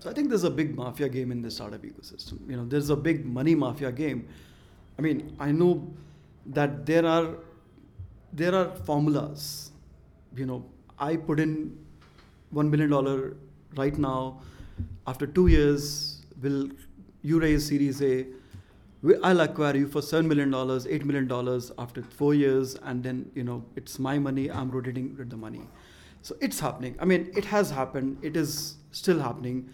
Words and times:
So 0.00 0.10
I 0.10 0.14
think 0.14 0.30
there's 0.30 0.44
a 0.44 0.50
big 0.50 0.74
mafia 0.76 1.08
game 1.08 1.30
in 1.30 1.42
the 1.42 1.50
startup 1.50 1.82
ecosystem. 1.82 2.48
You 2.48 2.56
know, 2.56 2.64
there's 2.64 2.88
a 2.90 2.96
big 2.96 3.26
money 3.26 3.54
mafia 3.54 3.92
game. 3.92 4.26
I 4.98 5.02
mean, 5.02 5.36
I 5.38 5.52
know 5.52 5.92
that 6.46 6.86
there 6.86 7.04
are 7.06 7.36
there 8.32 8.54
are 8.54 8.70
formulas. 8.86 9.72
You 10.34 10.46
know, 10.46 10.64
I 10.98 11.16
put 11.16 11.38
in 11.38 11.76
one 12.50 12.70
million 12.70 12.90
dollar 12.90 13.36
right 13.76 13.96
now. 13.98 14.40
After 15.06 15.26
two 15.26 15.48
years, 15.48 16.24
will 16.42 16.70
you 17.22 17.38
raise 17.40 17.66
Series 17.66 18.00
A? 18.02 18.26
I'll 19.22 19.40
acquire 19.40 19.76
you 19.76 19.86
for 19.86 20.00
seven 20.00 20.28
million 20.28 20.50
dollars, 20.50 20.86
eight 20.86 21.04
million 21.04 21.26
dollars 21.26 21.72
after 21.78 22.02
four 22.02 22.34
years, 22.34 22.74
and 22.84 23.02
then 23.02 23.30
you 23.34 23.44
know 23.44 23.64
it's 23.76 23.98
my 23.98 24.18
money. 24.18 24.50
I'm 24.50 24.70
rotating 24.70 25.14
with 25.16 25.30
the 25.30 25.36
money, 25.36 25.62
so 26.22 26.36
it's 26.40 26.60
happening. 26.60 26.96
I 26.98 27.04
mean, 27.04 27.30
it 27.34 27.44
has 27.46 27.70
happened. 27.70 28.18
It 28.22 28.36
is 28.36 28.76
still 28.92 29.20
happening, 29.20 29.70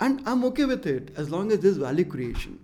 and 0.00 0.22
I'm 0.26 0.44
okay 0.44 0.64
with 0.64 0.86
it 0.86 1.10
as 1.16 1.30
long 1.30 1.52
as 1.52 1.60
there's 1.60 1.76
value 1.76 2.04
creation. 2.04 2.58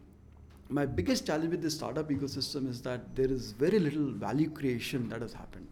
My 0.69 0.87
biggest 0.87 1.27
challenge 1.27 1.51
with 1.51 1.62
the 1.62 1.70
startup 1.70 2.09
ecosystem 2.09 2.69
is 2.69 2.80
that 2.83 3.15
there 3.15 3.30
is 3.30 3.52
very 3.52 3.79
little 3.79 4.11
value 4.11 4.51
creation 4.51 5.09
that 5.11 5.20
has 5.20 5.33
happened. 5.33 5.66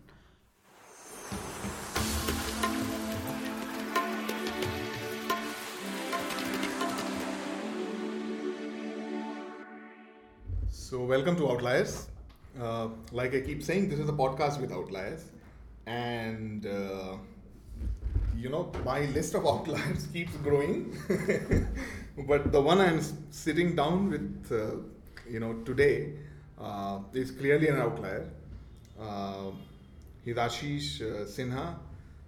So, 10.68 11.04
welcome 11.04 11.36
to 11.36 11.50
Outliers. 11.50 12.08
Uh, 12.60 12.88
like 13.12 13.34
I 13.34 13.40
keep 13.40 13.62
saying, 13.62 13.88
this 13.88 13.98
is 13.98 14.10
a 14.10 14.12
podcast 14.12 14.60
with 14.60 14.72
outliers. 14.72 15.24
And, 15.86 16.66
uh, 16.66 17.16
you 18.36 18.48
know, 18.48 18.70
my 18.84 19.00
list 19.06 19.34
of 19.34 19.46
outliers 19.52 20.06
keeps 20.12 20.34
growing. 20.36 20.96
but 22.26 22.52
the 22.52 22.60
one 22.60 22.80
I'm 22.80 23.00
sitting 23.30 23.74
down 23.74 24.10
with, 24.10 24.52
uh, 24.52 24.76
you 25.28 25.40
know, 25.40 25.54
today 25.64 26.14
uh, 26.60 27.00
is 27.12 27.30
clearly 27.30 27.68
an 27.68 27.78
outlier. 27.78 28.28
Uh, 29.00 29.50
he's 30.24 30.36
Ashish 30.36 31.00
uh, 31.00 31.24
Sinha. 31.24 31.76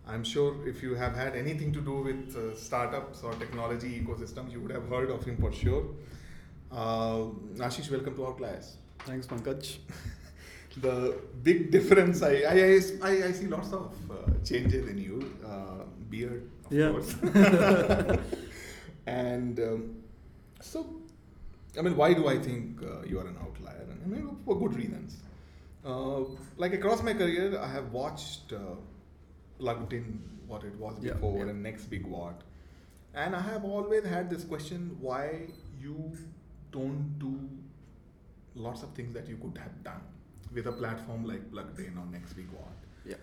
I'm 0.07 0.23
sure 0.25 0.69
if 0.69 0.83
you 0.83 0.95
have 0.95 1.15
had 1.15 1.35
anything 1.35 1.73
to 1.73 1.81
do 1.81 2.03
with 2.03 2.59
startups 2.59 3.23
or 3.23 3.33
technology 3.35 4.01
ecosystems, 4.01 4.53
you 4.53 4.61
would 4.61 4.71
have 4.71 4.87
heard 4.89 5.11
of 5.11 5.25
him 5.25 5.39
for 5.39 5.51
sure. 5.51 5.85
Uh, 6.71 7.29
Ashish, 7.57 7.91
welcome 7.91 8.15
to 8.17 8.27
Outliers. 8.27 8.77
Thanks, 9.01 9.27
Pankaj. 9.27 9.77
the 10.81 11.19
big 11.43 11.71
difference, 11.71 12.23
I, 12.23 12.43
I, 12.49 12.81
I, 13.03 13.27
I 13.29 13.33
see 13.33 13.47
lots 13.47 13.73
of 13.73 13.93
uh, 14.11 14.15
changes 14.45 14.89
in 14.89 14.99
you. 14.99 15.35
Uh, 15.45 15.75
beard, 16.15 16.51
of 16.67 16.73
yeah. 16.73 16.91
course. 16.91 17.15
and 19.07 19.59
um, 19.61 19.97
so, 20.61 20.87
I 21.79 21.83
mean, 21.83 21.97
why 21.97 22.15
do 22.15 22.29
I 22.29 22.39
think 22.39 22.83
uh, 22.83 23.03
you 23.07 23.19
are 23.19 23.27
an 23.27 23.37
outlier? 23.41 23.87
And 23.91 24.01
I 24.05 24.07
mean, 24.07 24.37
for 24.45 24.59
good 24.59 24.75
reasons. 24.77 25.17
Uh, 25.85 26.25
like 26.57 26.73
across 26.73 27.03
my 27.03 27.15
career, 27.15 27.59
I 27.61 27.69
have 27.69 27.93
watched 27.93 28.53
uh, 28.53 28.77
Pluggd.in 29.61 30.23
what 30.47 30.65
it 30.65 30.75
was 30.77 30.99
before 30.99 31.39
yeah, 31.39 31.45
yeah. 31.45 31.51
and 31.51 31.67
NextBigWhat. 31.67 32.35
And 33.15 33.37
I 33.37 33.41
have 33.41 33.65
always 33.65 34.05
had 34.05 34.31
this 34.31 34.45
question 34.45 34.97
why 35.01 35.49
you 35.81 36.13
don't 36.73 37.19
do 37.19 37.39
lots 38.55 38.83
of 38.83 38.91
things 38.91 39.15
that 39.15 39.29
you 39.29 39.37
could 39.37 39.59
have 39.59 39.85
done 39.85 40.03
with 40.55 40.67
a 40.67 40.73
platform 40.73 41.25
like 41.25 41.51
Pluggd.in 41.51 41.99
or 41.99 42.07
NextBigWhat. 42.17 42.77
Yeah. 43.05 43.17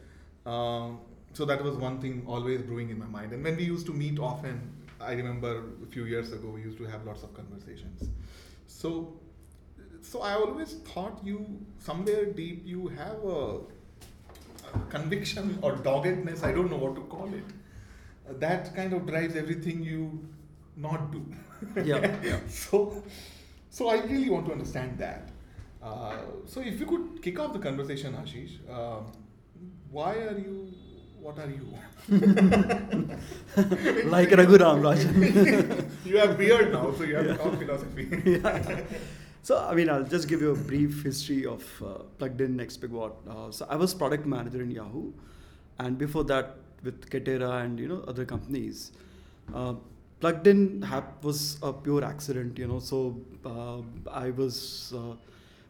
Um, 0.45 0.99
so 1.33 1.45
that 1.45 1.63
was 1.63 1.75
one 1.75 1.99
thing 2.01 2.23
always 2.27 2.61
brewing 2.61 2.89
in 2.89 2.99
my 2.99 3.05
mind. 3.05 3.31
And 3.33 3.43
when 3.43 3.55
we 3.55 3.63
used 3.63 3.85
to 3.88 3.93
meet 3.93 4.19
often, 4.19 4.61
I 4.99 5.13
remember 5.13 5.63
a 5.83 5.88
few 5.88 6.05
years 6.05 6.31
ago 6.31 6.49
we 6.49 6.61
used 6.61 6.77
to 6.77 6.85
have 6.85 7.05
lots 7.05 7.23
of 7.23 7.33
conversations. 7.33 8.09
So, 8.67 9.13
so 10.01 10.21
I 10.21 10.33
always 10.33 10.73
thought 10.93 11.21
you 11.23 11.45
somewhere 11.79 12.25
deep 12.25 12.63
you 12.65 12.88
have 12.89 13.23
a, 13.23 13.59
a 14.73 14.79
conviction 14.89 15.57
or 15.61 15.75
doggedness. 15.75 16.44
I 16.44 16.51
don't 16.51 16.69
know 16.69 16.77
what 16.77 16.95
to 16.95 17.01
call 17.01 17.33
it. 17.33 18.39
that 18.41 18.75
kind 18.75 18.94
of 18.94 19.06
drives 19.07 19.35
everything 19.35 19.83
you 19.83 20.03
not 20.75 21.11
do. 21.11 21.25
yeah. 21.83 22.16
yeah. 22.23 22.39
so 22.47 23.03
so 23.69 23.88
I 23.89 24.03
really 24.03 24.29
want 24.29 24.45
to 24.47 24.51
understand 24.51 24.97
that. 25.00 25.31
Uh, 25.81 26.14
so 26.46 26.62
if 26.62 26.80
you 26.80 26.86
could 26.86 27.22
kick 27.22 27.40
off 27.40 27.53
the 27.53 27.59
conversation, 27.59 28.14
Ashish, 28.14 28.58
uh, 28.69 29.00
why 29.90 30.16
are 30.16 30.38
you? 30.38 30.72
What 31.19 31.38
are 31.38 31.50
you? 31.50 31.68
like 34.09 34.30
Raghuram 34.30 34.81
Rajan. 34.81 35.90
you 36.06 36.18
have 36.18 36.38
beard 36.38 36.72
now, 36.72 36.92
so 36.94 37.03
you 37.03 37.16
have 37.16 37.25
yeah. 37.25 37.34
to 37.34 37.44
talk 37.44 37.59
philosophy. 37.59 38.08
yeah. 38.25 38.81
So 39.44 39.58
I 39.58 39.75
mean, 39.75 39.90
I'll 39.90 40.03
just 40.03 40.28
give 40.28 40.42
you 40.42 40.52
a 40.52 40.56
brief 40.56 41.03
history 41.03 41.46
of 41.46 41.64
uh, 41.84 42.03
Pluggd.in 42.19 42.56
Next 42.56 42.78
Big 42.78 42.92
What. 42.92 43.16
Uh, 43.30 43.52
so 43.52 43.66
I 43.69 43.75
was 43.75 43.94
product 43.94 44.25
manager 44.25 44.62
in 44.62 44.72
Yahoo, 44.72 45.12
and 45.80 45.98
before 45.98 46.24
that 46.25 46.58
with 46.84 47.09
Katera 47.09 47.63
and 47.63 47.80
you 47.80 47.88
know 47.88 48.03
other 48.08 48.25
companies. 48.25 48.92
Uh, 49.53 49.75
Pluggd.in 50.22 50.86
was 51.24 51.58
a 51.63 51.74
pure 51.74 52.03
accident 52.06 52.58
you 52.58 52.68
know 52.68 52.78
so 52.78 53.19
uh, 53.44 53.81
i 54.12 54.30
was 54.30 54.94
uh, 54.96 55.16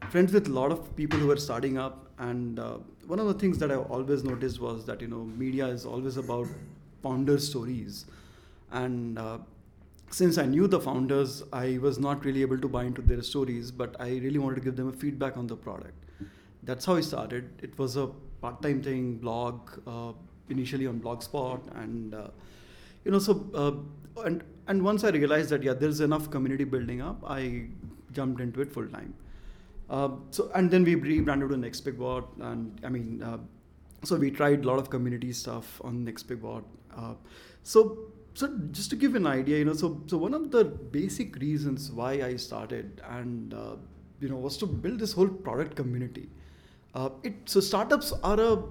friends 0.10 0.34
with 0.34 0.48
a 0.48 0.52
lot 0.52 0.72
of 0.72 0.96
people 0.96 1.20
who 1.20 1.28
were 1.28 1.38
starting 1.38 1.78
up 1.78 2.08
and 2.20 2.60
uh, 2.60 2.78
one 3.08 3.20
of 3.20 3.28
the 3.28 3.34
things 3.34 3.58
that 3.58 3.72
i 3.72 3.76
always 3.76 4.24
noticed 4.24 4.60
was 4.60 4.86
that 4.86 5.02
you 5.02 5.08
know 5.08 5.24
media 5.44 5.68
is 5.68 5.86
always 5.86 6.18
about 6.18 6.48
founder 7.04 7.40
stories. 7.40 8.06
And 8.72 9.18
uh, 9.18 9.40
since 10.10 10.38
i 10.38 10.46
knew 10.46 10.68
the 10.68 10.80
founders 10.80 11.42
i 11.54 11.78
was 11.82 11.98
not 12.00 12.26
really 12.26 12.42
able 12.42 12.58
to 12.58 12.68
buy 12.68 12.84
into 12.84 13.02
their 13.02 13.22
stories 13.22 13.72
but 13.72 13.96
i 14.00 14.10
really 14.26 14.40
wanted 14.40 14.56
to 14.56 14.62
give 14.62 14.76
them 14.76 14.90
a 14.90 14.94
feedback 14.94 15.38
on 15.38 15.48
the 15.48 15.56
product. 15.56 15.94
That's 16.64 16.86
how 16.86 16.96
i 16.96 17.02
started. 17.02 17.50
It 17.62 17.78
was 17.78 17.98
a 17.98 18.08
part-time 18.42 18.82
thing 18.84 19.16
blog 19.18 19.72
uh, 19.88 20.14
initially 20.50 20.88
on 20.88 21.00
blogspot 21.00 21.62
and 21.82 22.14
uh, 22.14 22.28
you 23.06 23.12
know 23.12 23.20
so 23.20 23.34
and 24.26 24.44
and 24.68 24.84
once 24.84 25.04
I 25.04 25.10
realized 25.10 25.50
that 25.50 25.64
yeah, 25.64 25.74
there's 25.74 26.00
enough 26.02 26.30
community 26.30 26.64
building 26.64 27.02
up, 27.02 27.24
I 27.28 27.68
jumped 28.14 28.42
into 28.42 28.62
it 28.62 28.72
full 28.72 28.88
time. 28.88 29.14
Uh, 29.92 30.10
so 30.30 30.50
and 30.56 30.72
then 30.72 30.86
we 30.86 30.96
rebranded 30.96 31.50
to 31.50 31.56
NextBigWhat, 31.56 32.26
and 32.40 32.80
I 32.84 32.90
mean, 32.90 33.22
uh, 33.22 33.38
so 34.04 34.16
we 34.16 34.32
tried 34.32 34.64
a 34.64 34.68
lot 34.68 34.80
of 34.80 34.90
community 34.90 35.34
stuff 35.34 35.82
on 35.84 36.06
NextBigWhat. 36.06 36.64
Uh, 36.98 37.14
so 37.64 37.98
so 38.34 38.48
just 38.72 38.90
to 38.92 38.96
give 38.96 39.16
an 39.16 39.28
idea, 39.28 39.58
you 39.58 39.66
know, 39.66 39.74
so 39.74 40.02
so 40.08 40.18
one 40.18 40.34
of 40.34 40.50
the 40.50 40.64
basic 40.64 41.36
reasons 41.36 41.92
why 41.92 42.14
I 42.24 42.38
started 42.38 43.02
and 43.10 43.54
uh, 43.54 43.76
you 44.22 44.30
know 44.30 44.38
was 44.38 44.56
to 44.60 44.66
build 44.66 45.00
this 45.00 45.12
whole 45.12 45.28
product 45.28 45.76
community. 45.76 46.30
Uh, 46.96 47.10
it 47.24 47.34
so 47.46 47.60
startups 47.60 48.14
are 48.24 48.40
a 48.40 48.64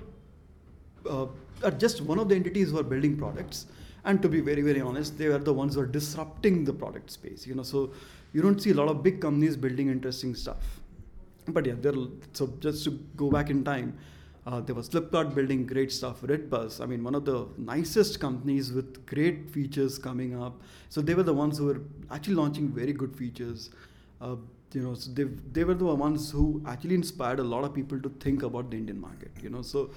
uh, 1.08 1.26
are 1.64 1.70
just 1.70 2.00
one 2.00 2.18
of 2.18 2.30
the 2.30 2.34
entities 2.34 2.70
who 2.70 2.78
are 2.78 2.88
building 2.94 3.16
products 3.16 3.66
and 4.04 4.22
to 4.22 4.28
be 4.28 4.40
very 4.40 4.62
very 4.62 4.80
honest 4.80 5.18
they 5.18 5.26
are 5.26 5.38
the 5.38 5.52
ones 5.52 5.74
who 5.74 5.80
are 5.82 5.86
disrupting 5.86 6.64
the 6.64 6.72
product 6.72 7.10
space 7.10 7.46
you 7.46 7.54
know 7.54 7.62
so 7.62 7.90
you 8.32 8.42
don't 8.42 8.60
see 8.62 8.70
a 8.70 8.74
lot 8.74 8.88
of 8.88 9.02
big 9.02 9.20
companies 9.20 9.56
building 9.56 9.88
interesting 9.88 10.34
stuff 10.34 10.79
but 11.48 11.66
yeah 11.66 11.74
there 11.80 11.92
so 12.32 12.52
just 12.60 12.84
to 12.84 12.90
go 13.16 13.30
back 13.30 13.50
in 13.50 13.64
time 13.64 13.98
uh, 14.46 14.60
there 14.60 14.74
was 14.74 14.88
Flipkart 14.88 15.34
building 15.34 15.66
great 15.66 15.92
stuff. 15.92 16.22
Redbus, 16.22 16.80
I 16.80 16.86
mean, 16.86 17.04
one 17.04 17.14
of 17.14 17.26
the 17.26 17.46
nicest 17.58 18.20
companies 18.20 18.72
with 18.72 19.04
great 19.04 19.50
features 19.50 19.98
coming 19.98 20.40
up. 20.42 20.60
So 20.88 21.02
they 21.02 21.14
were 21.14 21.22
the 21.22 21.34
ones 21.34 21.58
who 21.58 21.66
were 21.66 21.82
actually 22.10 22.36
launching 22.36 22.70
very 22.70 22.92
good 22.92 23.14
features. 23.14 23.68
Uh, 24.20 24.36
you 24.72 24.82
know, 24.82 24.94
so 24.94 25.10
they 25.12 25.24
they 25.52 25.64
were 25.64 25.74
the 25.74 25.84
ones 25.84 26.30
who 26.30 26.62
actually 26.66 26.94
inspired 26.94 27.38
a 27.38 27.44
lot 27.44 27.64
of 27.64 27.74
people 27.74 28.00
to 28.00 28.08
think 28.20 28.42
about 28.42 28.70
the 28.70 28.78
Indian 28.78 29.00
market. 29.00 29.30
You 29.42 29.50
know, 29.50 29.62
so 29.62 29.90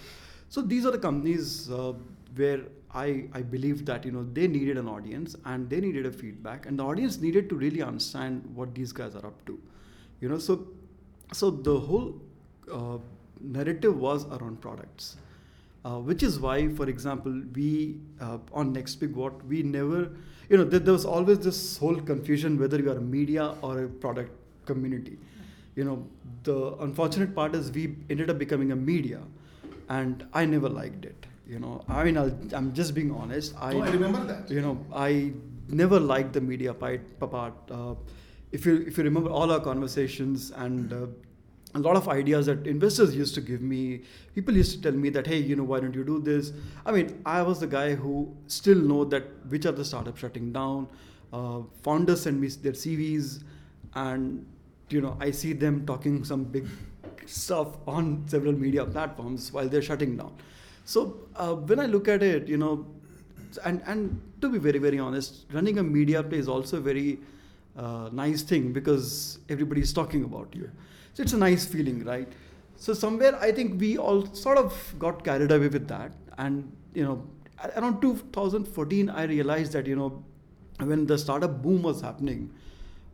so 0.49 0.61
these 0.61 0.85
are 0.85 0.91
the 0.91 0.99
companies 0.99 1.71
uh, 1.71 1.93
where 2.35 2.61
I, 2.93 3.25
I 3.33 3.41
believe 3.41 3.85
that 3.85 4.05
you 4.05 4.11
know 4.11 4.23
they 4.33 4.47
needed 4.47 4.77
an 4.77 4.87
audience 4.87 5.35
and 5.45 5.69
they 5.69 5.79
needed 5.79 6.05
a 6.05 6.11
feedback 6.11 6.65
and 6.65 6.77
the 6.77 6.83
audience 6.83 7.19
needed 7.19 7.49
to 7.49 7.55
really 7.55 7.81
understand 7.81 8.45
what 8.53 8.75
these 8.75 8.91
guys 8.91 9.15
are 9.15 9.25
up 9.25 9.45
to 9.47 9.59
you 10.21 10.29
know 10.29 10.37
so 10.37 10.67
so 11.33 11.49
the 11.49 11.79
whole 11.79 12.13
uh, 12.71 12.97
narrative 13.41 13.99
was 13.99 14.25
around 14.37 14.61
products 14.61 15.17
uh, 15.85 15.97
which 16.09 16.23
is 16.23 16.39
why 16.39 16.67
for 16.69 16.87
example 16.89 17.41
we 17.55 17.97
uh, 18.21 18.37
on 18.53 18.73
NextBigWhat 18.75 19.43
we 19.45 19.63
never 19.63 20.11
you 20.49 20.57
know 20.57 20.63
there, 20.63 20.79
there 20.79 20.93
was 20.93 21.05
always 21.05 21.39
this 21.39 21.77
whole 21.77 21.95
confusion 21.95 22.59
whether 22.59 22.79
you 22.79 22.91
are 22.91 22.97
a 22.97 23.07
media 23.17 23.55
or 23.61 23.83
a 23.83 23.87
product 23.87 24.31
community 24.65 25.17
you 25.75 25.83
know 25.83 26.05
the 26.43 26.75
unfortunate 26.87 27.35
part 27.35 27.55
is 27.55 27.71
we 27.71 27.95
ended 28.09 28.29
up 28.29 28.37
becoming 28.37 28.71
a 28.71 28.75
media 28.75 29.21
and 29.89 30.25
i 30.33 30.45
never 30.45 30.69
liked 30.69 31.05
it 31.05 31.25
you 31.47 31.59
know, 31.59 31.83
I 31.87 32.03
mean, 32.03 32.17
i 32.17 32.57
am 32.57 32.73
just 32.73 32.93
being 32.95 33.11
honest. 33.11 33.53
I, 33.59 33.73
oh, 33.73 33.81
I 33.81 33.89
remember 33.89 34.23
that. 34.25 34.49
You 34.49 34.61
know, 34.61 34.85
I 34.93 35.33
never 35.67 35.99
liked 35.99 36.33
the 36.33 36.41
media 36.41 36.73
part. 36.73 37.01
Uh, 37.69 37.95
if 38.53 38.65
you 38.65 38.83
if 38.87 38.97
you 38.97 39.03
remember 39.03 39.29
all 39.29 39.51
our 39.51 39.59
conversations 39.59 40.51
and 40.51 40.93
uh, 40.93 41.07
a 41.75 41.79
lot 41.79 41.95
of 41.95 42.07
ideas 42.07 42.45
that 42.45 42.67
investors 42.67 43.15
used 43.15 43.33
to 43.35 43.41
give 43.41 43.61
me. 43.61 44.01
People 44.35 44.55
used 44.55 44.73
to 44.75 44.81
tell 44.81 44.97
me 45.05 45.09
that, 45.09 45.25
hey, 45.25 45.37
you 45.37 45.55
know, 45.55 45.63
why 45.63 45.79
don't 45.79 45.95
you 45.95 46.03
do 46.03 46.19
this? 46.19 46.51
I 46.85 46.91
mean, 46.91 47.21
I 47.25 47.41
was 47.41 47.59
the 47.59 47.67
guy 47.67 47.95
who 47.95 48.31
still 48.47 48.77
know 48.77 49.05
that 49.05 49.23
which 49.49 49.65
are 49.65 49.71
the 49.71 49.83
startups 49.83 50.19
shutting 50.19 50.53
down. 50.53 50.87
Uh, 51.31 51.61
founders 51.81 52.21
send 52.21 52.39
me 52.39 52.47
their 52.47 52.73
CVs, 52.73 53.43
and 53.95 54.45
you 54.89 55.01
know, 55.01 55.17
I 55.19 55.31
see 55.31 55.53
them 55.53 55.85
talking 55.87 56.23
some 56.23 56.43
big 56.43 56.67
stuff 57.25 57.77
on 57.87 58.23
several 58.27 58.53
media 58.53 58.85
platforms 58.85 59.51
while 59.51 59.67
they're 59.67 59.81
shutting 59.81 60.15
down. 60.15 60.35
So 60.85 61.17
uh, 61.35 61.55
when 61.55 61.79
I 61.79 61.87
look 61.87 62.07
at 62.07 62.21
it, 62.21 62.47
you 62.47 62.57
know, 62.57 62.85
and 63.65 63.81
and 63.87 64.21
to 64.41 64.49
be 64.49 64.59
very 64.59 64.77
very 64.77 64.99
honest, 64.99 65.45
running 65.51 65.79
a 65.79 65.83
media 65.83 66.21
play 66.21 66.37
is 66.37 66.47
also 66.47 66.79
very 66.79 67.19
uh, 67.77 68.09
nice 68.11 68.41
thing 68.41 68.71
because 68.73 69.39
everybody 69.49 69.81
is 69.81 69.93
talking 69.93 70.23
about 70.23 70.49
you. 70.53 70.69
So 71.13 71.23
it's 71.23 71.33
a 71.33 71.37
nice 71.37 71.65
feeling, 71.65 72.03
right? 72.05 72.27
So 72.75 72.93
somewhere 72.93 73.35
I 73.39 73.51
think 73.51 73.79
we 73.79 73.97
all 73.97 74.25
sort 74.33 74.57
of 74.57 74.95
got 74.99 75.23
carried 75.23 75.51
away 75.51 75.67
with 75.67 75.87
that, 75.87 76.11
and 76.37 76.71
you 76.93 77.03
know, 77.03 77.25
around 77.77 78.01
2014 78.01 79.09
I 79.09 79.23
realized 79.23 79.73
that 79.73 79.87
you 79.87 79.95
know, 79.95 80.23
when 80.79 81.05
the 81.05 81.17
startup 81.17 81.61
boom 81.61 81.83
was 81.83 82.01
happening, 82.01 82.51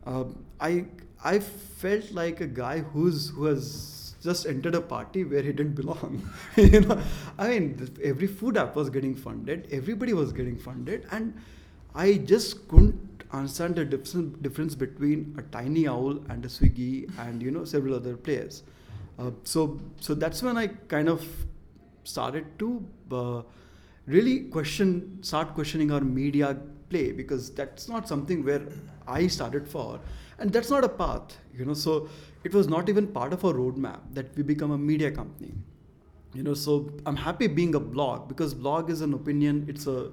uh, 0.06 0.24
I 0.60 0.86
I 1.22 1.38
felt 1.38 2.10
like 2.12 2.40
a 2.40 2.46
guy 2.46 2.80
who's 2.80 3.30
who 3.30 3.44
has 3.44 4.14
just 4.22 4.46
entered 4.46 4.74
a 4.74 4.80
party 4.80 5.24
where 5.24 5.42
he 5.42 5.52
didn't 5.52 5.74
belong. 5.74 6.28
you 6.56 6.80
know, 6.80 7.00
I 7.38 7.48
mean, 7.48 7.88
every 8.02 8.26
food 8.26 8.56
app 8.56 8.76
was 8.76 8.90
getting 8.90 9.14
funded, 9.14 9.68
everybody 9.70 10.12
was 10.12 10.32
getting 10.32 10.58
funded, 10.58 11.06
and 11.10 11.34
I 11.94 12.14
just 12.14 12.68
couldn't 12.68 13.09
understand 13.32 13.76
the 13.76 13.84
difference, 13.84 14.36
difference 14.38 14.74
between 14.74 15.34
a 15.38 15.42
TinyOwl 15.42 16.28
and 16.30 16.44
a 16.44 16.48
Swiggy 16.48 17.10
and 17.18 17.42
you 17.42 17.50
know 17.50 17.64
several 17.64 17.94
other 17.94 18.16
players. 18.16 18.62
Uh, 19.18 19.30
so 19.44 19.78
so 20.00 20.14
that's 20.14 20.42
when 20.42 20.56
I 20.56 20.66
kind 20.66 21.08
of 21.08 21.24
started 22.04 22.58
to 22.58 22.84
uh, 23.12 23.42
really 24.06 24.40
question, 24.44 25.22
start 25.22 25.54
questioning 25.54 25.92
our 25.92 26.00
media 26.00 26.56
play 26.88 27.12
because 27.12 27.50
that's 27.50 27.88
not 27.88 28.08
something 28.08 28.44
where 28.44 28.62
I 29.06 29.26
started 29.26 29.68
for, 29.68 30.00
and 30.38 30.52
that's 30.52 30.70
not 30.70 30.84
a 30.84 30.88
path, 30.88 31.36
you 31.54 31.64
know. 31.64 31.74
So 31.74 32.08
it 32.44 32.54
was 32.54 32.68
not 32.68 32.88
even 32.88 33.06
part 33.06 33.32
of 33.32 33.44
our 33.44 33.52
roadmap 33.52 34.00
that 34.14 34.34
we 34.36 34.42
become 34.42 34.70
a 34.72 34.78
media 34.78 35.10
company, 35.10 35.52
you 36.34 36.42
know. 36.42 36.54
So 36.54 36.90
I'm 37.06 37.16
happy 37.16 37.46
being 37.46 37.74
a 37.74 37.80
blog 37.80 38.28
because 38.28 38.54
blog 38.54 38.90
is 38.90 39.02
an 39.02 39.14
opinion. 39.14 39.66
It's 39.68 39.86
a 39.86 40.10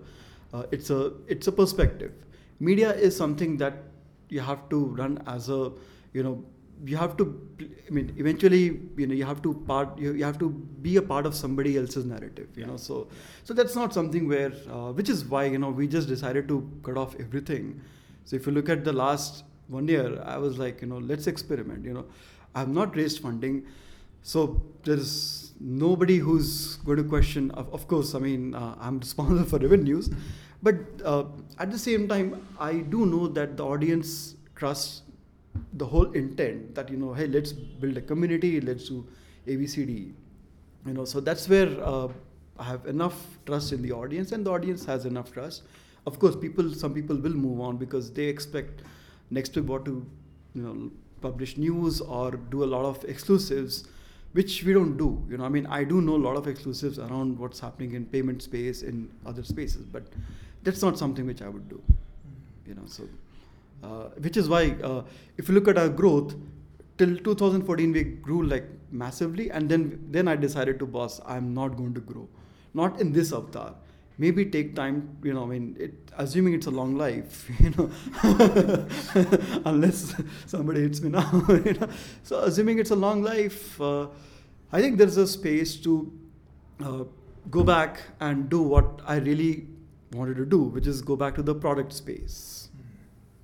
uh, 0.53 0.63
it's 0.71 0.89
a 0.89 1.13
it's 1.27 1.47
a 1.47 1.51
perspective 1.51 2.11
media 2.59 2.93
is 2.93 3.15
something 3.15 3.57
that 3.57 3.73
you 4.29 4.39
have 4.39 4.67
to 4.69 4.85
run 5.01 5.21
as 5.27 5.49
a 5.49 5.71
you 6.13 6.23
know 6.23 6.43
you 6.85 6.95
have 6.95 7.17
to 7.17 7.25
i 7.87 7.91
mean 7.91 8.13
eventually 8.17 8.79
you 8.97 9.07
know 9.07 9.13
you 9.13 9.25
have 9.25 9.41
to 9.41 9.53
part 9.67 9.97
you, 9.97 10.13
you 10.13 10.23
have 10.23 10.37
to 10.37 10.49
be 10.81 10.97
a 10.97 11.01
part 11.01 11.25
of 11.25 11.33
somebody 11.33 11.77
else's 11.77 12.05
narrative 12.05 12.47
you 12.55 12.61
yeah. 12.61 12.67
know 12.67 12.77
so 12.77 13.07
so 13.43 13.53
that's 13.53 13.75
not 13.75 13.93
something 13.93 14.27
where 14.27 14.51
uh, 14.71 14.91
which 14.91 15.09
is 15.09 15.25
why 15.25 15.45
you 15.45 15.57
know 15.57 15.69
we 15.69 15.87
just 15.87 16.07
decided 16.07 16.47
to 16.47 16.69
cut 16.83 16.97
off 16.97 17.15
everything. 17.19 17.81
So 18.25 18.35
if 18.35 18.45
you 18.45 18.51
look 18.51 18.67
at 18.67 18.83
the 18.83 18.91
last 18.91 19.45
one 19.67 19.87
year 19.87 20.21
i 20.25 20.37
was 20.37 20.57
like 20.57 20.81
you 20.81 20.87
know 20.87 20.97
let's 20.97 21.27
experiment 21.27 21.85
you 21.85 21.93
know. 21.93 22.05
I 22.55 22.59
have 22.59 22.69
not 22.69 22.95
raised 22.95 23.21
funding 23.21 23.65
so 24.21 24.61
there's 24.83 25.53
nobody 25.59 26.17
who's 26.17 26.75
going 26.77 26.97
to 26.97 27.03
question 27.03 27.51
of, 27.51 27.71
of 27.73 27.87
course 27.87 28.13
i 28.15 28.19
mean 28.19 28.53
uh, 28.55 28.75
i'm 28.79 28.99
responsible 28.99 29.43
for 29.51 29.59
revenues 29.59 30.09
but 30.63 30.75
uh, 31.03 31.25
at 31.59 31.71
the 31.71 31.77
same 31.77 32.07
time, 32.07 32.45
I 32.59 32.73
do 32.73 33.05
know 33.05 33.27
that 33.27 33.57
the 33.57 33.65
audience 33.65 34.35
trusts 34.55 35.03
the 35.73 35.85
whole 35.85 36.11
intent 36.11 36.75
that 36.75 36.89
you 36.89 36.97
know, 36.97 37.13
hey, 37.13 37.27
let's 37.27 37.51
build 37.51 37.97
a 37.97 38.01
community, 38.01 38.61
let's 38.61 38.89
do 38.89 39.05
ABCD. 39.47 40.13
You 40.85 40.93
know, 40.93 41.05
so 41.05 41.19
that's 41.19 41.47
where 41.49 41.69
uh, 41.83 42.07
I 42.57 42.63
have 42.63 42.85
enough 42.85 43.37
trust 43.45 43.71
in 43.71 43.81
the 43.81 43.91
audience, 43.91 44.31
and 44.31 44.45
the 44.45 44.51
audience 44.51 44.85
has 44.85 45.05
enough 45.05 45.31
trust. 45.31 45.63
Of 46.05 46.19
course, 46.19 46.35
people, 46.35 46.73
some 46.73 46.93
people 46.93 47.17
will 47.17 47.33
move 47.33 47.59
on 47.59 47.77
because 47.77 48.11
they 48.11 48.25
expect 48.25 48.81
Nextbigwhat 49.31 49.85
to, 49.85 50.05
you 50.55 50.61
know, 50.61 50.91
publish 51.21 51.57
news 51.57 51.99
or 52.01 52.31
do 52.31 52.63
a 52.63 52.65
lot 52.65 52.85
of 52.85 53.03
exclusives 53.05 53.87
which 54.33 54.63
we 54.63 54.73
don't 54.73 54.97
do 54.97 55.23
you 55.29 55.37
know 55.37 55.45
i 55.45 55.49
mean 55.49 55.65
i 55.67 55.83
do 55.83 56.01
know 56.01 56.15
a 56.15 56.23
lot 56.27 56.35
of 56.35 56.47
exclusives 56.47 56.99
around 56.99 57.37
what's 57.39 57.59
happening 57.59 57.93
in 57.93 58.05
payment 58.05 58.41
space 58.41 58.81
in 58.83 59.09
other 59.25 59.43
spaces 59.43 59.85
but 59.95 60.03
that's 60.63 60.81
not 60.81 60.97
something 60.97 61.25
which 61.25 61.41
I 61.41 61.49
would 61.49 61.69
do. 61.69 61.81
You 62.65 62.75
know, 62.75 62.85
so 62.85 63.07
uh, 63.83 64.09
which 64.19 64.37
is 64.37 64.49
why 64.49 64.75
uh, 64.83 65.03
if 65.37 65.47
you 65.47 65.55
look 65.55 65.67
at 65.67 65.77
our 65.77 65.89
growth, 65.89 66.35
till 66.97 67.15
2014 67.17 67.91
we 67.91 68.03
grew 68.03 68.43
like 68.43 68.65
massively, 68.91 69.49
and 69.51 69.69
then 69.69 70.07
then 70.11 70.27
I 70.27 70.35
decided 70.35 70.79
to 70.79 70.85
boss, 70.85 71.21
I'm 71.25 71.53
not 71.53 71.77
going 71.77 71.93
to 71.93 72.01
grow, 72.01 72.27
not 72.73 72.99
in 72.99 73.13
this 73.13 73.33
avatar. 73.33 73.75
Maybe 74.19 74.45
take 74.45 74.75
time, 74.75 75.15
you 75.23 75.31
know. 75.31 75.43
I 75.43 75.45
mean, 75.45 75.77
it, 75.79 75.93
assuming 76.17 76.55
it's 76.55 76.65
a 76.65 76.71
long 76.71 76.95
life, 76.97 77.47
you 77.59 77.69
know, 77.77 77.91
unless 79.65 80.15
somebody 80.47 80.81
hits 80.81 81.01
me 81.01 81.09
now. 81.09 81.45
You 81.65 81.73
know? 81.73 81.89
So 82.23 82.39
assuming 82.39 82.79
it's 82.79 82.89
a 82.89 82.95
long 82.95 83.21
life, 83.21 83.79
uh, 83.79 84.07
I 84.71 84.81
think 84.81 84.97
there's 84.97 85.17
a 85.17 85.27
space 85.27 85.75
to 85.77 86.11
uh, 86.83 87.03
go 87.51 87.63
back 87.63 88.01
and 88.19 88.49
do 88.49 88.63
what 88.63 89.01
I 89.05 89.17
really 89.17 89.67
wanted 90.13 90.37
to 90.37 90.45
do, 90.45 90.59
which 90.63 90.87
is 90.87 91.01
go 91.01 91.15
back 91.15 91.35
to 91.35 91.43
the 91.43 91.55
product 91.55 91.93
space. 91.93 92.69
Mm. 92.75 92.81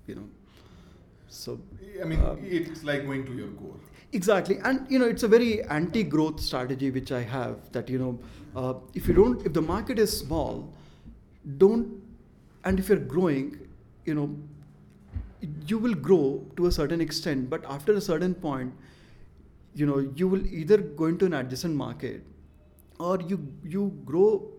You 0.08 0.16
know, 0.16 0.30
so 1.28 1.60
I 2.02 2.06
mean, 2.06 2.20
uh, 2.20 2.36
it's 2.42 2.84
like 2.84 3.06
going 3.06 3.26
to 3.26 3.34
your 3.34 3.50
core. 3.50 3.76
Exactly, 4.12 4.58
and 4.64 4.86
you 4.90 5.00
know, 5.00 5.06
it's 5.06 5.24
a 5.24 5.28
very 5.28 5.64
anti-growth 5.64 6.40
strategy 6.40 6.92
which 6.92 7.12
I 7.12 7.22
have. 7.22 7.72
That 7.72 7.90
you 7.90 7.98
know, 8.00 8.20
uh, 8.56 8.76
if 8.94 9.08
you 9.08 9.14
don't, 9.14 9.46
if 9.46 9.54
the 9.54 9.62
market 9.62 10.00
is 10.00 10.16
small, 10.16 10.72
don't, 11.58 12.02
and 12.64 12.80
if 12.80 12.90
you're 12.90 12.98
growing, 12.98 13.68
you 14.06 14.14
know, 14.14 14.36
you 15.68 15.78
will 15.78 15.96
grow 15.96 16.46
to 16.58 16.68
a 16.68 16.72
certain 16.72 17.02
extent, 17.02 17.50
but 17.50 17.66
after 17.66 17.94
a 17.94 18.02
certain 18.02 18.34
point, 18.34 18.74
you 19.76 19.86
know, 19.86 20.00
you 20.16 20.28
will 20.28 20.46
either 20.46 20.78
go 20.78 21.06
into 21.06 21.26
an 21.26 21.34
adjacent 21.34 21.76
market, 21.76 22.22
or 23.00 23.20
you 23.22 23.46
you 23.64 23.92
grow 24.06 24.53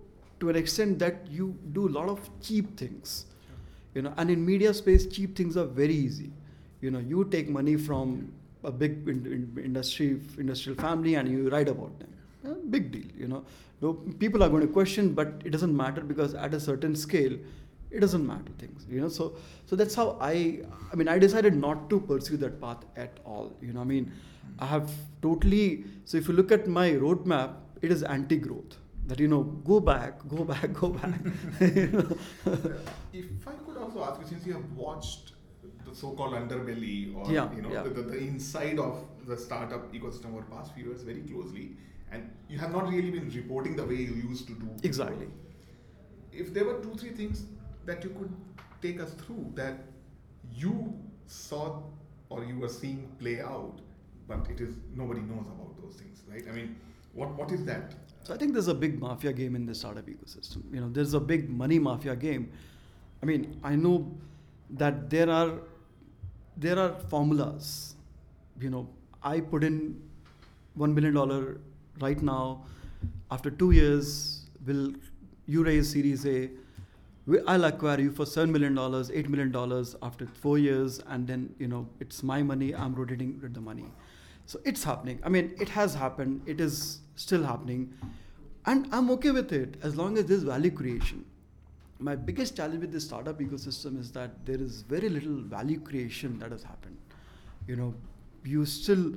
to 0.45 0.51
an 0.51 0.57
extent 0.65 0.99
that 0.99 1.27
you 1.39 1.55
do 1.73 1.89
a 1.89 1.93
lot 1.99 2.09
of 2.17 2.29
cheap 2.49 2.77
things 2.77 3.25
you 3.95 4.03
know 4.03 4.13
and 4.17 4.31
in 4.31 4.45
media 4.53 4.73
space 4.75 5.07
cheap 5.07 5.37
things 5.37 5.57
are 5.57 5.67
very 5.67 5.95
easy. 5.95 6.31
You 6.81 6.91
know 6.91 6.99
you 6.99 7.25
take 7.35 7.49
money 7.49 7.77
from 7.77 8.33
a 8.63 8.71
big 8.71 9.09
industry 9.09 10.21
industrial 10.39 10.79
family 10.79 11.15
and 11.15 11.29
you 11.29 11.49
write 11.49 11.69
about 11.69 11.99
them. 12.01 12.63
Big 12.71 12.91
deal 12.93 13.11
you 13.17 13.29
know. 13.29 13.45
No, 13.81 13.93
people 14.19 14.43
are 14.43 14.49
going 14.49 14.67
to 14.67 14.73
question 14.73 15.13
but 15.15 15.43
it 15.45 15.51
doesn't 15.51 15.77
matter 15.77 16.01
because 16.01 16.35
at 16.35 16.55
a 16.55 16.61
certain 16.61 16.95
scale 16.97 17.39
it 17.91 18.01
doesn't 18.01 18.27
matter 18.27 18.53
things 18.59 18.87
you 18.91 19.01
know. 19.01 19.09
So 19.09 19.37
so 19.67 19.77
that's 19.77 19.95
how 19.95 20.19
i 20.21 20.61
i 20.93 20.97
mean 20.97 21.09
i 21.09 21.19
decided 21.19 21.55
not 21.55 21.89
to 21.91 22.01
pursue 22.01 22.37
that 22.45 22.61
path 22.61 22.85
at 22.97 23.21
all 23.25 23.53
you 23.63 23.73
know 23.73 23.81
i 23.81 23.85
mean? 23.85 24.13
I 24.59 24.67
have 24.67 24.91
totally 25.23 25.85
so 26.05 26.19
if 26.19 26.29
you 26.29 26.35
look 26.35 26.53
at 26.53 26.67
my 26.69 26.91
roadmap 27.05 27.55
it 27.83 27.91
is 27.91 28.03
anti 28.03 28.37
growth 28.37 28.77
that 29.07 29.21
you 29.21 29.29
know 29.29 29.43
go 29.43 29.81
back 29.81 30.27
go 30.29 30.45
back 30.45 30.73
go 30.73 30.89
back. 30.89 31.21
If 33.13 33.47
i 33.47 33.53
could 33.53 33.77
also 33.77 34.05
ask 34.05 34.21
you 34.21 34.27
since 34.27 34.47
you 34.47 34.55
have 34.55 34.71
watched 34.73 35.33
the 35.87 35.95
so-called 35.95 36.35
underbelly 36.35 37.15
or 37.17 37.31
yeah, 37.31 37.55
you 37.55 37.63
know 37.63 37.73
yeah. 37.73 37.83
the, 37.83 37.91
the, 37.91 38.03
the, 38.03 38.19
inside 38.19 38.79
of 38.79 39.05
the 39.27 39.37
startup 39.37 39.93
ecosystem 39.93 40.33
over 40.33 40.43
past 40.43 40.75
few 40.75 40.87
years 40.87 41.03
very 41.03 41.21
closely 41.23 41.77
and 42.11 42.31
you 42.49 42.59
have 42.59 42.73
not 42.73 42.89
really 42.89 43.11
been 43.11 43.31
reporting 43.31 43.77
the 43.77 43.85
way 43.85 43.95
you 43.95 44.15
used 44.29 44.47
to 44.47 44.55
do 44.55 44.69
exactly. 44.83 45.29
If 46.33 46.53
there 46.53 46.65
were 46.65 46.81
two 46.83 46.95
three 46.97 47.11
things 47.11 47.45
that 47.87 48.03
you 48.03 48.11
could 48.11 48.33
take 48.83 49.01
us 49.01 49.13
through 49.15 49.53
that 49.55 49.85
you 50.53 50.95
saw 51.27 51.83
or 52.29 52.45
you 52.45 52.59
were 52.59 52.69
seeing 52.69 53.09
play 53.19 53.41
out 53.41 53.79
but 54.27 54.51
it 54.51 54.61
is 54.61 54.75
nobody 54.95 55.21
knows 55.21 55.47
about 55.47 55.81
those 55.81 55.95
things 55.97 56.23
right? 56.31 56.45
I 56.49 56.53
mean 56.53 56.77
what 57.13 57.37
what 57.39 57.53
is 57.53 57.65
that 57.67 57.95
so 58.25 58.35
I 58.35 58.39
think 58.39 58.55
there's 58.55 58.69
a 58.69 58.75
big 58.75 58.99
mafia 59.01 59.33
game 59.33 59.55
in 59.55 59.67
the 59.67 59.75
startup 59.75 60.07
ecosystem. 60.07 60.63
You 60.73 60.81
know, 60.81 60.89
there's 60.89 61.13
a 61.15 61.21
big 61.21 61.51
money 61.51 61.79
mafia 61.79 62.17
game. 62.17 62.51
I 63.23 63.27
mean, 63.27 63.61
I 63.63 63.77
know 63.77 64.11
that 64.71 65.11
there 65.11 65.29
are 65.31 65.53
there 66.57 66.79
are 66.79 66.95
formulas. 67.11 67.97
You 68.61 68.71
know, 68.71 68.89
I 69.23 69.41
put 69.41 69.63
in 69.63 70.01
one 70.75 70.95
million 70.95 71.15
dollar 71.15 71.61
right 72.01 72.21
now. 72.23 72.63
After 73.31 73.51
two 73.51 73.73
years, 73.73 74.49
will 74.67 74.93
you 75.47 75.65
raise 75.65 75.91
Series 75.91 76.27
A? 76.27 76.51
I'll 77.47 77.65
acquire 77.65 78.01
you 78.01 78.11
for 78.11 78.25
seven 78.27 78.53
million 78.53 78.75
dollars, 78.75 79.11
eight 79.11 79.29
million 79.29 79.51
dollars 79.51 79.97
after 80.03 80.27
four 80.27 80.59
years, 80.59 81.01
and 81.09 81.27
then 81.27 81.55
you 81.59 81.69
know 81.69 81.87
it's 82.01 82.23
my 82.23 82.43
money. 82.43 82.75
I'm 82.75 82.95
rotating 82.95 83.39
with 83.43 83.55
the 83.55 83.61
money. 83.61 83.87
So 84.47 84.61
it's 84.65 84.85
happening. 84.85 85.21
I 85.25 85.29
mean, 85.29 85.55
it 85.59 85.69
has 85.71 85.95
happened. 85.95 86.43
It 86.47 86.61
is 86.61 87.01
still 87.17 87.43
happening. 87.43 87.93
And 88.67 88.89
I'm 88.93 89.11
okay 89.11 89.31
with 89.31 89.53
it 89.53 89.77
as 89.83 89.97
long 89.97 90.19
as 90.19 90.27
there's 90.27 90.43
value 90.43 90.71
creation. 90.71 91.25
My 91.99 92.17
biggest 92.17 92.57
challenge 92.57 92.81
with 92.81 92.93
the 92.93 93.01
startup 93.01 93.39
ecosystem 93.39 93.99
is 93.99 94.11
that 94.13 94.45
there 94.45 94.61
is 94.61 94.83
very 94.83 95.09
little 95.09 95.41
value 95.41 95.81
creation 95.81 96.39
that 96.41 96.51
has 96.51 96.63
happened. 96.63 96.97
You 97.67 97.77
know, 97.77 97.95
you 98.45 98.67
still, 98.67 99.13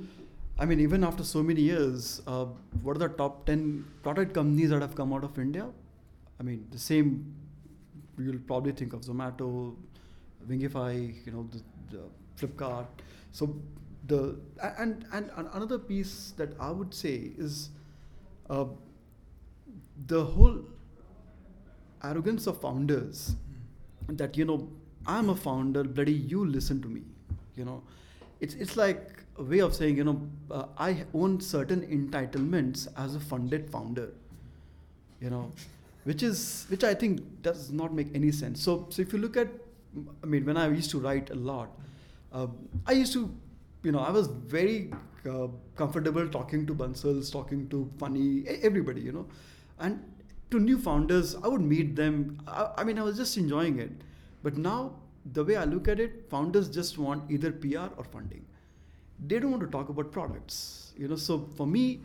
I 0.58 0.64
mean, 0.64 0.80
even 0.80 1.04
after 1.04 1.24
so 1.24 1.42
many 1.42 1.60
years, 1.60 2.22
uh, 2.26 2.46
what 2.82 2.96
are 2.96 3.00
the 3.00 3.08
top 3.08 3.46
10 3.46 3.84
product 4.02 4.32
companies 4.34 4.70
that 4.70 4.80
have 4.80 4.94
come 4.94 5.12
out 5.12 5.24
of 5.24 5.38
India? 5.38 5.66
I 6.40 6.42
mean, 6.42 6.66
the 6.70 6.78
same, 6.78 7.34
you'll 8.18 8.38
probably 8.46 8.72
think 8.72 8.92
of 8.92 9.00
Zomato, 9.02 9.74
Wingify, 10.48 11.26
you 11.26 11.32
know, 11.32 11.48
the, 11.50 11.62
the 11.90 12.02
Flipkart. 12.38 12.86
So 13.32 13.54
the, 14.08 14.38
and, 14.78 15.04
and 15.12 15.30
another 15.54 15.78
piece 15.78 16.32
that 16.36 16.50
I 16.58 16.70
would 16.70 16.92
say 16.92 17.30
is 17.38 17.70
uh, 18.50 18.64
the 20.06 20.24
whole 20.24 20.64
arrogance 22.02 22.46
of 22.46 22.60
founders 22.60 23.36
that, 24.08 24.36
you 24.36 24.44
know, 24.44 24.68
I'm 25.06 25.30
a 25.30 25.34
founder, 25.36 25.84
bloody 25.84 26.12
you 26.12 26.44
listen 26.44 26.82
to 26.82 26.88
me, 26.88 27.02
you 27.56 27.64
know. 27.64 27.82
It's, 28.40 28.54
it's 28.54 28.76
like 28.76 29.24
a 29.36 29.42
way 29.42 29.60
of 29.60 29.74
saying, 29.74 29.96
you 29.96 30.04
know, 30.04 30.20
uh, 30.50 30.66
I 30.78 31.04
own 31.14 31.40
certain 31.40 31.82
entitlements 31.82 32.88
as 32.96 33.14
a 33.14 33.20
funded 33.20 33.70
founder, 33.70 34.10
you 35.20 35.30
know, 35.30 35.50
which 36.04 36.22
is 36.22 36.66
which 36.68 36.84
I 36.84 36.94
think 36.94 37.42
does 37.42 37.70
not 37.70 37.92
make 37.92 38.08
any 38.14 38.32
sense. 38.32 38.62
So, 38.62 38.86
so 38.90 39.02
if 39.02 39.12
you 39.12 39.18
look 39.18 39.36
at, 39.36 39.48
I 40.22 40.26
mean, 40.26 40.44
when 40.46 40.56
I 40.56 40.68
used 40.68 40.90
to 40.90 41.00
write 41.00 41.30
a 41.30 41.34
lot, 41.34 41.70
uh, 42.32 42.46
I 42.86 42.92
used 42.92 43.12
to, 43.14 43.34
you 43.88 43.92
know, 43.92 44.00
I 44.00 44.10
was 44.10 44.26
very 44.54 44.92
uh, 45.34 45.48
comfortable 45.76 46.28
talking 46.28 46.66
to 46.66 46.74
Bansals, 46.74 47.32
talking 47.32 47.68
to 47.70 47.90
Phani, 47.98 48.60
everybody, 48.70 49.00
you 49.00 49.12
know, 49.12 49.26
and 49.78 50.02
to 50.50 50.60
new 50.60 50.78
founders, 50.78 51.34
I 51.36 51.48
would 51.48 51.60
meet 51.60 51.96
them. 51.96 52.38
I, 52.46 52.70
I 52.78 52.84
mean, 52.84 52.98
I 52.98 53.02
was 53.02 53.16
just 53.16 53.36
enjoying 53.36 53.78
it. 53.78 53.92
But 54.42 54.56
now, 54.56 54.96
the 55.38 55.44
way 55.44 55.56
I 55.56 55.64
look 55.64 55.88
at 55.88 56.00
it, 56.00 56.26
founders 56.30 56.68
just 56.68 56.98
want 56.98 57.30
either 57.30 57.52
PR 57.52 57.88
or 57.96 58.04
funding. 58.04 58.44
They 59.26 59.38
don't 59.38 59.50
want 59.50 59.62
to 59.62 59.70
talk 59.78 59.88
about 59.88 60.12
products 60.12 60.88
you 60.98 61.08
know. 61.08 61.16
So 61.16 61.48
for 61.54 61.66
me 61.66 62.02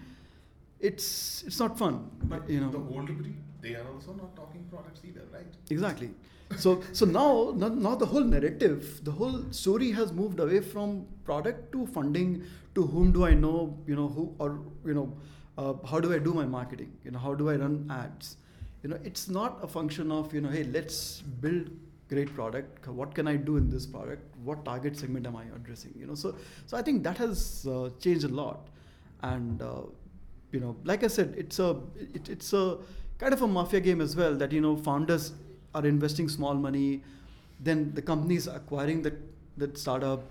it's 0.80 1.44
it's 1.48 1.60
not 1.60 1.78
fun 1.78 2.10
but 2.24 2.50
you 2.50 2.60
know. 2.62 2.70
the 2.70 2.84
older 2.96 3.14
breed 3.14 3.38
they 3.62 3.76
are 3.76 3.86
also 3.94 4.14
not 4.14 4.36
talking 4.36 4.64
products 4.70 5.02
either 5.06 5.24
right? 5.32 5.54
Exactly 5.70 6.12
so 6.58 6.82
so 6.92 7.06
now, 7.06 7.54
now 7.56 7.96
the 7.96 8.06
whole 8.06 8.24
narrative 8.24 9.04
the 9.04 9.12
whole 9.12 9.44
story 9.52 9.92
has 9.92 10.12
moved 10.12 10.40
away 10.40 10.60
from 10.60 11.06
product 11.24 11.72
to 11.72 11.86
funding 11.88 12.44
to 12.76 12.84
whom 12.84 13.12
do 13.12 13.26
i 13.26 13.34
know 13.34 13.78
you 13.88 13.96
know 13.96 14.08
who 14.08 14.36
or 14.40 14.60
you 14.86 14.94
know 14.94 15.14
uh, 15.58 15.74
how 15.86 16.00
do 16.00 16.14
i 16.14 16.18
do 16.18 16.34
my 16.34 16.46
marketing? 16.46 16.92
You 17.04 17.12
know 17.12 17.20
how 17.20 17.34
do 17.34 17.50
i 17.50 17.56
run 17.56 17.88
ads? 17.92 18.38
You 18.82 18.90
know 18.90 19.00
it's 19.04 19.30
not 19.30 19.60
a 19.64 19.68
function 19.68 20.12
of 20.12 20.34
you 20.34 20.42
know 20.42 20.50
hey 20.50 20.64
let's 20.64 21.22
build 21.22 21.70
great 22.10 22.34
product. 22.34 22.88
What 22.88 23.14
can 23.16 23.28
i 23.28 23.36
do 23.36 23.58
in 23.58 23.70
this 23.70 23.86
product? 23.86 24.36
What 24.44 24.66
target 24.66 24.98
segment 24.98 25.28
am 25.28 25.36
i 25.36 25.44
addressing? 25.56 25.94
You 25.96 26.08
know 26.08 26.16
so 26.16 26.36
so 26.66 26.78
i 26.78 26.82
think 26.82 27.04
that 27.04 27.18
has 27.18 27.68
uh, 27.68 27.90
changed 28.00 28.26
a 28.26 28.30
lot. 28.30 28.68
And 29.22 29.62
uh, 29.62 29.84
you 30.52 30.60
know 30.60 30.76
like 30.84 31.04
i 31.04 31.08
said 31.08 31.34
it's 31.38 31.60
a 31.60 31.78
it, 31.98 32.30
it's 32.30 32.54
a 32.54 32.78
kind 33.18 33.34
of 33.34 33.42
a 33.42 33.48
mafia 33.48 33.80
game 33.80 34.02
as 34.02 34.16
well 34.16 34.36
that 34.36 34.52
you 34.52 34.62
know 34.62 34.76
founders 34.76 35.32
are 35.76 35.86
investing 35.86 36.30
small 36.30 36.54
money 36.54 37.02
then 37.60 37.92
the 37.94 38.02
companies 38.02 38.48
acquiring 38.48 39.02
the 39.02 39.14
that 39.58 39.78
startup 39.78 40.24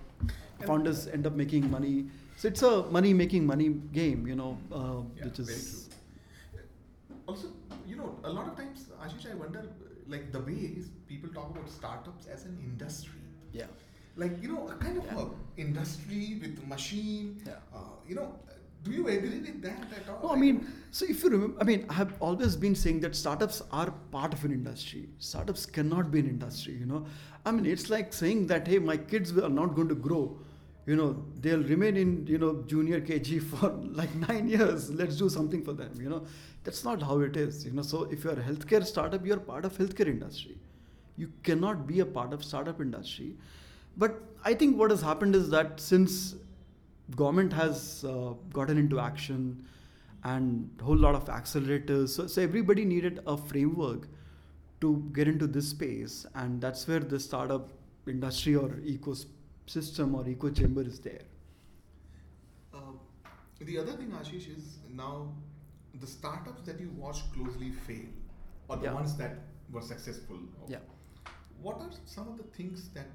founders 0.65 1.07
end 1.07 1.25
up 1.27 1.33
making 1.33 1.69
money 1.69 2.05
so 2.37 2.47
it's 2.47 2.61
a 2.61 2.83
money 2.97 3.13
making 3.13 3.45
money 3.45 3.69
game 3.99 4.27
you 4.27 4.35
know 4.35 4.57
uh, 4.71 5.01
yeah, 5.17 5.25
which 5.25 5.39
is 5.39 5.89
also 7.27 7.47
you 7.87 7.95
know 7.95 8.15
a 8.23 8.29
lot 8.29 8.47
of 8.47 8.55
times 8.55 8.87
ashish 9.05 9.29
i 9.31 9.35
wonder 9.35 9.63
like 10.07 10.31
the 10.31 10.39
way 10.39 10.71
people 11.07 11.29
talk 11.29 11.49
about 11.51 11.69
startups 11.69 12.27
as 12.27 12.45
an 12.45 12.57
industry. 12.63 13.21
Yeah. 13.51 13.65
Like 14.15 14.41
you 14.41 14.49
know, 14.49 14.67
a 14.67 14.75
kind 14.75 14.97
of 14.97 15.05
yeah. 15.05 15.21
a 15.21 15.61
industry 15.61 16.39
with 16.41 16.67
machine. 16.67 17.41
Yeah. 17.45 17.53
Uh, 17.73 17.79
you 18.07 18.15
know, 18.15 18.35
do 18.83 18.91
you 18.91 19.07
agree 19.07 19.39
with 19.39 19.61
that 19.61 19.87
at 19.95 20.09
all? 20.09 20.29
No, 20.29 20.35
I 20.35 20.37
mean, 20.37 20.67
so 20.91 21.05
if 21.07 21.23
you 21.23 21.29
remember, 21.29 21.57
I 21.59 21.63
mean, 21.63 21.85
I 21.89 21.93
have 21.93 22.13
always 22.19 22.55
been 22.55 22.75
saying 22.75 22.99
that 23.01 23.15
startups 23.15 23.61
are 23.71 23.91
part 24.11 24.33
of 24.33 24.43
an 24.43 24.51
industry. 24.51 25.07
Startups 25.19 25.65
cannot 25.65 26.11
be 26.11 26.19
an 26.19 26.27
industry. 26.27 26.73
You 26.73 26.85
know, 26.85 27.05
I 27.45 27.51
mean, 27.51 27.65
it's 27.65 27.89
like 27.89 28.13
saying 28.13 28.47
that 28.47 28.67
hey, 28.67 28.79
my 28.79 28.97
kids 28.97 29.37
are 29.37 29.49
not 29.49 29.75
going 29.75 29.87
to 29.89 29.95
grow 29.95 30.37
you 30.85 30.95
know 30.95 31.15
they'll 31.39 31.63
remain 31.63 31.95
in 31.95 32.27
you 32.27 32.37
know 32.37 32.63
junior 32.67 32.99
kg 32.99 33.41
for 33.51 33.69
like 33.99 34.13
nine 34.27 34.47
years 34.47 34.89
let's 34.91 35.17
do 35.17 35.29
something 35.29 35.63
for 35.63 35.73
them 35.73 35.91
you 36.01 36.09
know 36.09 36.23
that's 36.63 36.83
not 36.83 37.01
how 37.01 37.19
it 37.19 37.37
is 37.37 37.65
you 37.65 37.71
know 37.71 37.81
so 37.81 38.03
if 38.11 38.23
you're 38.23 38.33
a 38.33 38.47
healthcare 38.49 38.85
startup 38.85 39.25
you're 39.25 39.39
part 39.51 39.65
of 39.65 39.77
healthcare 39.77 40.07
industry 40.07 40.57
you 41.17 41.31
cannot 41.43 41.87
be 41.87 41.99
a 41.99 42.05
part 42.05 42.33
of 42.33 42.43
startup 42.43 42.81
industry 42.81 43.33
but 43.97 44.21
i 44.43 44.53
think 44.53 44.77
what 44.77 44.91
has 44.91 45.01
happened 45.01 45.35
is 45.35 45.49
that 45.49 45.79
since 45.79 46.35
government 47.15 47.53
has 47.53 48.05
uh, 48.07 48.33
gotten 48.51 48.77
into 48.77 48.99
action 48.99 49.65
and 50.23 50.69
a 50.79 50.83
whole 50.83 50.95
lot 50.95 51.15
of 51.15 51.25
accelerators 51.25 52.09
so, 52.09 52.27
so 52.27 52.41
everybody 52.41 52.85
needed 52.85 53.19
a 53.27 53.35
framework 53.35 54.07
to 54.79 55.03
get 55.13 55.27
into 55.27 55.47
this 55.47 55.69
space 55.69 56.25
and 56.35 56.61
that's 56.61 56.87
where 56.87 56.99
the 56.99 57.19
startup 57.19 57.69
industry 58.07 58.55
or 58.55 58.69
ecosystem 58.95 60.13
or 60.13 60.27
eco 60.27 60.49
chamber 60.49 60.81
is 60.81 60.99
there. 60.99 61.21
Uh, 62.73 62.79
the 63.61 63.77
other 63.77 63.93
thing, 63.93 64.11
Ashish, 64.11 64.57
is 64.57 64.79
now 64.93 65.31
the 66.01 66.07
startups 66.07 66.63
that 66.63 66.79
you 66.79 66.91
watch 66.97 67.19
closely 67.33 67.71
fail, 67.71 68.09
or 68.67 68.77
the 68.77 68.85
yeah. 68.85 68.93
ones 68.93 69.15
that 69.17 69.39
were 69.71 69.81
successful. 69.81 70.37
Yeah. 70.67 70.77
What 71.61 71.79
are 71.79 71.89
some 72.05 72.27
of 72.27 72.37
the 72.37 72.43
things 72.43 72.89
that 72.89 73.07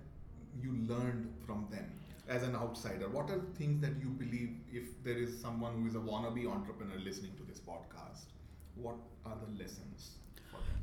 you 0.63 0.73
learned 0.89 1.33
from 1.45 1.67
them 1.71 1.91
as 2.29 2.43
an 2.43 2.55
outsider? 2.55 3.09
What 3.09 3.31
are 3.31 3.41
things 3.57 3.81
that 3.81 3.93
you 4.01 4.09
believe 4.09 4.57
if 4.73 5.03
there 5.05 5.17
is 5.17 5.41
someone 5.41 5.81
who 5.81 5.89
is 5.89 5.95
a 5.95 5.99
wannabe 5.99 6.47
entrepreneur 6.51 6.99
listening 6.99 7.33
to 7.37 7.43
this 7.45 7.61
podcast? 7.61 8.33
What 8.75 8.97
are 9.27 9.37
the 9.45 9.63
lessons? 9.63 10.17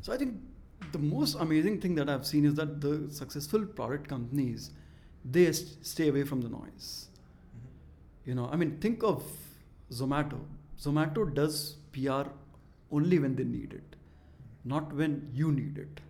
So 0.02 0.14
I 0.14 0.18
think 0.18 0.36
the 0.92 1.00
most 1.00 1.36
amazing 1.36 1.82
thing 1.82 1.96
that 1.96 2.10
I've 2.10 2.26
seen 2.26 2.46
is 2.46 2.56
that 2.56 2.82
the 2.82 3.10
successful 3.12 3.66
product 3.66 4.08
companies 4.08 4.72
they 5.24 5.52
st- 5.52 5.86
stay 5.86 6.10
away 6.10 6.24
from 6.24 6.42
the 6.42 6.50
noise. 6.50 7.08
Mm-hmm. 7.58 8.30
You 8.30 8.36
know, 8.36 8.50
I 8.52 8.56
mean, 8.56 8.78
think 8.80 9.04
of 9.04 9.24
Zomato. 9.92 10.40
Zomato 10.80 11.34
does 11.34 11.78
PR 11.92 12.30
only 12.92 13.20
when 13.20 13.36
they 13.36 13.44
need 13.44 13.74
it, 13.74 13.96
not 14.64 14.94
when 14.94 15.30
you 15.34 15.52
need 15.52 15.78
it. 15.78 16.02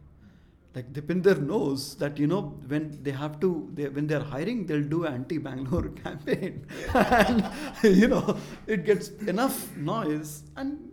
Like 0.75 0.91
Deepinder 0.91 1.41
knows 1.41 1.95
that 1.95 2.19
you 2.19 2.27
know 2.27 2.41
when 2.67 2.99
they 3.01 3.11
have 3.11 3.39
to, 3.39 3.69
they, 3.73 3.87
when 3.87 4.07
they're 4.07 4.19
hiring, 4.19 4.65
they'll 4.65 4.83
do 4.83 5.05
anti-Bangalore 5.05 5.89
campaign, 6.03 6.67
and 6.93 7.49
you 7.83 8.09
know 8.09 8.37
it 8.67 8.85
gets 8.85 9.09
enough 9.33 9.75
noise. 9.77 10.43
And 10.57 10.91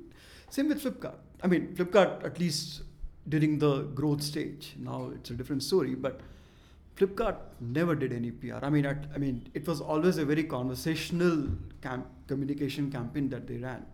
same 0.51 0.69
with 0.69 0.85
Flipkart. 0.85 1.17
I 1.43 1.49
mean, 1.49 1.75
Flipkart 1.75 2.25
at 2.25 2.39
least 2.39 2.83
during 3.29 3.59
the 3.59 3.83
growth 3.83 4.23
stage. 4.23 4.75
Now 4.79 5.11
it's 5.15 5.31
a 5.31 5.35
different 5.35 5.65
story, 5.65 5.97
but 5.97 6.21
Flipkart 6.97 7.37
never 7.61 7.97
did 7.97 8.12
any 8.12 8.31
PR. 8.31 8.59
I 8.62 8.71
mean, 8.71 8.87
at, 8.87 9.07
I 9.15 9.19
mean, 9.19 9.49
it 9.55 9.67
was 9.67 9.81
always 9.81 10.19
a 10.19 10.25
very 10.25 10.45
conversational 10.45 11.49
camp, 11.81 12.07
communication 12.29 12.91
campaign 12.93 13.29
that 13.31 13.49
they 13.49 13.57
ran. 13.57 13.85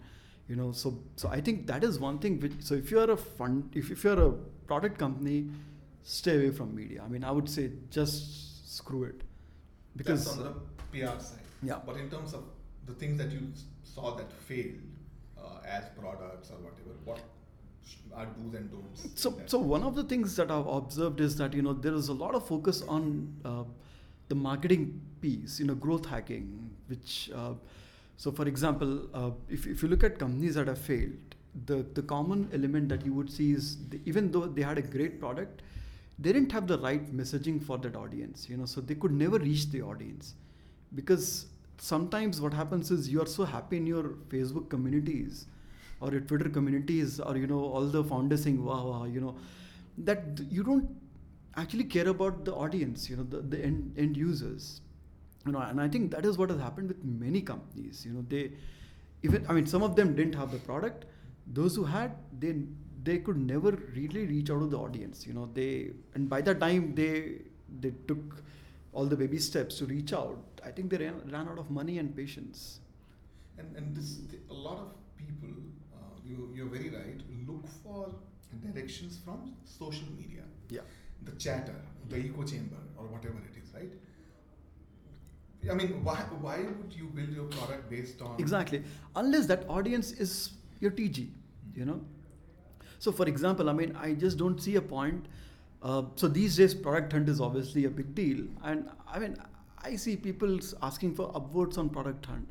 You 0.49 0.57
know, 0.57 0.73
so 0.73 0.99
so 1.17 1.29
I 1.29 1.41
think 1.41 1.67
that 1.67 1.85
is 1.85 1.99
one 1.99 2.19
thing. 2.19 2.41
Which 2.41 2.53
so 2.61 2.75
if 2.75 2.91
you're 2.91 3.11
a 3.11 3.17
fund, 3.17 3.71
if, 3.75 3.91
if 3.91 4.05
you're 4.05 4.23
a 4.23 4.33
product 4.67 4.99
company, 4.99 5.49
stay 6.09 6.37
away 6.37 6.51
from 6.51 6.75
media. 6.75 7.03
I 7.05 7.09
mean, 7.09 7.23
I 7.23 7.31
would 7.31 7.49
say 7.49 7.71
just 7.91 8.77
screw 8.77 9.05
it, 9.05 9.23
because 9.97 10.25
That's 10.25 10.39
on 10.39 10.45
the 10.45 10.99
PR 10.99 11.21
side. 11.21 11.41
Yeah. 11.63 11.81
But 11.85 11.97
in 11.97 12.09
terms 12.09 12.33
of 12.33 12.45
the 12.87 12.95
things 12.95 13.19
that 13.19 13.31
you 13.31 13.41
saw 13.83 14.15
that 14.17 14.33
failed 14.33 14.81
uh, 15.37 15.67
as 15.67 15.85
products 16.01 16.51
or 16.51 16.57
whatever, 16.57 16.95
what 17.05 17.21
our 18.15 18.27
do's 18.27 18.55
and 18.55 18.71
don'ts. 18.71 19.09
So, 19.15 19.35
so 19.47 19.59
one 19.59 19.83
of 19.83 19.95
the 19.95 20.05
things 20.05 20.35
that 20.37 20.51
I've 20.51 20.67
observed 20.67 21.21
is 21.21 21.37
that 21.37 21.53
you 21.53 21.63
know 21.63 21.73
there 21.73 21.95
is 21.95 22.09
a 22.09 22.13
lot 22.15 22.35
of 22.35 22.47
focus 22.47 22.83
on 22.89 23.35
uh, 23.45 23.65
the 24.29 24.35
marketing 24.35 25.01
piece, 25.21 25.59
you 25.61 25.67
know, 25.67 25.75
growth 25.75 26.07
hacking. 26.07 26.71
Which, 26.87 27.31
uh, 27.35 27.53
so 28.17 28.33
for 28.33 28.49
example, 28.49 29.09
uh, 29.13 29.31
if 29.49 29.67
if 29.67 29.83
you 29.83 29.89
look 29.89 30.05
at 30.05 30.19
companies 30.19 30.55
that 30.55 30.69
have 30.69 30.79
failed, 30.79 31.37
the 31.67 31.85
the 31.95 32.03
common 32.03 32.49
element 32.53 32.89
that 32.89 33.05
you 33.05 33.13
would 33.13 33.31
see 33.31 33.53
is 33.53 33.77
even 34.07 34.31
though 34.33 34.47
they 34.47 34.63
had 34.63 34.79
a 34.79 34.83
great 34.83 35.21
product, 35.21 35.63
they 36.19 36.33
didn't 36.33 36.53
have 36.53 36.67
the 36.67 36.79
right 36.79 37.17
messaging 37.17 37.63
for 37.63 37.79
that 37.79 37.97
audience. 37.97 38.49
You 38.49 38.57
know, 38.57 38.67
so 38.67 38.81
they 38.81 38.95
could 38.95 39.13
never 39.13 39.39
reach 39.39 39.71
the 39.71 39.83
audience 39.83 40.35
because 40.95 41.47
sometimes 41.79 42.41
what 42.41 42.53
happens 42.53 42.91
is 42.91 43.09
you 43.09 43.23
are 43.23 43.27
so 43.27 43.45
happy 43.45 43.77
in 43.77 43.87
your 43.87 44.05
Facebook 44.29 44.69
communities 44.69 45.47
or 46.01 46.11
your 46.11 46.21
Twitter 46.21 46.49
communities 46.49 47.21
or 47.21 47.37
you 47.37 47.47
know 47.47 47.61
all 47.61 47.87
the 47.87 48.03
founders 48.05 48.43
saying 48.45 48.65
wow 48.65 48.87
wow 48.87 49.05
you 49.05 49.21
know 49.21 49.37
that 49.99 50.41
you 50.51 50.63
don't 50.63 50.89
actually 51.57 51.85
care 51.85 52.09
about 52.09 52.45
the 52.45 52.55
audience 52.55 53.09
you 53.11 53.17
know 53.17 53.25
the, 53.25 53.39
the 53.41 53.65
end, 53.65 53.95
end 53.97 54.17
users 54.17 54.81
you 55.47 55.53
know 55.53 55.59
and 55.59 55.81
I 55.81 55.89
think 55.89 56.11
that 56.13 56.25
is 56.25 56.39
what 56.39 56.51
has 56.51 56.61
happened 56.61 56.89
with 56.89 57.05
many 57.05 57.41
companies 57.41 58.05
you 58.07 58.13
know 58.13 58.25
they 58.29 58.53
even 59.23 59.45
I 59.49 59.53
mean 59.53 59.67
some 59.67 59.83
of 59.83 59.97
them 59.97 60.15
didn't 60.15 60.35
have 60.35 60.53
the 60.53 60.59
product 60.59 61.05
those 61.47 61.75
who 61.77 61.85
had 61.85 62.13
they 62.39 62.55
they 63.05 63.19
could 63.19 63.37
never 63.39 63.73
really 63.95 64.27
reach 64.27 64.51
out 64.51 64.61
to 64.61 64.67
the 64.67 64.79
audience 64.79 65.27
you 65.27 65.33
know 65.33 65.49
they 65.55 65.91
and 66.15 66.29
by 66.29 66.41
the 66.41 66.55
time 66.55 66.95
they 66.95 67.13
they 67.81 67.93
took 68.07 68.43
all 68.93 69.07
the 69.07 69.17
baby 69.17 69.39
steps 69.39 69.79
to 69.79 69.87
reach 69.87 70.13
out 70.13 70.61
i 70.65 70.71
think 70.71 70.91
they 70.91 70.99
ran, 70.99 71.21
ran 71.31 71.49
out 71.49 71.59
of 71.59 71.71
money 71.71 71.99
and 71.99 72.17
patience 72.17 72.81
And, 73.61 73.77
and 73.79 73.97
this, 73.97 74.11
a 74.51 74.55
lot 74.55 74.79
of 74.83 74.91
people, 75.21 75.55
uh, 75.95 76.15
you, 76.25 76.37
you're 76.57 76.69
very 76.75 76.91
right, 76.91 77.23
look 77.49 77.65
for 77.83 78.15
directions 78.67 79.19
from 79.25 79.55
social 79.65 80.07
media. 80.17 80.45
Yeah. 80.71 80.83
The 81.25 81.33
chatter, 81.45 81.75
the 82.09 82.19
echo 82.19 82.45
chamber, 82.45 82.83
or 82.97 83.07
whatever 83.15 83.39
it 83.51 83.57
is, 83.63 83.75
right? 83.75 83.93
I 85.71 85.75
mean, 85.75 86.03
why, 86.05 86.17
why 86.41 86.59
would 86.59 86.93
you 86.95 87.07
build 87.07 87.31
your 87.31 87.45
product 87.45 87.91
based 87.91 88.23
on. 88.23 88.37
Exactly. 88.39 88.83
Unless 89.17 89.47
that 89.47 89.65
audience 89.69 90.13
is 90.13 90.51
your 90.81 90.93
TG, 90.93 91.31
you 91.75 91.85
know. 91.85 92.01
So, 92.99 93.13
for 93.13 93.27
example, 93.29 93.71
I 93.71 93.73
mean, 93.73 93.97
I 93.97 94.13
just 94.15 94.39
don't 94.39 94.61
see 94.61 94.77
a 94.77 94.83
point. 94.83 95.27
Uh, 95.83 96.03
so, 96.17 96.29
these 96.29 96.57
days, 96.57 96.75
product 96.75 97.13
hunt 97.13 97.29
is 97.29 97.41
obviously 97.41 97.85
a 97.85 97.91
big 97.91 98.15
deal. 98.15 98.45
And 98.65 98.89
I 99.07 99.19
mean, 99.19 99.37
I 99.83 99.97
see 99.97 100.17
people 100.17 100.59
asking 100.83 101.15
for 101.15 101.33
upvotes 101.33 101.79
on 101.79 101.89
product 101.89 102.27
hunt. 102.27 102.49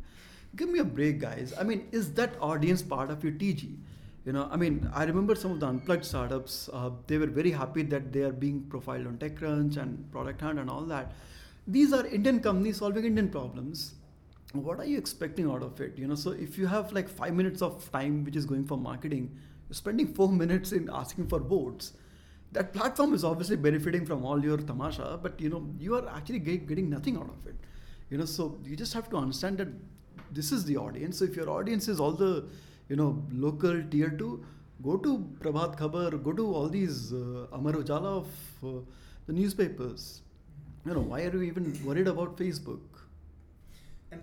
Give 0.56 0.70
me 0.70 0.80
a 0.80 0.86
break, 0.86 1.20
guys. 1.20 1.54
I 1.60 1.63
mean, 1.63 1.88
is 1.92 2.13
that 2.13 2.36
audience 2.42 2.82
part 2.82 3.12
of 3.12 3.24
your 3.24 3.34
TG? 3.34 3.75
You 4.25 4.34
know, 4.34 4.50
I 4.51 4.58
mean, 4.58 4.89
I 4.94 5.06
remember 5.06 5.36
some 5.36 5.51
of 5.51 5.62
the 5.62 5.68
unplugged 5.68 6.04
startups, 6.04 6.70
uh, 6.74 6.89
they 7.08 7.18
were 7.18 7.27
very 7.27 7.51
happy 7.51 7.84
that 7.84 8.12
they 8.12 8.24
are 8.24 8.32
being 8.34 8.62
profiled 8.63 9.08
on 9.08 9.18
TechCrunch 9.18 9.77
and 9.77 10.12
Product 10.12 10.42
Hunt 10.42 10.60
and 10.60 10.70
all 10.70 10.82
that. 10.82 11.13
These 11.66 11.94
are 11.94 12.06
Indian 12.06 12.42
companies 12.42 12.77
solving 12.77 13.06
Indian 13.06 13.30
problems. 13.30 13.96
What 14.51 14.80
are 14.80 14.86
you 14.86 14.98
expecting 14.98 15.50
out 15.50 15.63
of 15.63 15.80
it? 15.80 15.98
You 15.98 16.08
know, 16.08 16.16
so 16.16 16.32
if 16.32 16.58
you 16.58 16.68
have 16.68 16.92
like 16.92 17.08
five 17.08 17.36
minutes 17.36 17.62
of 17.62 17.89
time 17.92 18.25
which 18.25 18.36
is 18.36 18.46
going 18.46 18.66
for 18.66 18.77
marketing, 18.77 19.34
spending 19.71 20.13
four 20.13 20.29
minutes 20.43 20.71
in 20.71 20.89
asking 20.91 21.27
for 21.27 21.39
votes. 21.39 21.93
That 22.53 22.74
platform 22.74 23.13
is 23.13 23.24
obviously 23.24 23.57
benefiting 23.57 24.05
from 24.05 24.25
all 24.25 24.43
your 24.43 24.57
tamasha, 24.57 25.19
but 25.21 25.39
you 25.39 25.50
know, 25.50 25.67
you 25.79 25.95
are 25.95 26.07
actually 26.09 26.39
getting 26.39 26.89
nothing 26.89 27.17
out 27.17 27.29
of 27.29 27.45
it. 27.45 27.55
You 28.09 28.17
know, 28.17 28.25
so 28.25 28.57
you 28.63 28.75
just 28.77 28.93
have 28.93 29.09
to 29.09 29.17
understand 29.17 29.57
that 29.57 29.67
this 30.31 30.51
is 30.51 30.63
the 30.63 30.77
audience. 30.77 31.19
So 31.19 31.25
if 31.25 31.36
your 31.36 31.50
audience 31.50 31.89
is 31.89 32.00
all 32.00 32.13
the 32.13 32.45
you 32.89 32.95
know, 32.95 33.21
local 33.31 33.83
tier 33.91 34.09
two, 34.09 34.45
go 34.81 34.97
to 34.97 35.17
Prabhat 35.39 35.77
Khabar, 35.77 36.24
go 36.24 36.31
to 36.33 36.53
all 36.53 36.69
these 36.69 37.13
uh, 37.13 37.47
Amar 37.51 37.74
Ujala 37.74 38.24
of 38.24 38.27
uh, 38.63 38.81
the 39.25 39.33
newspapers. 39.33 40.21
You 40.86 40.93
know, 40.93 41.01
why 41.01 41.24
are 41.24 41.33
you 41.33 41.41
even 41.41 41.77
worried 41.83 42.07
about 42.07 42.38
Facebook? 42.38 42.79
And 44.12 44.21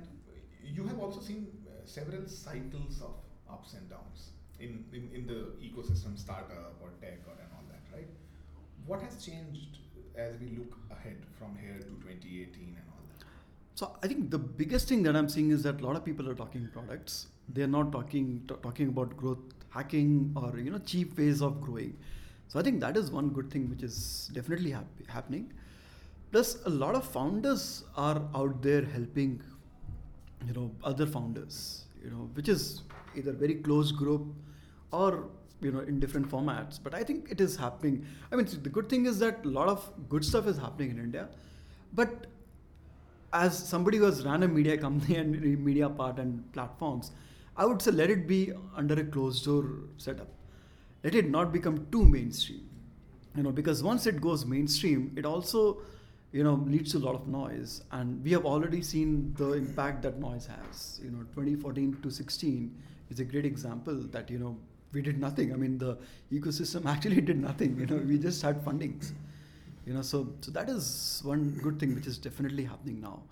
you 0.65 0.85
have 0.87 0.99
also 0.99 1.21
seen 1.21 1.47
uh, 1.67 1.85
several 1.85 2.27
cycles 2.27 3.03
of 3.03 3.15
ups 3.53 3.75
and 3.75 3.89
downs 3.91 4.31
in, 4.61 4.85
in, 4.93 5.11
in 5.15 5.27
the 5.27 5.53
ecosystem, 5.63 6.19
startup 6.19 6.75
or 6.83 6.91
tech 7.01 7.19
or 7.27 7.35
and 7.41 7.51
all 7.55 7.65
that, 7.71 7.83
right? 7.95 8.09
What 8.87 9.03
has 9.03 9.25
changed 9.25 9.79
as 10.17 10.35
we 10.41 10.57
look 10.59 10.77
ahead 10.91 11.17
from 11.39 11.57
here 11.61 11.79
to 11.79 11.85
2018 12.05 12.77
and 12.77 12.85
all 12.91 13.03
that? 13.19 13.25
So 13.75 13.97
I 14.03 14.07
think 14.07 14.31
the 14.31 14.39
biggest 14.39 14.89
thing 14.89 15.03
that 15.05 15.17
I'm 15.17 15.29
seeing 15.29 15.51
is 15.51 15.63
that 15.65 15.81
a 15.81 15.85
lot 15.85 15.97
of 15.97 16.05
people 16.05 16.29
are 16.29 16.35
talking 16.35 16.69
products 16.73 17.27
they're 17.49 17.67
not 17.67 17.93
talking 17.93 18.43
t- 18.49 18.55
talking 18.63 18.89
about 18.89 19.17
growth 19.17 19.39
hacking 19.71 20.33
or 20.37 20.59
you 20.59 20.71
know 20.71 20.79
cheap 20.79 21.17
ways 21.19 21.43
of 21.43 21.61
growing 21.61 21.95
so 22.49 22.59
i 22.59 22.63
think 22.63 22.81
that 22.81 22.97
is 22.97 23.11
one 23.11 23.29
good 23.31 23.51
thing 23.51 23.69
which 23.69 23.83
is 23.83 24.31
definitely 24.33 24.71
hap- 24.71 25.09
happening 25.09 25.53
plus 26.33 26.57
a 26.67 26.71
lot 26.71 26.95
of 26.95 27.05
founders 27.05 27.85
are 27.97 28.23
out 28.35 28.63
there 28.63 28.83
helping 28.85 29.41
you 30.47 30.53
know 30.53 30.71
other 30.83 31.07
founders 31.07 31.85
you 32.03 32.11
know 32.11 32.29
which 32.35 32.49
is 32.49 32.83
either 33.17 33.33
very 33.33 33.55
close 33.55 33.93
group 33.93 34.27
or 34.93 35.29
you 35.61 35.73
know 35.73 35.81
in 35.81 35.99
different 35.99 36.29
formats 36.31 36.79
but 36.83 36.95
i 36.95 37.03
think 37.03 37.31
it 37.31 37.41
is 37.41 37.57
happening 37.57 38.05
i 38.31 38.37
mean 38.37 38.47
the 38.63 38.69
good 38.69 38.89
thing 38.89 39.07
is 39.07 39.19
that 39.19 39.45
a 39.45 39.49
lot 39.49 39.69
of 39.69 39.91
good 40.09 40.25
stuff 40.25 40.47
is 40.47 40.59
happening 40.59 40.91
in 40.91 40.99
india 40.99 41.29
but 41.93 42.27
as 43.33 43.57
somebody 43.69 43.99
who 43.99 44.05
has 44.05 44.25
ran 44.25 44.43
a 44.43 44.49
media 44.49 44.77
company 44.77 45.17
and 45.23 45.65
media 45.71 45.89
part 45.89 46.19
and 46.19 46.53
platforms 46.53 47.13
I 47.57 47.67
would 47.67 47.81
say 47.81 47.93
let 47.93 48.11
it 48.11 48.27
be 48.27 48.53
under 48.77 48.95
a 48.95 49.05
closed 49.05 49.45
door 49.45 49.65
setup. 49.97 50.29
Let 51.05 51.15
it 51.15 51.31
not 51.31 51.53
become 51.53 51.87
too 51.93 52.05
mainstream. 52.05 52.69
You 53.37 53.43
know, 53.43 53.53
because 53.53 53.83
once 53.83 54.07
it 54.07 54.21
goes 54.21 54.45
mainstream, 54.45 55.13
it 55.17 55.25
also, 55.25 55.79
you 56.33 56.43
know, 56.43 56.55
leads 56.67 56.93
to 56.93 56.99
a 56.99 57.05
lot 57.05 57.15
of 57.15 57.29
noise. 57.29 57.83
And 57.93 58.23
we 58.25 58.33
have 58.33 58.45
already 58.45 58.83
seen 58.83 59.35
the 59.37 59.53
impact 59.53 60.03
that 60.03 60.19
noise 60.19 60.47
has. 60.47 61.01
You 61.03 61.11
know, 61.11 61.23
2014 61.35 61.99
to 62.03 62.11
16 62.11 62.77
is 63.11 63.21
a 63.21 63.25
great 63.25 63.45
example 63.45 63.95
that, 64.13 64.31
you 64.31 64.39
know, 64.39 64.57
we 64.93 65.03
did 65.03 65.19
nothing. 65.19 65.53
I 65.53 65.57
mean, 65.57 65.79
the 65.79 65.99
ecosystem 66.33 66.87
actually 66.95 67.21
did 67.21 67.39
nothing. 67.39 67.79
You 67.79 67.87
know, 67.87 67.97
we 67.97 68.19
just 68.19 68.43
had 68.43 68.65
fundings. 68.65 69.13
You 69.87 69.93
know, 69.93 70.03
so 70.03 70.33
so 70.41 70.51
that 70.53 70.71
is 70.71 71.21
one 71.25 71.51
good 71.63 71.79
thing 71.79 71.95
which 71.95 72.07
is 72.07 72.17
definitely 72.17 72.65
happening 72.65 73.01
now. 73.01 73.23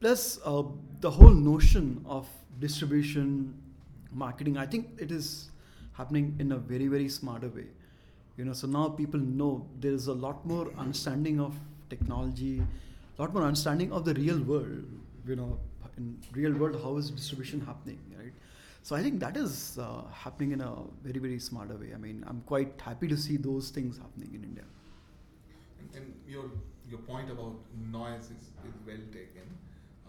Plus, 0.00 0.38
uh, 0.44 0.62
the 1.00 1.10
whole 1.10 1.30
notion 1.30 2.04
of 2.06 2.28
distribution, 2.60 3.54
marketing, 4.12 4.58
I 4.58 4.66
think 4.66 4.90
it 4.98 5.10
is 5.10 5.50
happening 5.94 6.36
in 6.38 6.52
a 6.52 6.58
very, 6.58 6.88
very 6.88 7.08
smarter 7.08 7.48
way. 7.48 7.66
You 8.36 8.44
know, 8.44 8.52
so 8.52 8.66
now 8.68 8.88
people 8.90 9.18
know 9.18 9.66
there 9.80 9.92
is 9.92 10.06
a 10.06 10.12
lot 10.12 10.44
more 10.46 10.70
understanding 10.78 11.40
of 11.40 11.54
technology, 11.90 12.62
a 13.18 13.22
lot 13.22 13.32
more 13.34 13.42
understanding 13.42 13.90
of 13.92 14.04
the 14.04 14.14
real 14.14 14.38
world. 14.40 14.84
You 15.26 15.36
know, 15.36 15.58
in 15.96 16.18
real 16.32 16.52
world, 16.52 16.80
how 16.82 16.96
is 16.96 17.10
distribution 17.10 17.60
happening, 17.60 17.98
right? 18.16 18.32
So 18.88 18.96
I 18.96 19.02
think 19.02 19.20
that 19.20 19.36
is 19.36 19.78
uh, 19.78 20.00
happening 20.10 20.52
in 20.52 20.62
a 20.62 20.74
very, 21.04 21.18
very 21.18 21.38
smarter 21.38 21.76
way. 21.76 21.88
I 21.94 21.98
mean, 21.98 22.24
I'm 22.26 22.40
quite 22.46 22.80
happy 22.80 23.06
to 23.08 23.18
see 23.18 23.36
those 23.36 23.68
things 23.68 23.98
happening 23.98 24.30
in 24.32 24.44
India. 24.44 24.64
And, 25.78 25.90
and 25.94 26.14
your 26.26 26.44
your 26.88 27.00
point 27.00 27.30
about 27.30 27.56
noise 27.92 28.30
is, 28.36 28.46
is 28.68 28.78
well 28.86 29.04
taken. 29.12 29.50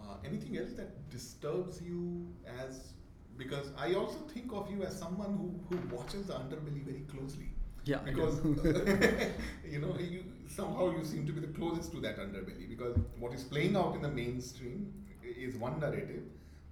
Uh, 0.02 0.16
anything 0.24 0.58
else 0.58 0.72
that 0.78 0.94
disturbs 1.10 1.82
you 1.82 2.26
as 2.62 2.94
because 3.38 3.74
I 3.78 3.96
also 3.96 4.20
think 4.34 4.54
of 4.54 4.72
you 4.72 4.84
as 4.84 4.98
someone 4.98 5.36
who, 5.42 5.50
who 5.68 5.98
watches 5.98 6.28
the 6.28 6.36
underbelly 6.36 6.86
very 6.86 7.04
closely. 7.12 7.50
Yeah, 7.84 7.98
because 8.06 8.40
you 9.74 9.80
know 9.82 9.98
you 10.00 10.24
somehow 10.48 10.90
you 10.98 11.04
seem 11.04 11.28
to 11.28 11.34
be 11.34 11.42
the 11.42 11.54
closest 11.60 11.92
to 11.92 12.00
that 12.08 12.18
underbelly 12.18 12.70
because 12.70 12.98
what 13.20 13.34
is 13.34 13.44
playing 13.44 13.76
out 13.76 13.96
in 13.96 14.02
the 14.02 14.16
mainstream 14.24 14.94
is 15.22 15.58
one 15.58 15.82
narrative, 15.82 16.24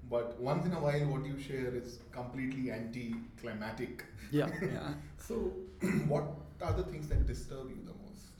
but 0.09 0.39
once 0.39 0.65
in 0.65 0.73
a 0.73 0.79
while 0.79 1.05
what 1.07 1.25
you 1.25 1.39
share 1.39 1.75
is 1.75 1.99
completely 2.11 2.71
anti-climatic. 2.71 4.05
Yeah, 4.31 4.49
yeah. 4.61 4.93
so, 5.17 5.53
what 6.07 6.23
are 6.61 6.73
the 6.73 6.83
things 6.83 7.07
that 7.09 7.25
disturb 7.27 7.69
you 7.69 7.77
the 7.85 7.91
most? 7.91 8.31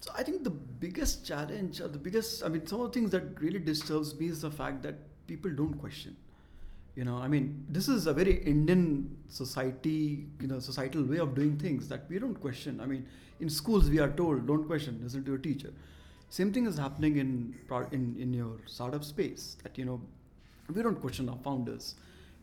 So 0.00 0.12
I 0.16 0.22
think 0.22 0.44
the 0.44 0.50
biggest 0.50 1.26
challenge, 1.26 1.80
or 1.80 1.88
the 1.88 1.98
biggest, 1.98 2.44
I 2.44 2.48
mean, 2.48 2.66
some 2.66 2.80
of 2.80 2.92
the 2.92 2.98
things 2.98 3.10
that 3.10 3.40
really 3.40 3.58
disturbs 3.58 4.18
me 4.18 4.28
is 4.28 4.42
the 4.42 4.50
fact 4.50 4.82
that 4.82 4.94
people 5.26 5.50
don't 5.50 5.74
question. 5.74 6.16
You 6.94 7.04
know, 7.04 7.16
I 7.16 7.28
mean, 7.28 7.66
this 7.68 7.88
is 7.88 8.06
a 8.06 8.14
very 8.14 8.42
Indian 8.42 9.16
society, 9.28 10.26
you 10.40 10.46
know, 10.46 10.60
societal 10.60 11.02
way 11.04 11.18
of 11.18 11.34
doing 11.34 11.58
things 11.58 11.88
that 11.88 12.08
we 12.08 12.18
don't 12.18 12.40
question. 12.40 12.80
I 12.80 12.86
mean, 12.86 13.06
in 13.40 13.50
schools 13.50 13.90
we 13.90 13.98
are 13.98 14.10
told 14.10 14.46
don't 14.46 14.64
question, 14.66 15.00
listen 15.02 15.22
to 15.24 15.32
your 15.32 15.38
teacher. 15.38 15.72
Same 16.30 16.52
thing 16.52 16.66
is 16.66 16.78
happening 16.78 17.18
in 17.18 17.54
in 17.92 18.16
in 18.18 18.32
your 18.32 18.56
startup 18.64 19.04
space. 19.04 19.56
That 19.62 19.76
you 19.76 19.84
know, 19.84 20.00
we 20.74 20.82
don't 20.82 21.00
question 21.00 21.28
our 21.28 21.38
founders, 21.38 21.94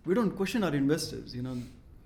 we 0.06 0.14
don't 0.14 0.32
question 0.32 0.64
our 0.64 0.76
investors. 0.76 1.36
You 1.36 1.44
know. 1.44 1.58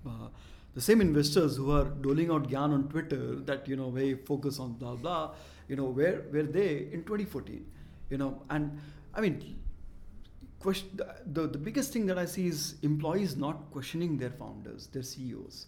Uh, 0.06 0.28
the 0.74 0.80
same 0.80 1.00
investors 1.00 1.56
who 1.56 1.72
are 1.72 1.86
doling 2.06 2.30
out 2.30 2.48
gyan 2.48 2.72
on 2.72 2.88
Twitter 2.88 3.36
that 3.46 3.66
you 3.66 3.74
know 3.74 3.90
they 3.90 4.14
focus 4.14 4.60
on 4.60 4.74
blah 4.74 4.94
blah, 4.94 5.32
you 5.68 5.76
know 5.76 5.86
where 5.86 6.22
were 6.32 6.44
they 6.44 6.88
in 6.92 7.02
2014, 7.02 7.66
you 8.10 8.18
know, 8.18 8.42
and 8.50 8.78
I 9.14 9.20
mean, 9.20 9.58
question, 10.60 11.00
the 11.32 11.48
the 11.48 11.58
biggest 11.58 11.92
thing 11.92 12.06
that 12.06 12.18
I 12.18 12.26
see 12.26 12.46
is 12.46 12.76
employees 12.82 13.36
not 13.36 13.70
questioning 13.72 14.18
their 14.18 14.30
founders, 14.30 14.86
their 14.88 15.02
CEOs. 15.02 15.66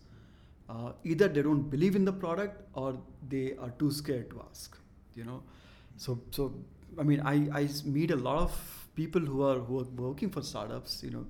Uh, 0.68 0.92
either 1.02 1.26
they 1.26 1.42
don't 1.42 1.68
believe 1.68 1.96
in 1.96 2.04
the 2.04 2.12
product 2.12 2.62
or 2.74 2.96
they 3.28 3.56
are 3.60 3.70
too 3.70 3.90
scared 3.90 4.30
to 4.30 4.44
ask, 4.48 4.78
you 5.16 5.24
know. 5.24 5.42
So 5.96 6.20
so 6.30 6.54
I 6.98 7.02
mean 7.02 7.20
I 7.20 7.34
I 7.62 7.68
meet 7.84 8.12
a 8.12 8.16
lot 8.16 8.38
of 8.38 8.79
people 8.94 9.20
who 9.20 9.42
are 9.42 9.58
who 9.58 9.80
are 9.80 9.90
working 9.96 10.30
for 10.30 10.42
startups, 10.42 11.02
you 11.02 11.10
know, 11.10 11.26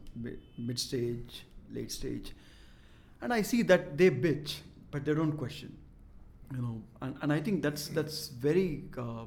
mid 0.58 0.78
stage, 0.78 1.44
late 1.72 1.92
stage 1.92 2.32
and 3.22 3.32
I 3.32 3.42
see 3.42 3.62
that 3.62 3.96
they 3.98 4.10
bitch, 4.10 4.56
but 4.90 5.04
they 5.04 5.14
don't 5.14 5.32
question. 5.32 5.76
You 6.54 6.62
know, 6.62 6.82
and, 7.00 7.16
and 7.22 7.32
I 7.32 7.40
think 7.40 7.62
that's 7.62 7.88
that's 7.88 8.28
very 8.28 8.84
uh, 8.98 9.24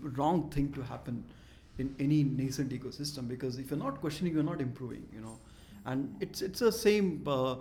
wrong 0.00 0.50
thing 0.50 0.72
to 0.72 0.82
happen 0.82 1.24
in 1.78 1.94
any 1.98 2.22
nascent 2.22 2.70
ecosystem 2.70 3.28
because 3.28 3.58
if 3.58 3.70
you're 3.70 3.78
not 3.78 4.00
questioning, 4.00 4.34
you're 4.34 4.44
not 4.44 4.60
improving. 4.60 5.06
You 5.12 5.20
know, 5.20 5.38
and 5.84 6.14
it's 6.20 6.42
it's 6.42 6.60
the 6.60 6.72
same. 6.72 7.22
Uh, 7.26 7.56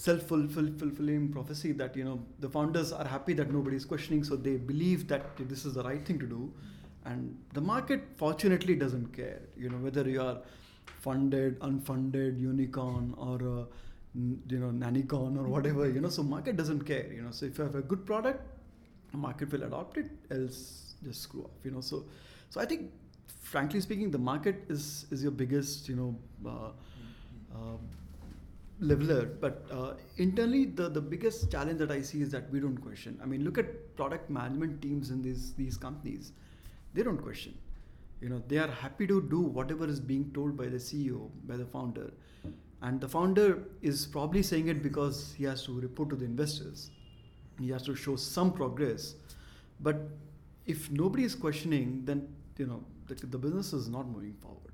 self-fulfilling 0.00 1.28
prophecy 1.32 1.72
that 1.72 1.96
you 1.96 2.04
know 2.04 2.20
the 2.38 2.48
founders 2.48 2.92
are 2.92 3.04
happy 3.04 3.32
that 3.32 3.52
nobody 3.52 3.76
is 3.76 3.84
questioning 3.84 4.22
so 4.22 4.36
they 4.36 4.54
believe 4.54 5.08
that 5.08 5.36
this 5.48 5.64
is 5.64 5.74
the 5.74 5.82
right 5.82 6.06
thing 6.06 6.20
to 6.20 6.24
do 6.24 6.52
and 7.10 7.36
the 7.58 7.60
market 7.60 8.06
fortunately 8.22 8.74
doesn't 8.84 9.08
care 9.18 9.40
you 9.64 9.68
know 9.72 9.80
whether 9.86 10.04
you 10.14 10.20
are 10.28 10.38
funded 11.06 11.58
unfunded 11.68 12.38
unicorn 12.44 13.14
or 13.16 13.36
uh, 13.54 13.64
you 14.52 14.58
know 14.62 14.70
nannycon 14.84 15.38
or 15.42 15.46
whatever 15.56 15.88
you 15.88 16.00
know 16.04 16.12
so 16.18 16.22
market 16.22 16.56
doesn't 16.62 16.84
care 16.92 17.08
you 17.18 17.22
know 17.22 17.30
so 17.30 17.46
if 17.46 17.58
you 17.58 17.64
have 17.64 17.76
a 17.82 17.82
good 17.92 18.04
product 18.06 19.14
market 19.26 19.52
will 19.52 19.62
adopt 19.68 19.98
it 20.02 20.10
else 20.38 20.94
just 21.04 21.22
screw 21.22 21.42
off 21.44 21.68
you 21.68 21.70
know 21.76 21.80
so 21.90 22.04
so 22.50 22.60
i 22.60 22.66
think 22.66 22.90
frankly 23.48 23.80
speaking, 23.80 24.10
the 24.10 24.18
market 24.18 24.64
is 24.68 25.06
is 25.10 25.22
your 25.22 25.32
biggest, 25.32 25.88
you 25.88 25.96
know, 25.96 26.10
uh, 26.46 26.70
uh, 27.58 27.76
leveler. 28.80 29.24
But 29.44 29.64
uh, 29.70 29.94
internally, 30.16 30.64
the 30.80 30.88
the 30.88 31.00
biggest 31.00 31.50
challenge 31.50 31.78
that 31.78 31.90
I 31.90 32.00
see 32.02 32.22
is 32.22 32.30
that 32.36 32.50
we 32.50 32.60
don't 32.60 32.78
question. 32.88 33.18
I 33.22 33.26
mean, 33.26 33.44
look 33.44 33.58
at 33.58 33.72
product 33.96 34.30
management 34.30 34.82
teams 34.82 35.10
in 35.10 35.22
these 35.22 35.52
these 35.62 35.76
companies; 35.76 36.32
they 36.98 37.04
don't 37.04 37.22
question. 37.22 37.56
You 38.20 38.28
know, 38.28 38.42
they 38.48 38.58
are 38.58 38.70
happy 38.82 39.06
to 39.06 39.22
do 39.22 39.40
whatever 39.40 39.86
is 39.86 40.00
being 40.00 40.30
told 40.34 40.56
by 40.56 40.66
the 40.66 40.78
CEO, 40.78 41.30
by 41.46 41.56
the 41.56 41.64
founder, 41.64 42.10
and 42.82 43.00
the 43.00 43.08
founder 43.08 43.62
is 43.82 44.06
probably 44.06 44.42
saying 44.42 44.66
it 44.68 44.82
because 44.82 45.34
he 45.38 45.44
has 45.44 45.62
to 45.66 45.80
report 45.80 46.10
to 46.10 46.16
the 46.16 46.24
investors. 46.24 46.90
He 47.60 47.68
has 47.70 47.82
to 47.82 47.94
show 47.94 48.16
some 48.16 48.52
progress, 48.52 49.14
but 49.80 49.96
if 50.66 50.90
nobody 50.90 51.22
is 51.22 51.36
questioning, 51.36 52.02
then 52.04 52.26
you 52.56 52.66
know 52.66 52.82
the, 53.06 53.14
the 53.14 53.38
business 53.38 53.72
is 53.72 53.88
not 53.88 54.08
moving 54.08 54.34
forward. 54.42 54.72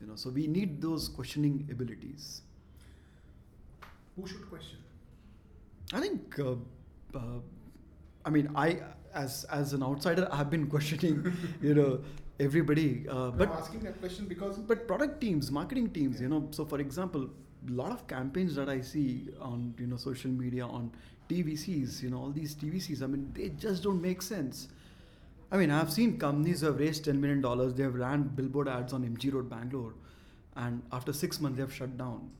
You 0.00 0.06
know, 0.06 0.16
so 0.16 0.30
we 0.30 0.46
need 0.46 0.80
those 0.80 1.08
questioning 1.08 1.68
abilities. 1.70 2.42
Who 4.14 4.26
should 4.26 4.48
question? 4.48 4.78
I 5.92 6.00
think, 6.00 6.38
uh, 6.38 6.54
uh, 7.14 7.40
I 8.24 8.30
mean, 8.30 8.50
I 8.54 8.80
as 9.16 9.44
as 9.44 9.72
an 9.72 9.82
outsider, 9.82 10.28
I've 10.30 10.50
been 10.50 10.66
questioning, 10.66 11.32
you 11.62 11.74
know, 11.74 12.00
everybody. 12.38 13.06
Uh, 13.08 13.30
but 13.30 13.50
I'm 13.50 13.58
asking 13.58 13.80
that 13.80 13.98
question 14.00 14.26
because 14.26 14.58
but 14.58 14.86
product 14.86 15.20
teams, 15.20 15.50
marketing 15.50 15.90
teams, 15.90 16.20
you 16.20 16.28
know. 16.28 16.46
So 16.50 16.64
for 16.64 16.80
example, 16.80 17.28
a 17.68 17.72
lot 17.72 17.92
of 17.92 18.06
campaigns 18.06 18.54
that 18.56 18.68
I 18.68 18.80
see 18.80 19.28
on 19.40 19.74
you 19.78 19.86
know 19.86 19.96
social 19.96 20.30
media 20.30 20.66
on 20.66 20.90
TVCs, 21.28 22.02
you 22.02 22.10
know, 22.10 22.18
all 22.18 22.30
these 22.30 22.54
TVCs. 22.54 23.02
I 23.02 23.06
mean, 23.06 23.30
they 23.34 23.48
just 23.66 23.82
don't 23.82 24.00
make 24.00 24.22
sense. 24.22 24.68
I 25.50 25.56
mean, 25.56 25.70
I've 25.70 25.92
seen 25.92 26.18
companies 26.18 26.60
who 26.60 26.66
have 26.66 26.78
raised 26.78 27.04
ten 27.04 27.20
million 27.20 27.40
dollars. 27.40 27.74
They 27.74 27.84
have 27.84 27.94
ran 27.94 28.24
billboard 28.40 28.68
ads 28.68 28.92
on 28.92 29.04
MG 29.04 29.32
Road, 29.32 29.48
Bangalore, 29.48 29.94
and 30.56 30.82
after 30.92 31.12
six 31.12 31.40
months, 31.40 31.56
they 31.56 31.62
have 31.62 31.72
shut 31.72 31.96
down. 31.96 32.30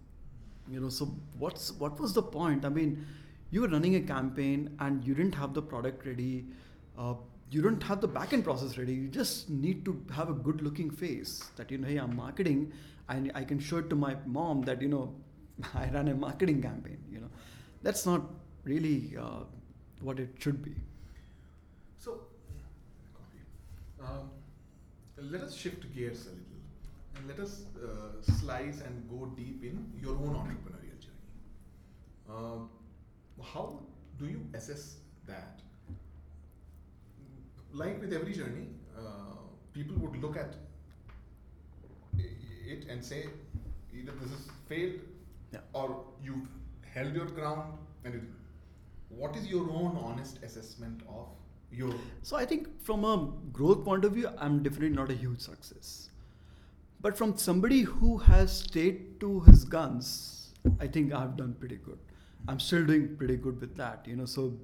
You 0.69 0.81
know, 0.81 0.89
so 0.89 1.15
what's 1.39 1.73
what 1.73 2.01
was 2.01 2.13
the 2.13 2.23
point? 2.23 2.65
I 2.65 2.69
mean, 2.69 3.07
you 3.51 3.61
were 3.63 3.69
running 3.69 3.95
a 3.97 4.01
campaign 4.01 4.77
and 4.81 5.05
you 5.05 5.15
didn't 5.15 5.35
have 5.35 5.55
the 5.55 5.63
product 5.63 6.07
ready. 6.07 6.47
Uh, 6.99 7.15
you 7.51 7.63
don't 7.63 7.83
have 7.83 8.01
the 8.01 8.09
backend 8.09 8.45
process 8.45 8.77
ready. 8.77 8.95
You 8.95 9.09
just 9.09 9.49
need 9.49 9.85
to 9.85 10.03
have 10.13 10.31
a 10.31 10.33
good 10.33 10.63
looking 10.63 10.91
face 10.91 11.45
that 11.57 11.71
you 11.71 11.79
know, 11.79 11.89
hey, 11.89 11.97
I'm 11.97 12.17
marketing, 12.17 12.73
and 13.09 13.31
I 13.35 13.45
can 13.45 13.59
show 13.61 13.79
it 13.79 13.89
to 13.91 13.97
my 13.97 14.17
mom 14.27 14.63
that 14.63 14.83
you 14.83 14.89
know, 14.89 15.15
I 15.75 15.89
ran 15.91 16.09
a 16.09 16.15
marketing 16.15 16.63
campaign. 16.63 16.99
You 17.11 17.21
know, 17.21 17.31
that's 17.83 18.07
not 18.07 18.23
really 18.65 19.17
uh, 19.21 19.45
what 20.01 20.19
it 20.19 20.31
should 20.39 20.63
be. 20.63 20.75
So, 21.99 22.21
um, 24.01 24.31
let 25.19 25.43
us 25.43 25.55
shift 25.55 25.93
gears 25.95 26.27
a 26.27 26.31
little 26.31 26.57
and 27.17 27.29
let 27.29 27.41
us 27.41 27.63
uh, 27.83 28.21
slice 28.41 28.81
and 28.81 29.09
go 29.09 29.27
deep 29.37 29.63
in 29.65 29.93
your 30.01 30.15
own 30.17 30.35
entrepreneurial 30.35 30.99
journey. 31.01 31.33
Uh, 32.29 33.43
how 33.43 33.81
do 34.19 34.27
you 34.27 34.41
assess 34.55 34.97
that? 35.27 35.61
Like 37.81 38.01
with 38.01 38.13
every 38.13 38.33
journey, 38.33 38.67
uh, 38.99 39.37
people 39.75 39.97
would 39.99 40.17
look 40.23 40.37
at 40.37 40.55
it 42.19 42.87
and 42.91 43.05
say 43.05 43.27
either 43.95 44.13
this 44.21 44.33
is 44.39 44.47
failed 44.69 45.01
Yeah. 45.53 45.61
or 45.73 46.05
you've 46.23 46.49
held 46.95 47.15
your 47.15 47.27
ground 47.27 47.79
and 48.05 48.15
it, 48.15 48.23
what 49.09 49.37
is 49.37 49.47
your 49.47 49.69
own 49.71 49.97
honest 49.97 50.43
assessment 50.43 51.03
of 51.09 51.29
your 51.71 51.95
So 52.23 52.37
I 52.37 52.45
think 52.47 52.69
from 52.83 53.05
a 53.05 53.33
growth 53.53 53.85
point 53.85 54.05
of 54.05 54.13
view, 54.13 54.29
I'm 54.39 54.63
definitely 54.63 54.97
not 54.97 55.11
a 55.11 55.15
huge 55.15 55.41
success. 55.41 56.11
But 57.01 57.17
from 57.17 57.37
somebody 57.37 57.83
who 57.83 58.19
has 58.19 58.59
stayed 58.61 59.21
to 59.21 59.41
his 59.41 59.65
guns, 59.65 60.53
I 60.81 60.87
think 60.87 61.13
I've 61.13 61.37
done 61.37 61.55
pretty 61.55 61.77
good. 61.77 61.99
I'm 62.49 62.59
still 62.61 62.85
doing 62.87 63.17
pretty 63.17 63.37
good 63.37 63.61
with 63.61 63.77
that, 63.77 64.07
you 64.07 64.17
know. 64.17 64.25
So, 64.27 64.55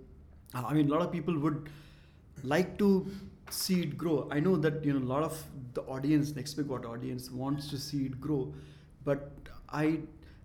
I 0.54 0.72
mean, 0.74 0.88
a 0.88 0.90
lot 0.90 1.02
of 1.02 1.12
people 1.12 1.38
would 1.38 1.68
like 2.42 2.78
to 2.78 3.06
see 3.50 3.82
it 3.82 3.96
grow. 3.96 4.28
I 4.30 4.40
know 4.40 4.56
that 4.56 4.84
you 4.84 4.92
know 4.92 5.04
a 5.04 5.10
lot 5.14 5.22
of 5.22 5.42
the 5.74 5.82
audience, 5.82 6.32
NextBigWhat 6.32 6.84
audience 6.84 7.30
wants 7.30 7.68
to 7.70 7.78
see 7.78 8.06
it 8.06 8.20
grow, 8.20 8.52
but 9.04 9.30
I 9.68 10.00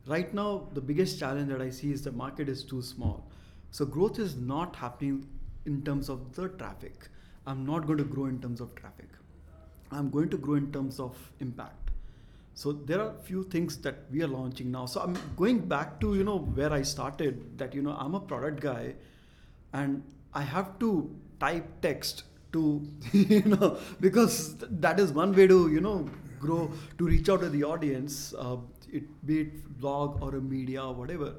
right 0.05 0.33
now 0.33 0.67
the 0.73 0.81
biggest 0.81 1.19
challenge 1.19 1.49
that 1.49 1.61
I 1.61 1.69
see 1.69 1.91
is 1.91 2.01
the 2.01 2.11
market 2.11 2.49
is 2.49 2.63
too 2.63 2.81
small. 2.81 3.29
So 3.71 3.85
growth 3.85 4.19
is 4.19 4.35
not 4.35 4.75
happening 4.75 5.27
in 5.65 5.83
terms 5.83 6.09
of 6.09 6.33
the 6.35 6.49
traffic. 6.49 7.09
I'm 7.45 7.65
not 7.65 7.85
going 7.85 7.97
to 7.97 8.05
grow 8.05 8.25
in 8.25 8.41
terms 8.41 8.61
of 8.61 8.73
traffic. 8.75 9.09
I'm 9.91 10.09
going 10.09 10.29
to 10.29 10.37
grow 10.37 10.55
in 10.55 10.71
terms 10.71 10.99
of 10.99 11.15
impact. 11.39 11.91
So 12.53 12.71
there 12.73 13.01
are 13.01 13.13
few 13.23 13.43
things 13.43 13.77
that 13.79 13.95
we 14.11 14.23
are 14.23 14.27
launching 14.27 14.71
now. 14.71 14.85
So 14.85 15.01
I'm 15.01 15.17
going 15.35 15.59
back 15.59 15.99
to 16.01 16.15
you 16.15 16.23
know 16.23 16.39
where 16.39 16.73
I 16.73 16.81
started. 16.81 17.57
That 17.57 17.75
you 17.75 17.81
know 17.81 17.95
I'm 17.97 18.15
a 18.15 18.19
product 18.19 18.61
guy, 18.61 18.95
and 19.73 20.03
I 20.33 20.41
have 20.41 20.79
to 20.79 21.15
type 21.39 21.65
text 21.81 22.23
to 22.53 22.81
you 23.11 23.41
know 23.41 23.77
because 23.99 24.55
that 24.85 24.99
is 24.99 25.11
one 25.11 25.33
way 25.33 25.47
to 25.47 25.69
you 25.71 25.81
know 25.81 26.09
grow 26.39 26.71
to 26.97 27.05
reach 27.05 27.29
out 27.29 27.41
to 27.41 27.49
the 27.49 27.63
audience. 27.63 28.33
Uh, 28.37 28.57
it 28.91 29.03
be 29.25 29.41
it 29.41 29.79
blog 29.79 30.21
or 30.21 30.35
a 30.35 30.41
media 30.41 30.83
or 30.83 30.93
whatever. 30.93 31.33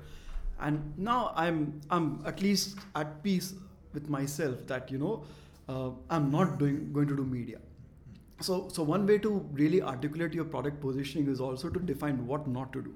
And 0.61 0.93
now 0.99 1.33
I'm 1.37 1.81
I'm 1.91 2.23
at 2.27 2.43
least 2.43 2.79
at 2.95 3.23
peace 3.23 3.55
with 3.95 4.09
myself 4.09 4.67
that 4.67 4.91
you 4.91 4.99
know 4.99 5.25
uh, 5.69 5.91
I'm 6.11 6.31
not 6.31 6.59
doing 6.59 6.93
going 6.93 7.09
to 7.09 7.17
do 7.17 7.25
media 7.25 7.59
so 8.41 8.69
so 8.73 8.83
one 8.83 9.07
way 9.07 9.19
to 9.19 9.31
really 9.53 9.83
articulate 9.83 10.33
your 10.33 10.45
product 10.45 10.81
positioning 10.81 11.29
is 11.29 11.41
also 11.41 11.69
to 11.69 11.81
define 11.81 12.27
what 12.27 12.47
not 12.47 12.73
to 12.73 12.83
do 12.83 12.95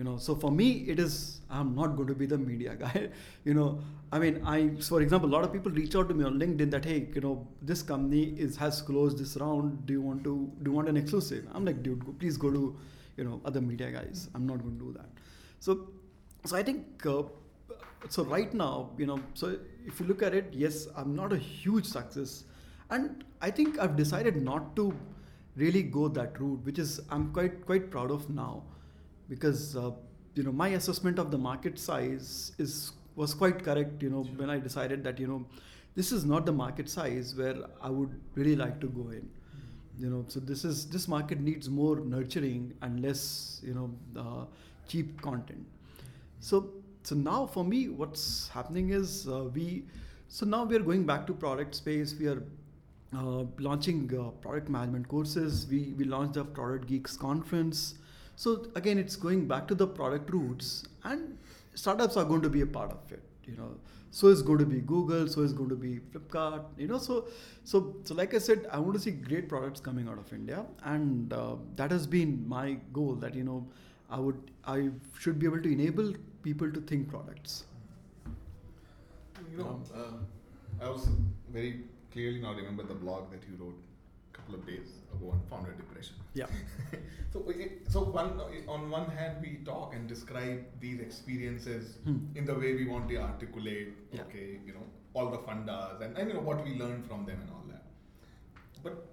you 0.00 0.04
know. 0.08 0.16
So 0.26 0.34
for 0.42 0.50
me 0.58 0.68
it 0.92 0.98
is 1.04 1.14
i'm 1.58 1.74
not 1.78 1.96
going 1.96 2.10
to 2.10 2.18
be 2.20 2.26
the 2.32 2.38
media 2.50 2.74
guy 2.82 3.08
you 3.44 3.54
know. 3.54 3.70
I 4.12 4.18
mean 4.22 4.38
i 4.52 4.58
for 4.90 5.00
example 5.02 5.28
a 5.30 5.34
lot 5.36 5.44
of 5.48 5.52
people 5.56 5.72
reach 5.80 5.96
out 6.00 6.08
to 6.10 6.14
me 6.20 6.24
on 6.28 6.38
linkedin 6.42 6.70
that 6.76 6.86
hey 6.90 6.98
you 7.16 7.20
know 7.26 7.34
this 7.70 7.82
company 7.90 8.22
is 8.46 8.56
has 8.64 8.80
closed 8.90 9.18
this 9.24 9.36
round. 9.42 9.86
Do 9.86 9.98
you 9.98 10.02
want 10.08 10.24
to 10.24 10.34
do 10.62 10.70
you 10.70 10.76
want 10.78 10.88
an 10.94 10.96
exclusive? 11.02 11.46
I'm 11.54 11.64
like 11.70 11.82
dude 11.88 12.06
please 12.22 12.38
go 12.46 12.50
to 12.58 12.62
you 13.16 13.24
know 13.24 13.40
other 13.44 13.60
media 13.60 13.90
guys. 13.98 14.28
I'm 14.34 14.46
not 14.52 14.62
going 14.64 14.78
to 14.78 14.84
do 14.86 14.92
that. 14.98 15.08
So 15.68 15.78
so 16.50 16.56
i 16.56 16.62
think 16.66 17.06
uh, 17.06 17.22
so 18.08 18.22
right 18.24 18.54
now 18.60 18.90
you 18.98 19.06
know 19.08 19.18
so 19.40 19.48
if 19.86 20.00
you 20.00 20.06
look 20.10 20.22
at 20.28 20.34
it 20.40 20.54
yes 20.64 20.86
i'm 20.96 21.14
not 21.14 21.32
a 21.32 21.38
huge 21.38 21.84
success. 21.84 22.44
And 22.94 23.24
i 23.46 23.50
think 23.56 23.78
i've 23.82 23.96
decided 23.96 24.38
not 24.44 24.74
to 24.76 24.84
really 25.56 25.82
go 25.96 26.08
that 26.14 26.38
route 26.40 26.64
which 26.68 26.78
is 26.84 27.00
i'm 27.16 27.26
quite 27.36 27.64
quite 27.66 27.90
proud 27.90 28.10
of 28.14 28.24
now 28.38 28.62
because 29.30 29.76
uh, 29.76 29.90
you 30.34 30.42
know 30.42 30.52
my 30.52 30.68
assessment 30.80 31.18
of 31.18 31.30
the 31.30 31.38
market 31.38 31.78
size 31.78 32.52
is 32.58 32.92
was 33.16 33.34
quite 33.34 33.62
correct 33.68 34.02
you 34.02 34.10
know 34.10 34.22
when 34.40 34.50
i 34.50 34.58
decided 34.58 35.04
that 35.04 35.18
you 35.18 35.26
know 35.26 35.44
this 35.94 36.12
is 36.12 36.24
not 36.24 36.46
the 36.46 36.52
market 36.52 36.88
size 36.88 37.34
where 37.34 37.56
i 37.82 37.90
would 37.90 38.18
really 38.34 38.56
like 38.56 38.80
to 38.80 38.88
go 38.88 39.10
in. 39.10 39.28
You 39.98 40.08
know 40.08 40.24
so 40.28 40.40
this 40.40 40.64
is 40.64 40.86
this 40.88 41.08
market 41.08 41.40
needs 41.40 41.68
more 41.68 41.96
nurturing 41.96 42.72
and 42.80 43.00
less 43.00 43.60
you 43.62 43.74
know 43.74 43.90
uh, 44.16 44.44
cheap 44.88 45.20
content. 45.20 45.66
So 46.38 46.70
so 47.02 47.16
now 47.16 47.46
for 47.46 47.64
me 47.64 47.88
what's 47.88 48.48
happening 48.48 48.90
is 48.90 49.28
uh, 49.28 49.44
we 49.56 49.84
so 50.28 50.46
now 50.46 50.64
we 50.64 50.76
are 50.76 50.86
going 50.90 51.04
back 51.04 51.26
to 51.26 51.34
product 51.34 51.74
space. 51.74 52.14
We 52.18 52.28
are 52.28 52.42
uh, 53.14 53.44
launching 53.58 54.10
uh, 54.18 54.30
product 54.46 54.70
management 54.70 55.08
courses. 55.08 55.66
We 55.70 55.92
we 55.98 56.04
launched 56.04 56.34
the 56.34 56.44
product 56.44 56.86
geeks 56.86 57.16
conference 57.16 57.94
so 58.42 58.52
again 58.80 58.98
it's 59.04 59.16
going 59.26 59.46
back 59.52 59.66
to 59.70 59.76
the 59.82 59.86
product 60.00 60.30
roots 60.36 60.84
and 61.04 61.38
startups 61.74 62.16
are 62.16 62.24
going 62.32 62.42
to 62.48 62.52
be 62.58 62.62
a 62.62 62.70
part 62.78 62.90
of 62.90 63.12
it 63.12 63.22
you 63.44 63.56
know. 63.56 63.70
So 64.12 64.26
is 64.26 64.42
going 64.42 64.58
to 64.58 64.66
be 64.66 64.80
google 64.80 65.28
so 65.28 65.42
is 65.42 65.52
going 65.52 65.68
to 65.68 65.76
be 65.76 66.00
flipkart 66.12 66.64
you 66.76 66.88
know. 66.88 66.98
So 66.98 67.26
so 67.64 67.94
so 68.04 68.14
like 68.14 68.34
i 68.34 68.38
said 68.38 68.66
i 68.72 68.78
want 68.78 68.94
to 68.94 69.00
see 69.00 69.12
great 69.12 69.48
products 69.48 69.80
coming 69.88 70.08
out 70.08 70.18
of 70.18 70.32
india 70.32 70.64
and 70.84 71.32
uh, 71.32 71.54
that 71.76 71.92
has 71.96 72.06
been 72.06 72.32
my 72.48 72.76
goal 72.92 73.14
that 73.26 73.36
you 73.40 73.44
know 73.44 73.60
i 74.10 74.18
would 74.18 74.50
i 74.74 74.88
should 75.18 75.38
be 75.38 75.46
able 75.46 75.62
to 75.68 75.72
enable 75.72 76.12
people 76.42 76.70
to 76.72 76.80
think 76.80 77.08
products. 77.08 77.64
You 79.52 79.58
know, 79.58 79.80
uh, 79.94 80.82
I 80.82 80.86
also 80.86 81.10
very 81.52 81.80
clearly 82.12 82.40
now 82.40 82.52
remember 82.54 82.82
the 82.82 82.94
blog 82.94 83.30
that 83.32 83.42
you 83.48 83.56
wrote. 83.62 83.74
a 83.74 83.89
couple 84.40 84.54
of 84.56 84.66
days 84.66 84.88
ago 85.14 85.30
on 85.32 85.40
founder 85.50 85.72
depression. 85.72 86.14
yeah 86.34 86.46
So, 87.32 87.44
so 87.88 88.00
one 88.14 88.30
on 88.66 88.90
one 88.90 89.08
hand, 89.16 89.36
we 89.40 89.50
talk 89.64 89.94
and 89.94 90.08
describe 90.12 90.62
these 90.80 91.00
experiences 91.00 91.90
Hmm. 92.04 92.16
in 92.34 92.44
the 92.44 92.54
way 92.62 92.70
we 92.74 92.86
want 92.92 93.08
to 93.10 93.18
articulate. 93.24 93.92
Yeah. 94.12 94.22
Okay, 94.22 94.58
you 94.66 94.72
know, 94.78 94.86
all 95.14 95.30
the 95.34 95.38
fundas 95.38 96.00
and, 96.06 96.18
and 96.18 96.28
you 96.28 96.34
know 96.38 96.40
what 96.48 96.64
we 96.64 96.72
learned 96.80 97.06
from 97.10 97.24
them 97.28 97.38
and 97.44 97.50
all 97.56 97.64
that. 97.68 97.84
But 98.82 99.06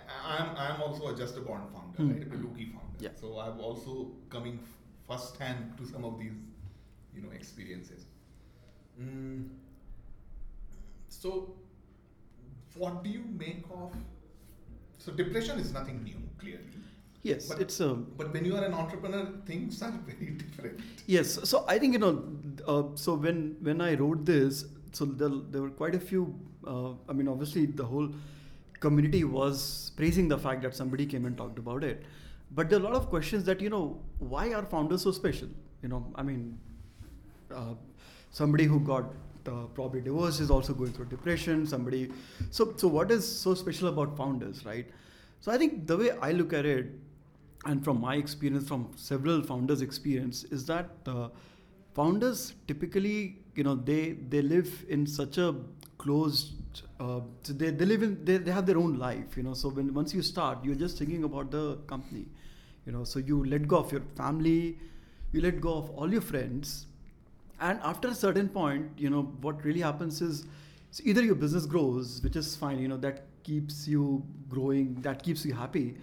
I- 0.00 0.32
I'm 0.32 0.48
I'm 0.64 0.82
also 0.88 1.12
a 1.12 1.16
just 1.22 1.36
a 1.42 1.44
born 1.50 1.62
founder, 1.76 2.02
Hmm. 2.02 2.10
right? 2.14 2.26
A 2.26 2.30
Peluki 2.34 2.66
founder. 2.72 2.98
Yeah. 3.06 3.14
So 3.22 3.32
I'm 3.44 3.60
also 3.68 3.96
coming 4.36 4.58
f- 4.66 4.76
first 5.12 5.38
hand 5.44 5.72
to 5.82 5.86
some 5.92 6.04
of 6.12 6.18
these, 6.24 6.38
you 7.14 7.22
know, 7.26 7.30
experiences. 7.40 8.06
Mm. 9.00 9.48
So, 11.20 11.54
what 12.82 13.02
do 13.04 13.10
you 13.18 13.24
make 13.44 13.64
of 13.82 13.94
So 15.04 15.12
depression 15.12 15.58
is 15.58 15.72
nothing 15.72 16.02
new, 16.04 16.18
clearly. 16.38 16.66
Yes, 17.22 17.48
But- 17.48 17.60
it's 17.64 17.80
a 17.80 17.88
But 18.20 18.32
when 18.34 18.44
you 18.48 18.56
are 18.58 18.64
an 18.64 18.74
entrepreneur, 18.82 19.22
things 19.50 19.80
are 19.86 19.92
very 20.10 20.30
different. 20.42 20.80
Yes, 21.06 21.32
so 21.52 21.64
I 21.74 21.78
think 21.78 21.94
you 21.98 22.02
know. 22.04 22.12
Uh, 22.74 22.82
so 23.04 23.14
when 23.26 23.40
when 23.68 23.80
I 23.86 23.94
wrote 24.02 24.24
this, 24.32 24.60
so 24.98 25.06
there, 25.22 25.30
there 25.54 25.62
were 25.66 25.74
quite 25.82 25.96
a 26.00 26.02
few. 26.10 26.22
Uh, 26.74 26.90
I 27.08 27.16
mean, 27.20 27.28
obviously 27.34 27.66
the 27.82 27.86
whole 27.92 28.08
community 28.86 29.22
was 29.38 29.64
praising 30.00 30.28
the 30.34 30.38
fact 30.46 30.62
that 30.68 30.74
somebody 30.82 31.06
came 31.14 31.26
and 31.30 31.36
talked 31.42 31.58
about 31.64 31.84
it, 31.92 32.04
but 32.60 32.70
there 32.70 32.78
are 32.78 32.82
a 32.82 32.88
lot 32.88 32.96
of 33.00 33.08
questions 33.14 33.44
that 33.52 33.60
you 33.68 33.72
know 33.76 33.82
why 34.34 34.44
are 34.60 34.64
founders 34.76 35.02
so 35.08 35.12
special? 35.22 35.48
You 35.82 35.90
know, 35.94 36.00
I 36.14 36.22
mean, 36.30 36.46
uh, 37.54 37.74
somebody 38.42 38.64
who 38.74 38.80
got 38.92 39.12
uh, 39.50 39.66
probably 39.74 40.00
divorced 40.00 40.40
is 40.40 40.50
also 40.50 40.72
going 40.72 40.92
through 40.92 41.06
depression. 41.06 41.66
Somebody, 41.66 42.10
so 42.50 42.72
so 42.76 42.88
what 42.88 43.10
is 43.10 43.26
so 43.26 43.54
special 43.54 43.88
about 43.88 44.16
founders, 44.16 44.64
right? 44.64 44.86
So 45.40 45.52
I 45.52 45.58
think 45.58 45.86
the 45.86 45.96
way 45.96 46.10
I 46.20 46.32
look 46.32 46.52
at 46.52 46.66
it, 46.66 46.90
and 47.66 47.84
from 47.84 48.00
my 48.00 48.16
experience, 48.16 48.68
from 48.68 48.88
several 48.96 49.42
founders' 49.42 49.82
experience, 49.82 50.44
is 50.44 50.64
that 50.66 50.90
uh, 51.06 51.28
founders 51.94 52.54
typically, 52.66 53.38
you 53.54 53.64
know, 53.64 53.74
they 53.74 54.12
they 54.28 54.42
live 54.42 54.84
in 54.88 55.06
such 55.06 55.38
a 55.38 55.54
closed. 55.98 56.52
Uh, 57.00 57.20
they, 57.44 57.70
they 57.70 57.84
live 57.84 58.02
in 58.02 58.24
they, 58.24 58.36
they 58.36 58.50
have 58.50 58.64
their 58.64 58.78
own 58.78 58.96
life 58.96 59.36
you 59.36 59.42
know 59.42 59.54
so 59.54 59.68
when 59.70 59.92
once 59.92 60.14
you 60.14 60.22
start 60.22 60.58
you're 60.62 60.76
just 60.82 60.98
thinking 60.98 61.24
about 61.24 61.50
the 61.50 61.76
company 61.88 62.26
you 62.86 62.92
know 62.92 63.02
so 63.04 63.18
you 63.18 63.44
let 63.46 63.66
go 63.66 63.78
of 63.78 63.90
your 63.90 64.02
family 64.14 64.78
you 65.32 65.40
let 65.40 65.60
go 65.60 65.74
of 65.78 65.90
all 65.90 66.12
your 66.12 66.20
friends 66.20 66.86
and 67.60 67.78
after 67.82 68.08
a 68.08 68.14
certain 68.14 68.48
point 68.48 68.88
you 68.96 69.10
know 69.10 69.22
what 69.40 69.64
really 69.64 69.80
happens 69.80 70.20
is 70.22 70.46
so 70.90 71.02
either 71.06 71.22
your 71.22 71.34
business 71.34 71.66
grows 71.66 72.20
which 72.22 72.36
is 72.36 72.56
fine 72.56 72.78
you 72.78 72.88
know 72.88 72.96
that 72.96 73.26
keeps 73.42 73.86
you 73.88 74.22
growing 74.48 74.94
that 75.02 75.22
keeps 75.22 75.44
you 75.44 75.54
happy. 75.54 75.96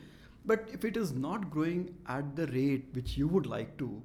But 0.45 0.69
if 0.71 0.85
it 0.85 0.95
is 0.95 1.11
not 1.11 1.49
growing 1.51 1.93
at 2.07 2.35
the 2.35 2.47
rate 2.47 2.85
which 2.93 3.17
you 3.17 3.27
would 3.27 3.45
like 3.45 3.77
to 3.79 4.01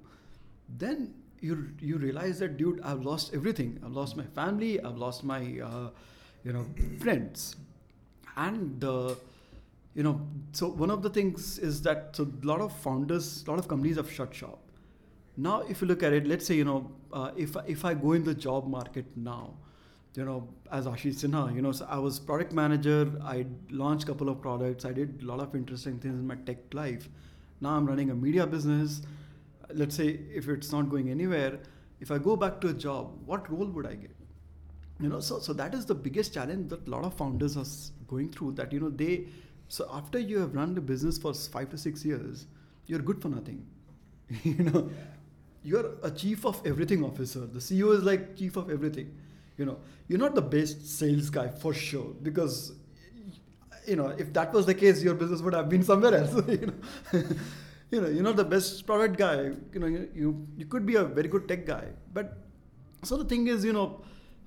then 0.78 1.14
you 1.40 1.68
you 1.80 1.98
realize 1.98 2.38
that 2.40 2.56
dude 2.56 2.80
i've 2.82 3.04
lost 3.04 3.34
everything. 3.34 3.78
I've 3.84 3.92
lost 3.92 4.16
my 4.16 4.24
family. 4.24 4.80
I've 4.80 4.96
lost 4.96 5.24
my 5.24 5.40
uh, 5.70 5.90
you 6.44 6.52
know 6.52 6.66
friends. 7.00 7.56
And 8.36 8.82
uh, 8.84 9.14
you 9.94 10.02
know 10.02 10.20
so 10.52 10.68
one 10.68 10.90
of 10.90 11.02
the 11.02 11.10
things 11.10 11.58
is 11.58 11.82
that 11.82 12.16
so 12.16 12.24
a 12.42 12.46
lot 12.46 12.60
of 12.60 12.76
founders 12.84 13.44
a 13.46 13.50
lot 13.50 13.58
of 13.58 13.68
companies 13.68 13.96
have 13.96 14.10
shut 14.10 14.34
shop 14.34 14.61
now 15.36 15.62
if 15.68 15.80
you 15.80 15.86
look 15.86 16.02
at 16.02 16.12
it 16.12 16.26
let's 16.26 16.46
say 16.46 16.54
you 16.54 16.64
know 16.64 16.90
uh, 17.12 17.30
if 17.36 17.56
if 17.66 17.84
i 17.84 17.94
go 17.94 18.12
in 18.12 18.24
the 18.24 18.34
job 18.34 18.68
market 18.68 19.04
now 19.16 19.54
you 20.14 20.24
know 20.24 20.46
as 20.70 20.86
ashish 20.86 21.20
sinha 21.24 21.42
you 21.54 21.62
know 21.62 21.72
so 21.72 21.86
i 21.88 21.98
was 21.98 22.18
product 22.18 22.52
manager 22.52 23.10
i 23.24 23.46
launched 23.70 24.04
a 24.04 24.06
couple 24.06 24.28
of 24.28 24.40
products 24.40 24.84
i 24.84 24.92
did 24.92 25.22
a 25.22 25.26
lot 25.26 25.40
of 25.40 25.54
interesting 25.54 25.98
things 25.98 26.18
in 26.18 26.26
my 26.26 26.34
tech 26.34 26.58
life. 26.74 27.08
Now 27.60 27.70
i'm 27.76 27.86
running 27.86 28.10
a 28.10 28.14
media 28.14 28.46
business. 28.46 29.02
Let's 29.72 29.94
say 29.96 30.20
if 30.34 30.48
it's 30.48 30.72
not 30.72 30.90
going 30.90 31.10
anywhere 31.10 31.60
if 32.00 32.10
i 32.10 32.18
go 32.18 32.36
back 32.36 32.60
to 32.62 32.68
a 32.68 32.72
job 32.72 33.12
what 33.24 33.50
role 33.50 33.66
would 33.66 33.86
i 33.86 33.94
get? 33.94 34.10
You 35.00 35.08
know 35.08 35.20
so 35.20 35.38
so 35.38 35.54
that 35.54 35.74
is 35.74 35.86
the 35.86 35.94
biggest 35.94 36.34
challenge 36.34 36.68
that 36.70 36.86
a 36.86 36.90
lot 36.90 37.04
of 37.04 37.14
founders 37.14 37.56
are 37.56 37.64
going 38.06 38.30
through 38.30 38.52
that 38.52 38.72
you 38.72 38.80
know 38.80 38.90
they 38.90 39.28
so 39.68 39.88
after 39.90 40.18
you 40.18 40.40
have 40.40 40.54
run 40.54 40.74
the 40.74 40.80
business 40.80 41.16
for 41.16 41.32
5 41.32 41.70
to 41.70 41.78
6 41.78 42.04
years 42.04 42.46
you're 42.86 42.98
good 42.98 43.22
for 43.22 43.30
nothing. 43.30 43.64
You 44.42 44.64
know 44.64 44.90
you're 45.62 45.92
a 46.02 46.10
chief 46.10 46.44
of 46.44 46.60
everything 46.66 47.04
officer. 47.04 47.46
The 47.46 47.60
ceo 47.60 47.96
is 47.96 48.02
like 48.02 48.36
chief 48.36 48.56
of 48.56 48.70
everything. 48.70 49.16
You 49.58 49.66
know 49.66 49.78
you're 50.08 50.18
not 50.18 50.34
the 50.34 50.42
best 50.42 50.86
sales 50.86 51.30
guy 51.30 51.48
for 51.48 51.72
sure 51.74 52.14
because 52.22 52.72
you 53.86 53.96
know 53.96 54.08
if 54.18 54.32
that 54.32 54.52
was 54.52 54.66
the 54.66 54.74
case 54.74 55.02
your 55.02 55.14
business 55.14 55.40
would 55.40 55.54
have 55.54 55.68
been 55.68 55.82
somewhere 55.82 56.14
else 56.14 56.34
you 56.48 56.66
know. 56.66 57.22
You 57.90 58.00
know 58.00 58.08
you're 58.08 58.22
not 58.22 58.36
the 58.36 58.44
best 58.44 58.86
product 58.86 59.18
guy. 59.18 59.50
You 59.72 59.80
know 59.80 59.86
you, 59.86 60.08
you 60.14 60.46
you 60.56 60.66
could 60.66 60.86
be 60.86 60.94
a 60.96 61.04
very 61.04 61.28
good 61.28 61.46
tech 61.48 61.66
guy. 61.66 61.88
But 62.14 62.38
so 63.02 63.18
the 63.18 63.24
thing 63.24 63.48
is 63.48 63.64
you 63.64 63.74
know 63.74 64.00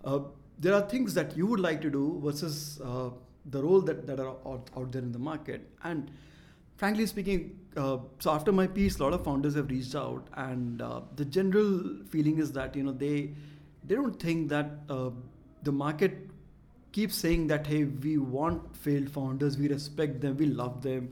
uh, 0.04 0.20
there 0.60 0.74
are 0.74 0.82
things 0.82 1.14
that 1.14 1.36
you 1.38 1.46
would 1.48 1.60
like 1.60 1.82
to 1.82 1.90
do 1.90 2.20
versus 2.24 2.82
uh, 2.84 3.10
the 3.46 3.62
role 3.62 3.82
that, 3.82 4.08
that 4.08 4.20
are 4.20 4.36
out, 4.46 4.70
out 4.76 4.92
there 4.92 5.02
in 5.02 5.12
the 5.12 5.20
market. 5.20 5.70
And 5.84 6.10
frankly 6.78 7.06
speaking 7.06 7.60
uh, 7.78 7.98
so 8.20 8.32
after 8.32 8.52
my 8.52 8.68
piece 8.68 9.00
a 9.00 9.04
lot 9.04 9.14
of 9.14 9.24
founders 9.24 9.56
have 9.56 9.70
reached 9.70 9.96
out 9.96 10.28
and 10.36 10.82
uh, 10.82 11.02
the 11.16 11.26
general 11.26 11.98
feeling 12.10 12.38
is 12.40 12.52
that 12.52 12.76
you 12.76 12.84
know 12.84 12.92
they 12.92 13.34
they 13.84 13.96
don't 13.96 14.20
think 14.20 14.50
that 14.50 14.72
uh, 14.90 15.10
the 15.64 15.72
market 15.72 16.30
keeps 16.92 17.16
saying 17.16 17.48
that 17.48 17.68
hey 17.68 17.84
we 17.86 18.18
want 18.18 18.76
failed 18.76 19.10
founders 19.10 19.58
we 19.58 19.68
respect 19.68 20.22
them 20.22 20.38
we 20.38 20.46
love 20.46 20.82
them. 20.82 21.12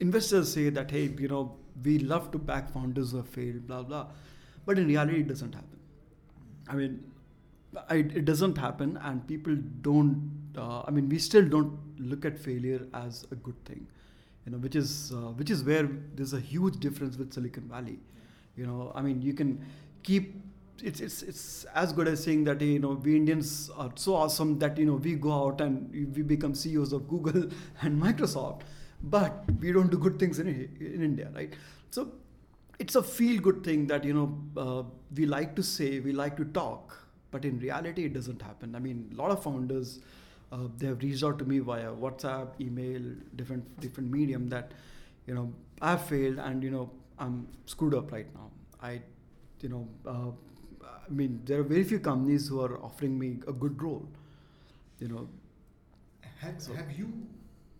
Investors 0.00 0.52
say 0.52 0.68
that 0.70 0.90
hey 0.90 1.04
you 1.18 1.28
know 1.28 1.56
we 1.82 1.98
love 1.98 2.30
to 2.32 2.38
back 2.38 2.70
founders 2.72 3.12
who 3.12 3.18
have 3.18 3.28
failed 3.28 3.66
blah 3.66 3.82
blah. 3.82 4.06
But 4.66 4.78
in 4.78 4.86
reality 4.86 5.20
it 5.20 5.28
doesn't 5.28 5.54
happen. 5.54 5.78
I 6.68 6.74
mean 6.74 7.02
I, 7.88 7.96
it 7.96 8.24
doesn't 8.24 8.58
happen 8.58 8.98
and 9.02 9.26
people 9.26 9.56
don't 9.80 10.30
uh, 10.56 10.82
i 10.86 10.90
mean 10.90 11.08
we 11.08 11.18
still 11.18 11.48
don't 11.48 11.76
look 11.98 12.24
at 12.24 12.38
failure 12.38 12.86
as 12.94 13.26
a 13.32 13.34
good 13.34 13.64
thing 13.64 13.86
you 14.44 14.52
know 14.52 14.58
which 14.58 14.76
is 14.76 15.12
uh, 15.12 15.30
which 15.40 15.50
is 15.50 15.64
where 15.64 15.88
there's 16.14 16.32
a 16.32 16.40
huge 16.40 16.78
difference 16.80 17.16
with 17.16 17.32
silicon 17.32 17.68
valley. 17.68 17.98
You 18.56 18.66
know 18.66 18.92
i 18.94 19.02
mean 19.02 19.20
you 19.20 19.34
can 19.34 19.64
keep 20.04 20.40
it's 20.82 21.00
it's 21.00 21.22
it's 21.22 21.64
as 21.74 21.92
good 21.92 22.06
as 22.06 22.22
saying 22.22 22.44
that 22.44 22.60
you 22.60 22.78
know 22.78 22.90
we 23.06 23.16
indians 23.16 23.70
are 23.76 23.90
so 23.96 24.14
awesome 24.14 24.58
that 24.60 24.78
you 24.78 24.86
know 24.86 24.94
we 24.94 25.14
go 25.14 25.32
out 25.32 25.60
and 25.60 25.90
we 26.16 26.22
become 26.22 26.54
ceos 26.54 26.92
of 26.92 27.08
google 27.08 27.48
and 27.82 28.00
microsoft 28.00 28.60
but 29.02 29.44
we 29.60 29.72
don't 29.72 29.90
do 29.90 29.98
good 29.98 30.18
things 30.18 30.38
in, 30.38 30.48
in 30.48 31.02
india 31.02 31.30
right? 31.34 31.54
So 31.90 32.12
it's 32.78 32.96
a 32.96 33.02
feel 33.02 33.40
good 33.40 33.62
thing 33.64 33.86
that 33.88 34.04
you 34.04 34.14
know 34.14 34.38
uh, 34.56 34.82
we 35.14 35.26
like 35.26 35.54
to 35.56 35.62
say 35.62 36.00
we 36.00 36.12
like 36.12 36.36
to 36.36 36.44
talk 36.44 36.96
but 37.30 37.44
in 37.44 37.58
reality 37.58 38.04
it 38.04 38.12
doesn't 38.14 38.42
happen. 38.42 38.74
I 38.74 38.78
mean 38.78 39.10
a 39.12 39.16
lot 39.16 39.30
of 39.30 39.42
founders 39.42 39.98
uh, 40.52 40.66
they 40.78 40.86
have 40.86 41.02
reached 41.02 41.24
out 41.24 41.38
to 41.38 41.44
me 41.44 41.58
via 41.58 41.90
whatsapp 42.04 42.60
email 42.60 43.02
different 43.36 43.80
different 43.80 44.10
medium 44.10 44.48
that 44.48 44.72
you 45.26 45.34
know 45.34 45.52
i've 45.82 46.04
failed 46.12 46.38
and 46.38 46.62
you 46.62 46.70
know 46.70 46.90
i'm 47.18 47.46
screwed 47.66 47.94
up 47.94 48.12
right 48.12 48.32
now 48.34 48.50
i 48.82 49.00
you 49.60 49.68
know 49.68 49.86
uh, 50.06 50.30
i 51.06 51.10
mean 51.20 51.40
there 51.44 51.60
are 51.60 51.68
very 51.74 51.84
few 51.84 51.98
companies 52.10 52.48
who 52.48 52.60
are 52.60 52.78
offering 52.90 53.18
me 53.18 53.30
a 53.48 53.52
good 53.64 53.82
role 53.82 54.06
you 55.00 55.08
know 55.08 55.28
Have, 56.40 56.60
So- 56.60 56.74
have 56.74 56.90
you 56.98 57.08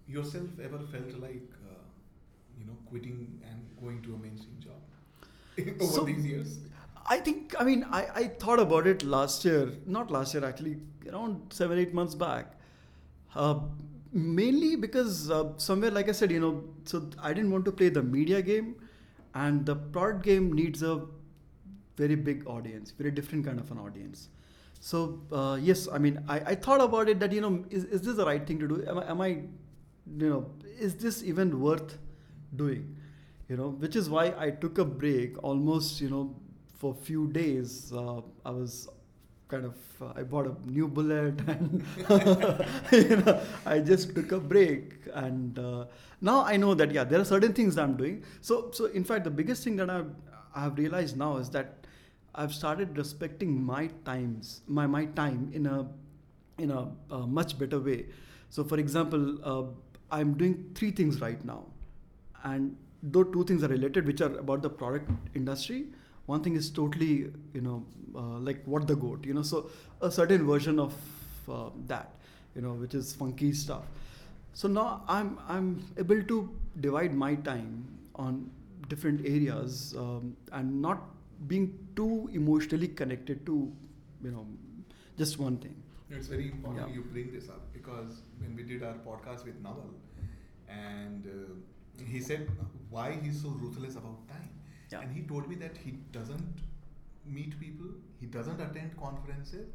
yourself 0.07 0.48
ever 0.62 0.79
felt 0.79 1.12
like, 1.20 1.50
uh, 1.70 1.83
you 2.59 2.66
know, 2.66 2.77
quitting 2.88 3.40
and 3.50 3.61
going 3.81 4.03
to 4.03 4.14
a 4.14 4.18
mainstream 4.18 4.57
job 4.61 4.81
over 5.81 5.92
So- 5.92 6.05
these 6.05 6.24
years? 6.27 6.59
I 7.07 7.19
think, 7.19 7.55
I 7.59 7.64
mean, 7.64 7.87
I, 7.90 8.07
I 8.14 8.29
thought 8.29 8.59
about 8.59 8.87
it 8.87 9.03
last 9.03 9.45
year, 9.45 9.73
not 9.87 10.11
last 10.11 10.35
year 10.35 10.45
actually, 10.45 10.79
around 11.11 11.53
seven, 11.53 11.79
eight 11.79 11.93
months 11.93 12.14
back. 12.14 12.53
Uh, 13.35 13.61
mainly 14.12 14.77
because 14.77 15.31
uh, 15.31 15.53
somewhere, 15.57 15.90
like 15.90 16.09
I 16.09 16.12
said, 16.12 16.31
you 16.31 16.40
know, 16.40 16.64
so 16.85 17.11
I 17.21 17.35
didn't 17.35 17.51
want 17.51 17.64
to 17.67 17.73
play 17.73 17.88
the 17.88 18.03
media 18.03 18.40
game, 18.40 18.77
and 19.35 19.67
the 19.67 19.75
product 19.75 20.25
game 20.25 20.53
needs 20.53 20.83
a 20.83 21.03
very 21.97 22.14
big 22.14 22.47
audience, 22.47 22.93
very 22.93 23.11
different 23.11 23.45
kind 23.45 23.59
of 23.59 23.71
an 23.71 23.79
audience. 23.79 24.29
So, 24.81 25.21
uh, 25.33 25.59
yes, 25.61 25.88
I 25.93 25.99
mean, 25.99 26.23
I, 26.29 26.40
I 26.40 26.55
thought 26.55 26.81
about 26.81 27.09
it 27.09 27.19
that, 27.21 27.33
you 27.33 27.40
know, 27.40 27.64
is, 27.71 27.85
is 27.85 28.03
this 28.03 28.17
the 28.17 28.25
right 28.25 28.47
thing 28.47 28.59
to 28.61 28.69
do? 28.69 28.85
Am 28.87 28.99
I, 28.99 29.11
am 29.11 29.21
I, 29.21 29.29
you 29.29 30.29
know, 30.29 30.51
is 30.79 30.95
this 30.95 31.23
even 31.23 31.61
worth 31.61 31.99
doing? 32.55 32.97
You 33.49 33.57
know, 33.57 33.71
which 33.71 33.97
is 33.97 34.09
why 34.09 34.35
I 34.38 34.51
took 34.51 34.79
a 34.79 34.85
break 34.85 35.43
almost, 35.43 36.01
you 36.01 36.09
know, 36.09 36.35
for 36.85 36.92
a 36.92 37.05
few 37.05 37.29
days. 37.29 37.92
Uh, 37.94 38.20
I 38.44 38.51
was 38.51 38.88
kind 39.49 39.64
of, 39.64 39.77
uh, 40.03 40.12
I 40.20 40.23
bought 40.23 40.47
a 40.47 40.55
new 40.70 40.87
bullet 40.87 41.40
and, 41.53 41.83
you 42.92 43.16
know, 43.16 43.40
I 43.64 43.79
just 43.79 44.14
took 44.14 44.33
a 44.33 44.38
break. 44.38 44.92
And 45.14 45.59
uh, 45.59 45.87
now 46.20 46.44
I 46.44 46.59
know 46.59 46.75
that, 46.75 46.92
yeah, 46.92 47.05
there 47.05 47.20
are 47.20 47.25
certain 47.25 47.55
things 47.55 47.77
that 47.77 47.85
I'm 47.85 47.97
doing. 47.97 48.23
So, 48.42 48.70
so 48.73 48.87
in 48.87 49.03
fact, 49.03 49.25
the 49.25 49.31
biggest 49.31 49.64
thing 49.64 49.77
that 49.77 49.88
I've, 49.88 50.11
I've 50.55 50.77
realized 50.77 51.16
now 51.16 51.38
is 51.38 51.49
that 51.51 51.87
I've 52.35 52.53
started 52.53 52.99
respecting 52.99 53.64
my 53.64 53.87
times, 54.05 54.61
my, 54.66 54.87
my 54.87 55.07
time 55.07 55.51
in 55.55 55.66
a, 55.66 55.87
in 56.59 56.70
a, 56.70 56.88
uh 57.11 57.27
much 57.27 57.59
better 57.59 57.81
way. 57.81 58.07
So, 58.51 58.62
for 58.62 58.79
example, 58.79 59.38
uh, 59.42 59.64
I'm 60.14 60.35
doing 60.35 60.70
three 60.75 60.90
things 60.90 61.20
right 61.20 61.44
now, 61.44 61.64
and 62.44 62.77
though 63.03 63.25
two 63.25 63.44
things 63.44 63.64
are 63.64 63.68
related, 63.68 64.07
which 64.07 64.20
are 64.20 64.33
about 64.38 64.62
the 64.62 64.70
product 64.70 65.11
industry. 65.35 65.87
One 66.26 66.42
thing 66.42 66.54
is 66.56 66.70
totally, 66.70 67.30
you 67.52 67.60
know, 67.60 67.84
uh, 68.14 68.38
like 68.38 68.62
what 68.64 68.87
the 68.87 68.96
goat, 68.96 69.24
you 69.26 69.34
know, 69.34 69.42
so 69.42 69.70
a 70.00 70.10
certain 70.10 70.46
version 70.46 70.78
of 70.78 70.94
uh, 71.48 71.70
that, 71.87 72.10
you 72.54 72.62
know, 72.62 72.72
which 72.72 72.94
is 72.94 73.12
funky 73.12 73.52
stuff. 73.52 73.82
So 74.54 74.68
now 74.68 75.02
I'm 75.08 75.38
I'm 75.48 75.84
able 75.98 76.22
to 76.22 76.48
divide 76.80 77.14
my 77.14 77.34
time 77.34 77.87
on 78.14 78.50
different 78.88 79.26
areas 79.26 79.94
um, 79.98 80.37
and 80.52 80.80
not 80.80 81.02
being 81.48 81.76
too 81.96 82.30
emotionally 82.32 82.88
connected 82.88 83.44
to, 83.46 83.72
you 84.22 84.30
know, 84.30 84.46
just 85.18 85.38
one 85.38 85.56
thing. 85.58 85.74
It's 86.10 86.28
very 86.28 86.50
important 86.50 86.88
Yeah. 86.88 86.94
you 86.94 87.02
bring 87.02 87.32
this 87.32 87.48
up 87.48 87.72
because 87.72 88.20
when 88.38 88.54
we 88.56 88.62
did 88.62 88.82
our 88.82 88.94
podcast 89.06 89.44
with 89.44 89.56
Naval, 89.62 89.90
and 90.68 91.26
uh, 91.26 92.04
he 92.04 92.20
said 92.20 92.48
why 92.90 93.12
he's 93.22 93.42
so 93.42 93.48
ruthless 93.48 93.96
about 93.96 94.28
time. 94.28 94.50
Yeah. 94.94 95.00
And 95.02 95.16
he 95.18 95.22
told 95.35 95.48
me 95.52 95.57
that 95.57 95.76
he 95.85 95.92
doesn't 96.18 96.64
meet 97.26 97.59
people, 97.61 97.87
he 98.20 98.26
doesn't 98.26 98.61
attend 98.61 98.96
conferences, 98.96 99.70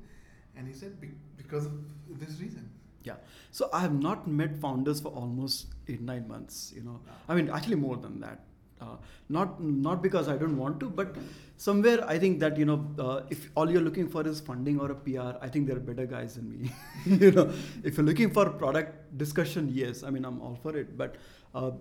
and 0.55 0.67
he 0.67 0.73
said 0.73 0.99
"Be- 1.01 1.15
because 1.37 1.65
of 1.65 2.19
this 2.25 2.39
reason. 2.41 2.69
Yeah. 3.03 3.15
So 3.51 3.69
I 3.73 3.81
have 3.81 3.93
not 3.93 4.27
met 4.27 4.59
founders 4.65 5.01
for 5.01 5.09
almost 5.23 5.67
eight 5.87 6.01
nine 6.01 6.27
months. 6.27 6.71
You 6.75 6.83
know, 6.83 6.99
I 7.27 7.35
mean 7.35 7.49
actually 7.49 7.81
more 7.87 7.97
than 7.97 8.19
that. 8.21 8.45
Uh, 8.81 8.95
not 9.37 9.61
not 9.61 10.01
because 10.01 10.29
I 10.33 10.37
don't 10.41 10.57
want 10.57 10.79
to, 10.81 10.89
but 10.89 11.15
somewhere 11.57 12.03
I 12.07 12.17
think 12.23 12.39
that 12.43 12.57
you 12.57 12.65
know 12.69 12.77
uh, 13.07 13.21
if 13.29 13.49
all 13.55 13.69
you're 13.75 13.85
looking 13.87 14.07
for 14.15 14.25
is 14.33 14.39
funding 14.39 14.79
or 14.79 14.91
a 14.91 14.95
PR, 14.95 15.33
I 15.41 15.49
think 15.49 15.67
there 15.67 15.75
are 15.77 15.85
better 15.91 16.05
guys 16.05 16.35
than 16.35 16.49
me. 16.51 16.71
you 17.25 17.31
know, 17.31 17.51
if 17.83 17.97
you're 17.97 18.05
looking 18.05 18.31
for 18.31 18.49
product 18.49 19.17
discussion, 19.17 19.69
yes, 19.81 20.03
I 20.03 20.09
mean 20.17 20.25
I'm 20.25 20.41
all 20.41 20.57
for 20.63 20.77
it. 20.77 20.97
But 20.97 21.17
uh, 21.53 21.71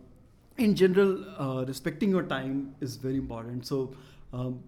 in 0.58 0.74
general, 0.74 1.24
uh, 1.38 1.64
respecting 1.66 2.10
your 2.10 2.22
time 2.24 2.74
is 2.80 2.96
very 2.96 3.16
important. 3.16 3.66
So. 3.66 3.94
Um, 4.32 4.62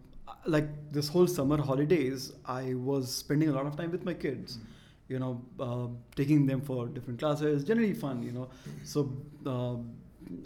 like 0.46 0.64
this 0.90 1.06
whole 1.08 1.26
summer 1.26 1.60
holidays, 1.60 2.32
I 2.46 2.72
was 2.74 3.14
spending 3.14 3.50
a 3.50 3.52
lot 3.52 3.66
of 3.66 3.76
time 3.76 3.90
with 3.90 4.04
my 4.06 4.14
kids 4.14 4.58
you 5.08 5.18
know, 5.18 5.42
uh, 5.58 5.88
taking 6.14 6.46
them 6.46 6.60
for 6.60 6.86
different 6.86 7.18
classes, 7.18 7.64
generally 7.64 7.92
fun, 7.92 8.22
you 8.22 8.30
know. 8.32 8.48
So 8.84 9.10
um 9.44 9.90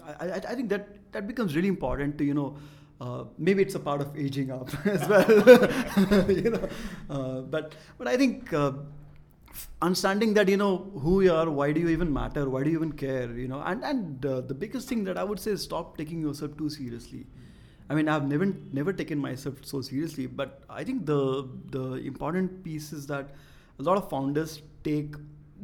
I, 0.07 0.13
I, 0.27 0.35
I 0.37 0.55
think 0.55 0.71
that 0.71 0.89
that 1.13 1.27
becomes 1.27 1.55
really 1.55 1.69
important 1.69 2.17
to, 2.19 2.25
you 2.25 2.35
know, 2.35 2.57
uh, 3.01 3.25
maybe 3.37 3.63
it's 3.63 3.75
a 3.75 3.81
part 3.81 4.01
of 4.01 4.17
aging 4.17 4.51
up 4.51 4.69
as 4.87 5.07
well, 5.09 6.31
you 6.31 6.51
know. 6.51 6.69
Uh, 7.11 7.41
but 7.43 7.75
but 7.99 8.09
I 8.09 8.17
think 8.17 8.53
uh, 8.53 8.73
understanding 9.83 10.35
that 10.35 10.49
you 10.49 10.57
know 10.57 10.91
who 11.01 11.21
you 11.23 11.33
are, 11.33 11.49
why 11.51 11.73
do 11.73 11.81
you 11.81 11.89
even 11.89 12.13
matter, 12.13 12.49
why 12.49 12.63
do 12.63 12.71
you 12.71 12.77
even 12.77 12.93
care, 12.93 13.31
you 13.33 13.49
know, 13.49 13.63
and 13.65 13.85
and 13.85 14.27
uh, 14.27 14.41
the 14.41 14.55
biggest 14.55 14.89
thing 14.89 15.05
that 15.05 15.19
I 15.19 15.25
would 15.25 15.41
say 15.41 15.53
is 15.53 15.63
stop 15.63 15.97
taking 15.97 16.21
yourself 16.21 16.57
too 16.57 16.71
seriously. 16.71 17.27
I 17.89 17.95
mean, 17.95 18.09
I've 18.09 18.27
never 18.27 18.47
never 18.73 18.93
taken 18.93 19.19
myself 19.19 19.65
so 19.65 19.81
seriously, 19.83 20.27
but 20.27 20.63
I 20.69 20.85
think 20.85 21.07
the 21.07 21.49
the 21.71 21.85
important 22.13 22.65
piece 22.65 22.93
is 22.93 23.07
that 23.09 23.35
a 23.79 23.83
lot 23.83 23.97
of 23.99 24.09
founders 24.11 24.63
take 24.83 25.17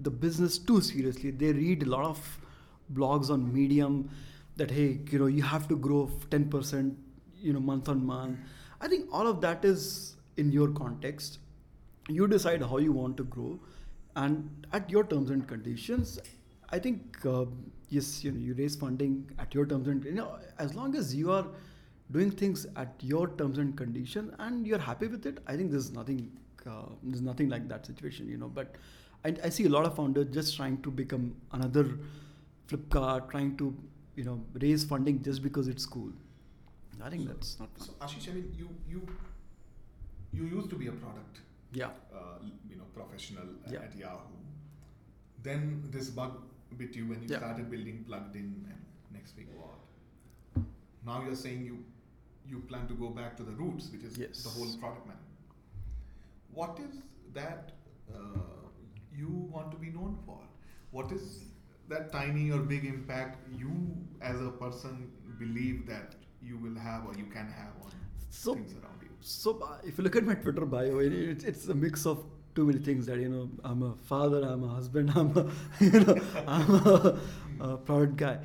the 0.03 0.11
business 0.11 0.59
too 0.59 0.81
seriously. 0.81 1.31
They 1.31 1.53
read 1.53 1.83
a 1.83 1.91
lot 1.91 2.05
of 2.05 2.39
blogs 2.95 3.31
on 3.31 3.53
Medium 3.53 4.11
that 4.57 4.71
hey, 4.71 5.01
you 5.11 5.19
know, 5.19 5.27
you 5.27 5.43
have 5.43 5.69
to 5.69 5.77
grow 5.77 6.11
ten 6.31 6.49
percent, 6.49 6.97
you 7.41 7.53
know, 7.53 7.61
month 7.61 7.89
on 7.89 8.05
month. 8.05 8.39
I 8.81 8.89
think 8.89 9.09
all 9.13 9.27
of 9.27 9.41
that 9.43 9.65
is 9.65 10.17
in 10.37 10.53
your 10.53 10.69
context. 10.69 11.39
You 12.09 12.27
decide 12.27 12.63
how 12.63 12.79
you 12.79 12.93
want 12.93 13.17
to 13.19 13.25
grow, 13.25 13.59
and 14.17 14.67
at 14.73 14.91
your 14.91 15.05
terms 15.05 15.31
and 15.31 15.47
conditions. 15.47 16.19
I 16.71 16.79
think 16.79 17.25
uh, 17.27 17.47
yes, 17.89 18.23
you 18.23 18.33
know, 18.33 18.39
you 18.39 18.55
raise 18.55 18.77
funding 18.77 19.29
at 19.39 19.55
your 19.55 19.67
terms 19.67 19.89
and 19.89 20.05
you 20.05 20.13
know, 20.13 20.39
as 20.59 20.75
long 20.75 20.95
as 20.95 21.15
you 21.15 21.33
are 21.33 21.47
doing 22.13 22.31
things 22.31 22.67
at 22.77 22.95
your 23.01 23.29
terms 23.37 23.59
and 23.59 23.77
condition 23.77 24.35
and 24.41 24.67
you're 24.67 24.81
happy 24.81 25.07
with 25.07 25.27
it 25.27 25.39
i 25.47 25.57
think 25.57 25.71
there's 25.71 25.93
nothing 25.93 26.29
uh, 26.67 26.83
there's 27.03 27.23
nothing 27.23 27.49
like 27.49 27.69
that 27.69 27.87
situation 27.87 28.29
you 28.29 28.37
know. 28.37 28.49
But 28.49 28.75
I, 29.25 29.35
I 29.45 29.49
see 29.49 29.65
a 29.65 29.69
lot 29.69 29.85
of 29.87 29.97
founders 29.97 30.27
just 30.33 30.57
trying 30.57 30.83
to 30.83 30.91
become 30.91 31.35
another 31.53 31.99
flipkart 32.69 33.31
trying 33.31 33.57
to 33.57 33.75
you 34.17 34.25
know 34.25 34.41
raise 34.61 34.85
funding 34.85 35.23
just 35.23 35.43
because 35.43 35.69
it's 35.69 35.87
cool. 35.87 36.13
I 37.03 37.09
think 37.09 37.27
that's 37.27 37.59
not 37.59 37.71
So 37.79 37.93
Ashish, 38.03 38.29
I 38.31 38.35
mean, 38.35 38.55
you 38.59 38.69
you 38.87 39.07
you 40.33 40.45
used 40.45 40.69
to 40.71 40.77
be 40.77 40.89
a 40.89 40.93
product, 40.93 41.41
yeah. 41.73 41.89
Uh, 42.15 42.39
professional 43.01 43.49
Yeah. 43.73 43.81
at 43.87 43.97
Yahoo. 43.97 44.39
Then 45.43 45.67
this 45.97 46.11
bug 46.11 46.41
bit 46.81 46.95
you 47.01 47.07
when 47.13 47.23
you 47.23 47.29
Yeah. 47.31 47.39
started 47.45 47.71
building 47.71 48.05
Pluggd.in 48.09 48.51
and 48.73 48.81
next 49.19 49.37
week 49.37 49.49
what? 49.61 50.65
Now 51.09 51.23
you're 51.25 51.41
saying 51.47 51.65
you 51.71 51.79
you 52.53 52.61
plan 52.71 52.87
to 52.91 52.95
go 53.01 53.09
back 53.17 53.37
to 53.39 53.45
the 53.49 53.53
roots, 53.63 53.91
which 53.95 54.05
is 54.09 54.17
Yes. 54.21 54.43
the 54.47 54.53
whole 54.57 54.71
product 54.83 55.07
man. 55.11 55.19
What 56.59 56.81
is 56.85 56.97
that 57.35 57.73
uh, 58.13 58.69
you 59.21 59.29
want 59.57 59.71
to 59.75 59.79
be 59.83 59.91
known 59.99 60.17
for? 60.27 60.39
What 60.99 61.13
is 61.19 61.27
that 61.93 62.11
tiny 62.15 62.51
or 62.57 62.59
big 62.73 62.85
impact 62.93 63.39
you 63.65 63.75
as 64.33 64.41
a 64.47 64.51
person 64.63 64.99
believe 65.43 65.87
that 65.93 66.17
you 66.49 66.59
will 66.65 66.75
have 66.89 67.07
or 67.07 67.15
you 67.21 67.27
can 67.37 67.47
have 67.61 67.77
on 67.85 67.93
So- 68.41 68.55
things 68.55 68.75
around 68.81 69.03
you? 69.09 69.15
So 69.21 69.55
uh, 69.69 69.79
if 69.93 69.99
you 69.99 70.05
look 70.05 70.17
at 70.17 70.25
my 70.33 70.35
Twitter 70.35 70.67
bio, 70.75 70.99
it, 71.07 71.13
it's, 71.13 71.45
it's 71.45 71.69
a 71.69 71.75
mix 71.75 72.07
of 72.15 72.25
too 72.55 72.67
many 72.67 72.79
things 72.79 73.07
that 73.07 73.19
you 73.19 73.29
know. 73.29 73.49
I'm 73.65 73.83
a 73.83 73.95
father, 73.95 74.43
I'm 74.43 74.65
a 74.65 74.69
husband, 74.69 75.13
I'm 75.15 75.37
a 75.37 75.51
you 75.81 76.01
know, 76.01 76.17
I'm 76.47 76.75
a, 76.75 77.19
a 77.61 77.77
product 77.77 78.17
guy. 78.17 78.39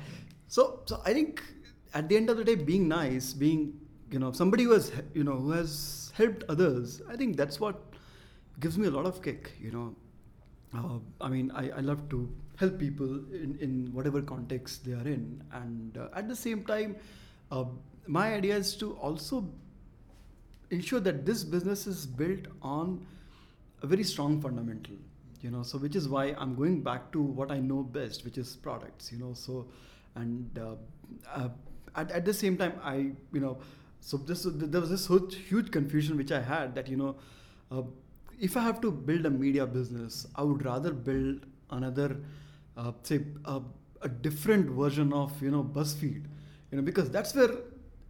So 0.48 0.80
so 0.86 1.00
I 1.04 1.12
think 1.12 1.42
at 1.94 2.08
the 2.08 2.16
end 2.16 2.30
of 2.30 2.36
the 2.36 2.44
day, 2.44 2.54
being 2.54 2.88
nice, 2.88 3.32
being 3.32 3.80
you 4.10 4.18
know 4.18 4.32
somebody 4.32 4.64
who 4.64 4.72
has 4.72 4.92
you 5.14 5.24
know 5.24 5.36
who 5.36 5.50
has 5.50 6.12
helped 6.16 6.44
others, 6.48 7.02
I 7.08 7.16
think 7.16 7.36
that's 7.36 7.60
what 7.60 7.80
gives 8.60 8.78
me 8.78 8.86
a 8.86 8.90
lot 8.90 9.06
of 9.06 9.22
kick. 9.22 9.52
You 9.60 9.72
know, 9.72 9.94
uh, 10.74 10.98
I 11.20 11.28
mean, 11.28 11.50
I, 11.54 11.70
I 11.70 11.80
love 11.80 12.08
to 12.10 12.32
help 12.56 12.78
people 12.78 13.06
in, 13.32 13.58
in 13.60 13.90
whatever 13.92 14.22
context 14.22 14.84
they 14.84 14.92
are 14.92 15.06
in, 15.06 15.42
and 15.52 15.98
uh, 15.98 16.08
at 16.14 16.28
the 16.28 16.36
same 16.36 16.64
time, 16.64 16.96
uh, 17.50 17.64
my 18.06 18.34
idea 18.34 18.56
is 18.56 18.76
to 18.76 18.92
also 18.94 19.48
ensure 20.70 21.00
that 21.00 21.24
this 21.24 21.44
business 21.44 21.86
is 21.86 22.06
built 22.06 22.46
on 22.62 23.06
a 23.82 23.86
very 23.86 24.04
strong 24.04 24.40
fundamental 24.40 24.94
you 25.42 25.50
know 25.50 25.62
so 25.62 25.78
which 25.78 25.96
is 25.96 26.08
why 26.08 26.24
i'm 26.38 26.54
going 26.54 26.80
back 26.82 27.10
to 27.12 27.20
what 27.20 27.50
i 27.50 27.58
know 27.58 27.82
best 27.82 28.24
which 28.24 28.38
is 28.38 28.56
products 28.56 29.12
you 29.12 29.18
know 29.18 29.32
so 29.34 29.66
and 30.14 30.58
uh, 30.58 30.74
uh, 31.34 31.48
at, 31.94 32.10
at 32.10 32.24
the 32.24 32.34
same 32.34 32.56
time 32.56 32.72
i 32.82 32.96
you 33.32 33.40
know 33.40 33.58
so 34.00 34.16
this 34.16 34.46
there 34.50 34.80
was 34.80 34.90
this 34.90 35.06
huge, 35.06 35.36
huge 35.48 35.70
confusion 35.70 36.16
which 36.16 36.32
i 36.32 36.40
had 36.40 36.74
that 36.74 36.88
you 36.88 36.96
know 36.96 37.16
uh, 37.70 37.82
if 38.40 38.56
i 38.56 38.60
have 38.60 38.80
to 38.80 38.90
build 38.90 39.26
a 39.26 39.30
media 39.30 39.66
business 39.66 40.26
i 40.36 40.42
would 40.42 40.64
rather 40.64 40.92
build 40.92 41.40
another 41.70 42.16
uh, 42.76 42.92
say 43.02 43.20
a 44.02 44.08
different 44.08 44.70
version 44.70 45.12
of 45.12 45.40
you 45.42 45.50
know 45.50 45.62
buzzfeed 45.62 46.24
you 46.70 46.76
know 46.76 46.82
because 46.82 47.10
that's 47.10 47.34
where 47.34 47.50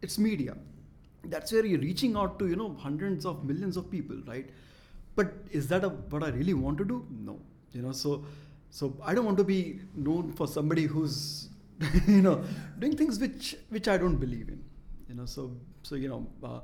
it's 0.02 0.18
media. 0.18 0.56
That's 1.24 1.52
where 1.52 1.64
you're 1.64 1.80
reaching 1.80 2.16
out 2.16 2.38
to 2.38 2.48
you 2.48 2.56
know 2.56 2.74
hundreds 2.74 3.26
of 3.26 3.44
millions 3.44 3.76
of 3.76 3.90
people 3.90 4.16
right 4.26 4.50
but 5.16 5.32
is 5.50 5.68
that 5.68 5.84
a, 5.84 5.88
what 6.14 6.22
i 6.22 6.28
really 6.38 6.54
want 6.54 6.78
to 6.78 6.84
do 6.84 7.04
no 7.28 7.38
you 7.72 7.82
know 7.82 7.92
so 7.92 8.24
so 8.70 8.94
i 9.02 9.14
don't 9.14 9.24
want 9.24 9.38
to 9.44 9.44
be 9.44 9.80
known 9.94 10.32
for 10.32 10.46
somebody 10.46 10.84
who's 10.84 11.48
you 12.06 12.22
know 12.22 12.42
doing 12.78 12.96
things 12.96 13.18
which 13.18 13.56
which 13.76 13.88
i 13.88 13.96
don't 13.96 14.20
believe 14.26 14.48
in 14.48 14.62
you 15.08 15.14
know 15.14 15.26
so 15.36 15.50
so 15.82 15.94
you 15.94 16.08
know 16.08 16.26
uh, 16.42 16.60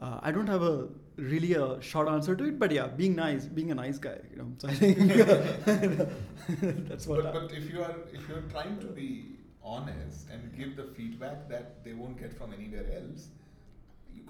uh, 0.00 0.18
I 0.22 0.30
don't 0.32 0.46
have 0.46 0.62
a 0.62 0.88
really 1.16 1.54
a 1.54 1.80
short 1.82 2.08
answer 2.08 2.34
to 2.34 2.44
it, 2.44 2.58
but 2.58 2.70
yeah, 2.72 2.86
being 2.86 3.14
nice, 3.14 3.44
being 3.44 3.70
a 3.70 3.74
nice 3.74 3.98
guy, 3.98 4.16
you 4.30 4.38
know. 4.38 4.46
So 4.56 4.68
I 4.68 4.74
think 4.74 4.96
that's 6.88 7.06
what. 7.06 7.22
But, 7.22 7.26
I, 7.26 7.32
but 7.40 7.52
if 7.52 7.70
you 7.70 7.82
are 7.82 7.94
if 8.12 8.26
you're 8.28 8.46
trying 8.50 8.78
to 8.78 8.86
be 8.86 9.36
honest 9.62 10.28
and 10.32 10.56
give 10.56 10.76
the 10.76 10.84
feedback 10.96 11.48
that 11.50 11.84
they 11.84 11.92
won't 11.92 12.18
get 12.18 12.36
from 12.36 12.54
anywhere 12.54 12.86
else, 12.94 13.28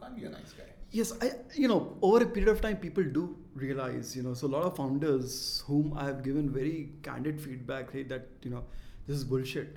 can't 0.01 0.17
be 0.17 0.25
a 0.25 0.31
nice 0.31 0.53
guy. 0.53 0.65
Yes, 0.91 1.13
I 1.23 1.33
you 1.55 1.69
know 1.69 1.97
over 2.03 2.25
a 2.25 2.27
period 2.27 2.49
of 2.49 2.61
time 2.61 2.77
people 2.77 3.05
do 3.05 3.37
realize 3.55 4.17
you 4.17 4.23
know 4.23 4.35
so 4.35 4.47
a 4.47 4.53
lot 4.57 4.65
of 4.65 4.77
founders 4.77 5.63
whom 5.67 5.93
I 5.97 6.05
have 6.05 6.23
given 6.23 6.51
very 6.51 6.93
candid 7.03 7.41
feedback 7.41 7.93
say 7.93 8.03
that 8.05 8.29
you 8.43 8.51
know 8.51 8.65
this 9.07 9.17
is 9.17 9.25
bullshit. 9.25 9.77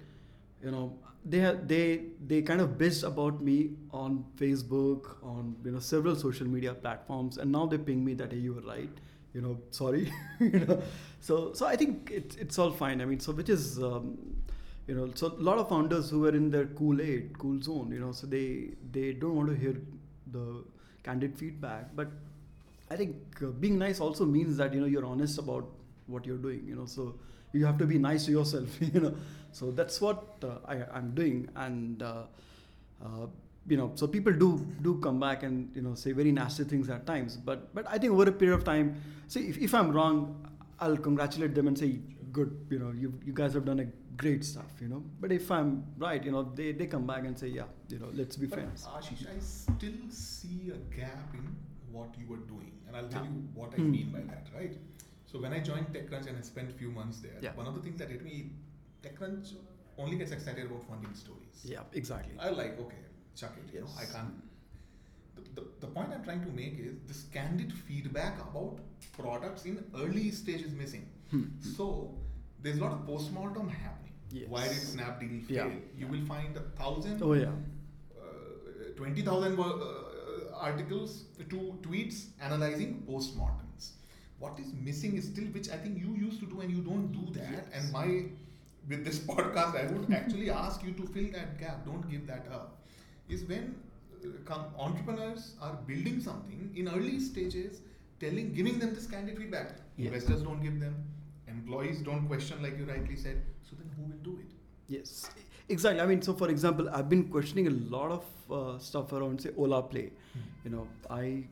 You 0.64 0.72
know 0.72 0.98
they 1.26 1.40
they 1.66 2.02
they 2.28 2.42
kind 2.42 2.62
of 2.62 2.72
bitched 2.78 3.04
about 3.08 3.42
me 3.42 3.72
on 3.92 4.24
Facebook 4.38 5.24
on 5.24 5.56
you 5.64 5.72
know 5.72 5.80
several 5.80 6.16
social 6.16 6.48
media 6.48 6.74
platforms 6.74 7.38
and 7.38 7.52
now 7.52 7.66
they 7.66 7.78
ping 7.78 8.04
me 8.04 8.14
that 8.14 8.32
hey 8.32 8.40
you 8.40 8.54
were 8.54 8.62
right 8.62 8.90
you 9.34 9.42
know 9.42 9.58
sorry 9.72 10.12
you 10.40 10.60
know 10.60 10.82
so 11.20 11.54
so 11.54 11.66
I 11.66 11.76
think 11.76 12.12
it's 12.14 12.36
it's 12.36 12.60
all 12.60 12.72
fine 12.72 13.02
I 13.02 13.06
mean 13.06 13.20
so 13.20 13.32
which 13.32 13.50
is 13.50 13.80
um, 13.80 14.18
you 14.88 14.96
know 14.96 15.10
so 15.16 15.28
a 15.28 15.44
lot 15.50 15.58
of 15.58 15.70
founders 15.70 16.10
who 16.10 16.26
are 16.26 16.36
in 16.36 16.50
their 16.52 16.66
Kool-Aid 16.66 17.38
cool 17.40 17.62
zone 17.62 17.92
you 17.92 18.00
know 18.00 18.12
so 18.12 18.28
they 18.28 18.72
they 18.92 19.14
don't 19.14 19.36
want 19.36 19.50
to 19.50 19.56
hear 19.56 19.76
the 20.32 20.64
candid 21.04 21.38
feedback. 21.38 21.96
But 21.96 22.08
i 22.91 22.95
think 22.95 23.16
uh, 23.41 23.47
being 23.64 23.78
nice 23.80 24.00
also 24.00 24.26
means 24.26 24.58
that 24.58 24.74
you 24.74 24.80
know 24.82 24.86
you're 24.93 25.06
honest 25.06 25.39
about 25.39 25.70
what 26.08 26.26
you're 26.26 26.38
doing 26.38 26.64
you 26.68 26.76
know. 26.76 26.86
So 26.86 27.16
you 27.54 27.66
have 27.66 27.78
to 27.78 27.86
be 27.86 27.97
nice 27.97 28.26
to 28.26 28.32
yourself 28.32 28.70
you 28.93 29.00
know. 29.00 29.16
So 29.52 29.72
that's 29.72 30.02
what 30.02 30.24
uh, 30.43 30.58
I, 30.68 30.84
i'm 30.93 31.12
doing. 31.16 31.50
And 31.56 32.02
uh, 32.04 32.24
uh, 33.04 33.28
you 33.68 33.78
know 33.78 33.91
so 33.95 34.08
people 34.08 34.34
do 34.34 34.66
do 34.82 35.00
come 35.00 35.20
back 35.20 35.43
and 35.43 35.72
you 35.76 35.82
know 35.82 35.95
say 35.95 36.12
very 36.12 36.32
nasty 36.32 36.64
things 36.64 36.89
at 36.89 37.06
times. 37.06 37.38
But 37.38 37.74
but 37.74 37.86
i 37.88 37.97
think 37.97 38.14
over 38.14 38.30
a 38.30 38.32
period 38.32 38.56
of 38.56 38.64
time 38.64 39.02
see 39.28 39.47
if, 39.50 39.58
if 39.58 39.74
i'm 39.74 39.91
wrong 39.91 40.47
i'll 40.80 40.97
congratulate 40.97 41.56
them 41.56 41.68
and 41.68 41.78
say 41.78 42.00
good 42.38 42.52
you 42.74 42.80
know 42.84 42.92
you 43.04 43.10
you 43.28 43.34
guys 43.40 43.54
have 43.58 43.66
done 43.66 43.80
a 43.84 43.88
great 44.22 44.44
stuff 44.52 44.72
you 44.84 44.88
know 44.94 45.02
but 45.22 45.32
if 45.36 45.50
i'm 45.58 45.70
right 46.06 46.24
you 46.28 46.32
know 46.36 46.44
they 46.60 46.72
they 46.80 46.88
come 46.94 47.06
back 47.12 47.26
and 47.30 47.38
say 47.44 47.48
yeah 47.48 47.70
you 47.94 48.00
know 48.04 48.10
let's 48.22 48.36
be 48.44 48.48
But 48.48 48.60
friends 48.60 48.86
Ashish, 48.98 49.24
I 49.36 49.38
still 49.40 50.00
see 50.10 50.72
a 50.78 50.80
gap 50.96 51.34
in 51.40 51.46
what 51.98 52.16
you 52.20 52.26
were 52.34 52.44
doing, 52.52 52.72
and 52.88 52.96
I'll 53.00 53.10
tell 53.16 53.24
Yeah. 53.26 53.34
you 53.34 53.42
what 53.62 53.74
I 53.78 53.82
Hmm. 53.82 53.92
mean 53.96 54.08
by 54.16 54.22
that. 54.30 54.48
Right. 54.60 54.78
So 55.32 55.42
when 55.44 55.54
I 55.58 55.60
joined 55.68 55.88
TechCrunch 55.96 56.28
and 56.32 56.38
I 56.40 56.42
spent 56.48 56.72
a 56.72 56.78
few 56.80 56.90
months 56.96 57.20
there, 57.26 57.38
Yeah. 57.46 57.54
one 57.60 57.68
of 57.72 57.76
the 57.78 57.82
things 57.86 58.00
that 58.04 58.10
hit 58.14 58.24
me, 58.30 58.38
TechCrunch 59.04 59.52
only 60.06 60.18
gets 60.22 60.32
excited 60.38 60.66
about 60.72 60.84
funding 60.88 61.14
stories. 61.20 61.60
Yeah, 61.74 61.84
exactly. 62.02 62.34
I 62.48 62.50
like 62.62 62.80
okay, 62.86 63.04
chuck 63.42 63.54
it. 63.64 63.74
You 63.76 63.82
know, 63.82 63.92
I 64.06 64.06
can't. 64.16 64.34
The, 65.36 65.44
the, 65.62 65.68
the 65.86 65.92
point 66.00 66.10
I'm 66.18 66.24
trying 66.30 66.44
to 66.48 66.52
make 66.62 66.80
is 66.88 66.96
this 67.12 67.22
candid 67.38 67.72
feedback 67.86 68.42
about 68.48 68.80
products 69.22 69.66
in 69.74 69.78
early 70.06 70.28
stage 70.42 70.64
is 70.72 70.74
missing. 70.84 71.06
Hmm. 71.32 71.46
So 71.78 71.88
there's 72.64 72.78
a 72.78 72.82
lot 72.82 72.93
of 72.93 73.05
postmortem 73.05 73.70
happening. 73.70 74.14
Yes. 74.32 74.47
Why 74.49 74.64
did 74.68 74.78
Snapdeal 74.78 75.45
fail? 75.47 75.55
Yeah. 75.57 75.70
You 75.97 76.07
will 76.07 76.26
find 76.26 76.57
a 76.57 76.61
thousand, 76.82 77.22
Oh 77.22 77.34
yeah. 77.34 77.51
uh, 78.20 78.24
twenty 78.95 79.22
thousand 79.22 79.59
uh, 79.59 80.55
articles, 80.70 81.26
two 81.49 81.78
tweets 81.82 82.26
analyzing 82.41 83.03
postmortems. 83.09 83.91
What 84.39 84.59
is 84.59 84.74
missing 84.74 85.16
is 85.16 85.26
still, 85.28 85.45
which 85.57 85.70
I 85.70 85.78
think 85.78 85.99
you 85.99 86.16
used 86.16 86.39
to 86.41 86.45
do, 86.47 86.61
and 86.61 86.72
you 86.72 86.82
don't 86.82 87.11
do 87.11 87.32
that. 87.39 87.51
Yes. 87.51 87.66
And 87.74 87.91
my 87.91 88.07
with 88.89 89.05
this 89.05 89.20
podcast, 89.32 89.76
I 89.82 89.91
would 89.91 90.11
actually 90.14 90.49
ask 90.49 90.84
you 90.84 90.93
to 90.93 91.07
fill 91.14 91.32
that 91.34 91.57
gap. 91.59 91.86
Don't 91.86 92.09
give 92.09 92.28
that 92.28 92.47
up. 92.51 92.80
Is 93.30 93.43
when 93.45 93.76
uh, 94.24 94.28
com- 94.45 94.66
entrepreneurs 94.78 95.53
are 95.61 95.74
building 95.88 96.20
something 96.22 96.72
in 96.76 96.89
early 96.89 97.20
stages, 97.20 97.82
telling, 98.20 98.53
giving 98.53 98.80
them 98.80 98.93
this 98.95 99.07
candid 99.07 99.38
feedback. 99.38 99.72
Yes. 99.97 100.07
Investors 100.07 100.41
don't 100.41 100.61
give 100.61 100.80
them. 100.80 100.95
Employees 101.66 102.01
don't 102.01 102.28
question, 102.28 102.61
like 102.61 102.78
you 102.78 102.86
rightly 102.86 103.16
said. 103.16 103.41
So 103.70 103.76
then, 103.78 103.89
who 103.97 104.03
will 104.03 104.24
do 104.24 104.39
it? 104.39 104.51
Yes, 104.88 105.30
exactly. 105.70 106.01
I 106.01 106.05
mean, 106.05 106.22
so 106.22 106.34
for 106.34 106.49
example, 106.49 106.89
I've 106.89 107.09
been 107.09 107.30
questioning 107.30 107.68
a 107.68 107.72
lot 107.72 108.11
of 108.11 108.26
uh, 108.51 108.78
stuff 108.80 109.14
around, 109.14 109.41
say, 109.41 109.51
Ola 109.57 109.82
Play. 109.84 110.11
You 110.66 110.72
know, 110.72 110.88
I 111.09 111.45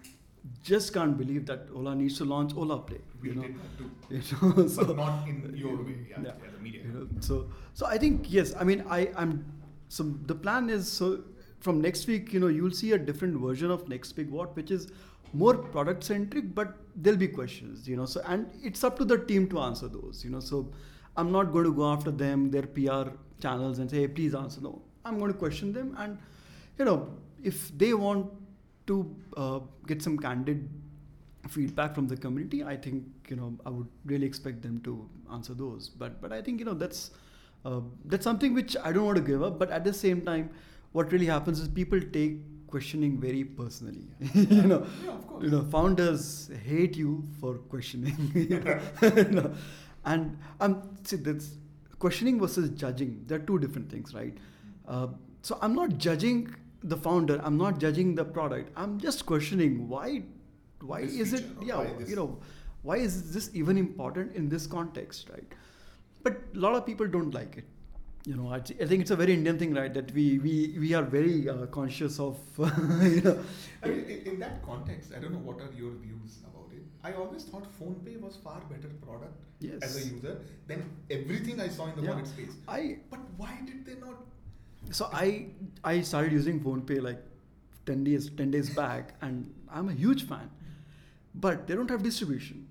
just 0.63 0.93
can't 0.93 1.17
believe 1.17 1.45
that 1.45 1.67
Ola 1.73 1.95
needs 1.95 2.17
to 2.17 2.25
launch 2.25 2.53
Ola 2.55 2.79
Play. 2.79 2.97
We 3.21 3.29
you 3.29 3.35
know, 3.35 3.41
did 3.43 3.55
that 3.55 3.77
too. 3.77 3.91
you 4.09 4.53
know, 4.63 4.67
so 4.67 4.85
but 4.85 4.97
not 4.97 5.27
in 5.27 5.53
your 5.55 5.75
way, 5.83 5.95
yeah, 6.09 6.17
Yeah. 6.25 6.31
as 6.47 6.53
a 6.55 6.61
media. 6.61 6.81
you 6.83 6.91
know, 6.93 7.07
so 7.19 7.47
so 7.73 7.85
I 7.85 7.97
think 7.97 8.31
yes. 8.31 8.53
I 8.59 8.63
mean, 8.63 8.83
I 8.89 9.09
I'm 9.15 9.45
so 9.87 10.03
the 10.25 10.35
plan 10.35 10.69
is 10.69 10.91
so 10.91 11.23
from 11.59 11.79
next 11.79 12.07
week, 12.07 12.33
you 12.33 12.39
know, 12.39 12.47
you'll 12.47 12.71
see 12.71 12.91
a 12.93 12.97
different 12.97 13.37
version 13.39 13.69
of 13.71 13.87
Next 13.87 14.13
Big 14.13 14.29
What, 14.29 14.55
which 14.55 14.71
is 14.71 14.91
more 15.33 15.55
product 15.55 16.03
centric, 16.03 16.53
but 16.53 16.75
there'll 16.95 17.19
be 17.19 17.27
questions, 17.27 17.87
you 17.87 17.95
know. 17.95 18.05
So 18.05 18.21
and 18.27 18.49
it's 18.63 18.83
up 18.83 18.97
to 18.97 19.05
the 19.05 19.17
team 19.17 19.47
to 19.49 19.59
answer 19.59 19.87
those, 19.87 20.23
you 20.23 20.29
know. 20.29 20.39
So 20.39 20.71
I'm 21.15 21.31
not 21.31 21.51
going 21.51 21.65
to 21.65 21.73
go 21.73 21.91
after 21.91 22.11
them, 22.11 22.51
their 22.51 22.63
PR 22.63 23.11
channels, 23.41 23.79
and 23.79 23.89
say, 23.89 24.01
hey, 24.01 24.07
please 24.07 24.35
answer. 24.35 24.61
No, 24.61 24.81
I'm 25.05 25.19
going 25.19 25.31
to 25.31 25.37
question 25.37 25.73
them, 25.73 25.95
and 25.97 26.17
you 26.77 26.85
know, 26.85 27.09
if 27.43 27.75
they 27.77 27.93
want 27.93 28.31
to 28.87 29.15
uh, 29.37 29.59
get 29.87 30.01
some 30.01 30.17
candid 30.17 30.69
feedback 31.49 31.95
from 31.95 32.07
the 32.07 32.15
community, 32.15 32.63
I 32.63 32.75
think 32.75 33.03
you 33.29 33.35
know 33.35 33.57
I 33.65 33.69
would 33.69 33.87
really 34.05 34.25
expect 34.25 34.61
them 34.61 34.81
to 34.81 35.09
answer 35.31 35.53
those. 35.53 35.89
But 35.89 36.21
but 36.21 36.31
I 36.31 36.41
think 36.41 36.59
you 36.59 36.65
know 36.65 36.73
that's 36.73 37.11
uh, 37.65 37.81
that's 38.05 38.23
something 38.23 38.53
which 38.53 38.75
I 38.83 38.91
don't 38.91 39.05
want 39.05 39.17
to 39.17 39.23
give 39.23 39.43
up. 39.43 39.59
But 39.59 39.71
at 39.71 39.83
the 39.83 39.93
same 39.93 40.21
time, 40.21 40.49
what 40.91 41.11
really 41.11 41.25
happens 41.25 41.59
is 41.59 41.67
people 41.67 41.99
take 41.99 42.37
questioning 42.71 43.19
very 43.19 43.43
personally. 43.43 44.03
you 44.33 44.61
know, 44.71 44.85
Yeah, 45.05 45.11
of 45.15 45.27
course. 45.27 45.43
you 45.43 45.49
know, 45.51 45.63
founders 45.75 46.49
hate 46.65 46.97
you 46.97 47.23
for 47.39 47.55
questioning. 47.73 48.31
you 49.21 49.25
know, 49.39 49.53
and 50.05 50.37
um, 50.59 50.81
see 51.03 51.17
that's 51.17 51.49
questioning 51.99 52.39
versus 52.39 52.69
judging. 52.71 53.23
They're 53.27 53.39
two 53.51 53.59
different 53.59 53.89
things, 53.91 54.13
right? 54.13 54.37
Uh, 54.87 55.07
so 55.43 55.57
I'm 55.61 55.75
not 55.75 55.97
judging 55.97 56.53
the 56.83 56.97
founder. 56.97 57.39
I'm 57.43 57.57
not 57.57 57.79
judging 57.79 58.15
the 58.15 58.25
product. 58.25 58.71
I'm 58.75 58.99
just 58.99 59.25
questioning 59.25 59.87
why 59.87 60.23
why 60.91 61.01
This 61.05 61.13
is 61.13 61.33
it 61.33 61.45
yeah 61.61 61.87
you 62.07 62.15
know 62.15 62.39
why 62.81 62.95
is 62.97 63.17
this 63.33 63.49
even 63.53 63.77
important 63.77 64.35
in 64.35 64.49
this 64.53 64.65
context 64.65 65.29
right 65.33 65.53
but 66.23 66.39
a 66.55 66.59
lot 66.63 66.73
of 66.79 66.85
people 66.87 67.07
don't 67.07 67.35
like 67.35 67.57
it 67.57 67.65
you 68.25 68.35
know 68.35 68.49
I, 68.53 68.57
I 68.57 68.85
think 68.85 69.01
it's 69.01 69.11
a 69.11 69.15
very 69.15 69.33
indian 69.33 69.57
thing 69.57 69.73
right 69.73 69.93
that 69.93 70.11
we 70.13 70.37
we 70.39 70.75
we 70.79 70.93
are 70.93 71.03
very 71.03 71.49
uh, 71.49 71.65
conscious 71.67 72.19
of 72.19 72.37
you 72.57 73.21
know 73.21 73.39
I 73.83 73.87
mean, 73.87 74.21
in, 74.25 74.39
that 74.39 74.61
context, 74.63 75.11
I 75.15 75.19
don't 75.19 75.31
know 75.33 75.39
what 75.39 75.59
are 75.59 75.71
your 75.75 75.93
views 76.03 76.37
about 76.47 76.69
it. 76.71 76.83
I 77.03 77.13
always 77.13 77.45
thought 77.45 77.63
PhonePe 77.79 78.21
was 78.21 78.35
far 78.43 78.59
better 78.69 78.89
product 79.05 79.33
Yes. 79.59 79.81
as 79.81 79.95
a 79.97 80.07
user 80.13 80.39
than 80.67 80.83
everything 81.09 81.59
I 81.59 81.67
saw 81.67 81.87
in 81.87 81.95
the 81.95 82.03
Yeah. 82.03 82.11
wallet 82.11 82.27
space. 82.27 82.53
i 82.67 82.97
But 83.09 83.21
why 83.37 83.57
did 83.65 83.85
they 83.87 83.95
not? 84.03 84.21
so 84.99 85.07
i 85.13 85.25
i 85.89 86.01
started 86.11 86.31
using 86.37 86.59
phonepe 86.67 87.01
like 87.07 87.19
10 87.89 88.03
days 88.07 88.29
10 88.37 88.51
days 88.55 88.69
back 88.77 89.11
and 89.21 89.51
i'm 89.79 89.89
a 89.89 89.93
huge 89.99 90.23
fan 90.31 90.49
but 91.45 91.67
they 91.67 91.75
don't 91.81 91.89
have 91.95 92.01
distribution 92.07 92.65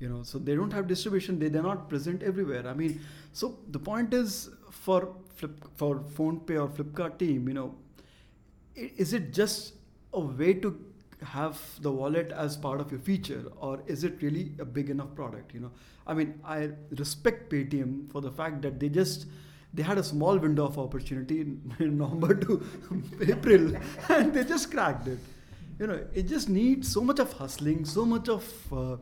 you 0.00 0.08
know 0.08 0.22
so 0.22 0.38
they 0.38 0.54
don't 0.54 0.72
have 0.72 0.86
distribution 0.86 1.38
they, 1.38 1.48
they're 1.48 1.62
not 1.62 1.88
present 1.88 2.22
everywhere 2.22 2.66
i 2.68 2.74
mean 2.74 3.00
so 3.32 3.58
the 3.70 3.78
point 3.78 4.14
is 4.14 4.50
for 4.84 5.00
flip 5.34 5.64
for 5.76 5.92
phone 6.16 6.40
pay 6.50 6.56
or 6.56 6.68
flipkart 6.68 7.18
team 7.18 7.48
you 7.48 7.54
know 7.54 7.74
is 8.74 9.12
it 9.12 9.32
just 9.32 9.74
a 10.12 10.20
way 10.20 10.52
to 10.54 10.78
have 11.24 11.58
the 11.80 11.90
wallet 11.90 12.30
as 12.32 12.56
part 12.56 12.80
of 12.80 12.90
your 12.90 13.00
feature 13.00 13.44
or 13.56 13.80
is 13.86 14.04
it 14.04 14.20
really 14.20 14.52
a 14.58 14.64
big 14.64 14.90
enough 14.90 15.14
product 15.14 15.54
you 15.54 15.60
know? 15.60 15.70
I 16.06 16.14
mean 16.14 16.40
i 16.44 16.70
respect 16.98 17.50
paytm 17.50 18.10
for 18.12 18.20
the 18.20 18.30
fact 18.30 18.62
that 18.62 18.78
they 18.78 18.88
just 18.88 19.26
they 19.74 19.82
had 19.82 19.98
a 19.98 20.02
small 20.02 20.38
window 20.38 20.66
of 20.66 20.78
opportunity 20.78 21.40
in, 21.40 21.74
in 21.78 21.98
november 21.98 22.34
to 22.34 22.66
april 23.28 23.72
and 24.08 24.32
they 24.32 24.44
just 24.44 24.70
cracked 24.70 25.08
it. 25.08 25.18
You 25.78 25.86
know 25.86 26.00
it 26.14 26.22
just 26.28 26.48
needs 26.48 26.90
so 26.90 27.02
much 27.02 27.18
of 27.18 27.32
hustling 27.34 27.84
so 27.84 28.04
much 28.06 28.28
of 28.30 28.72
uh, 28.72 28.96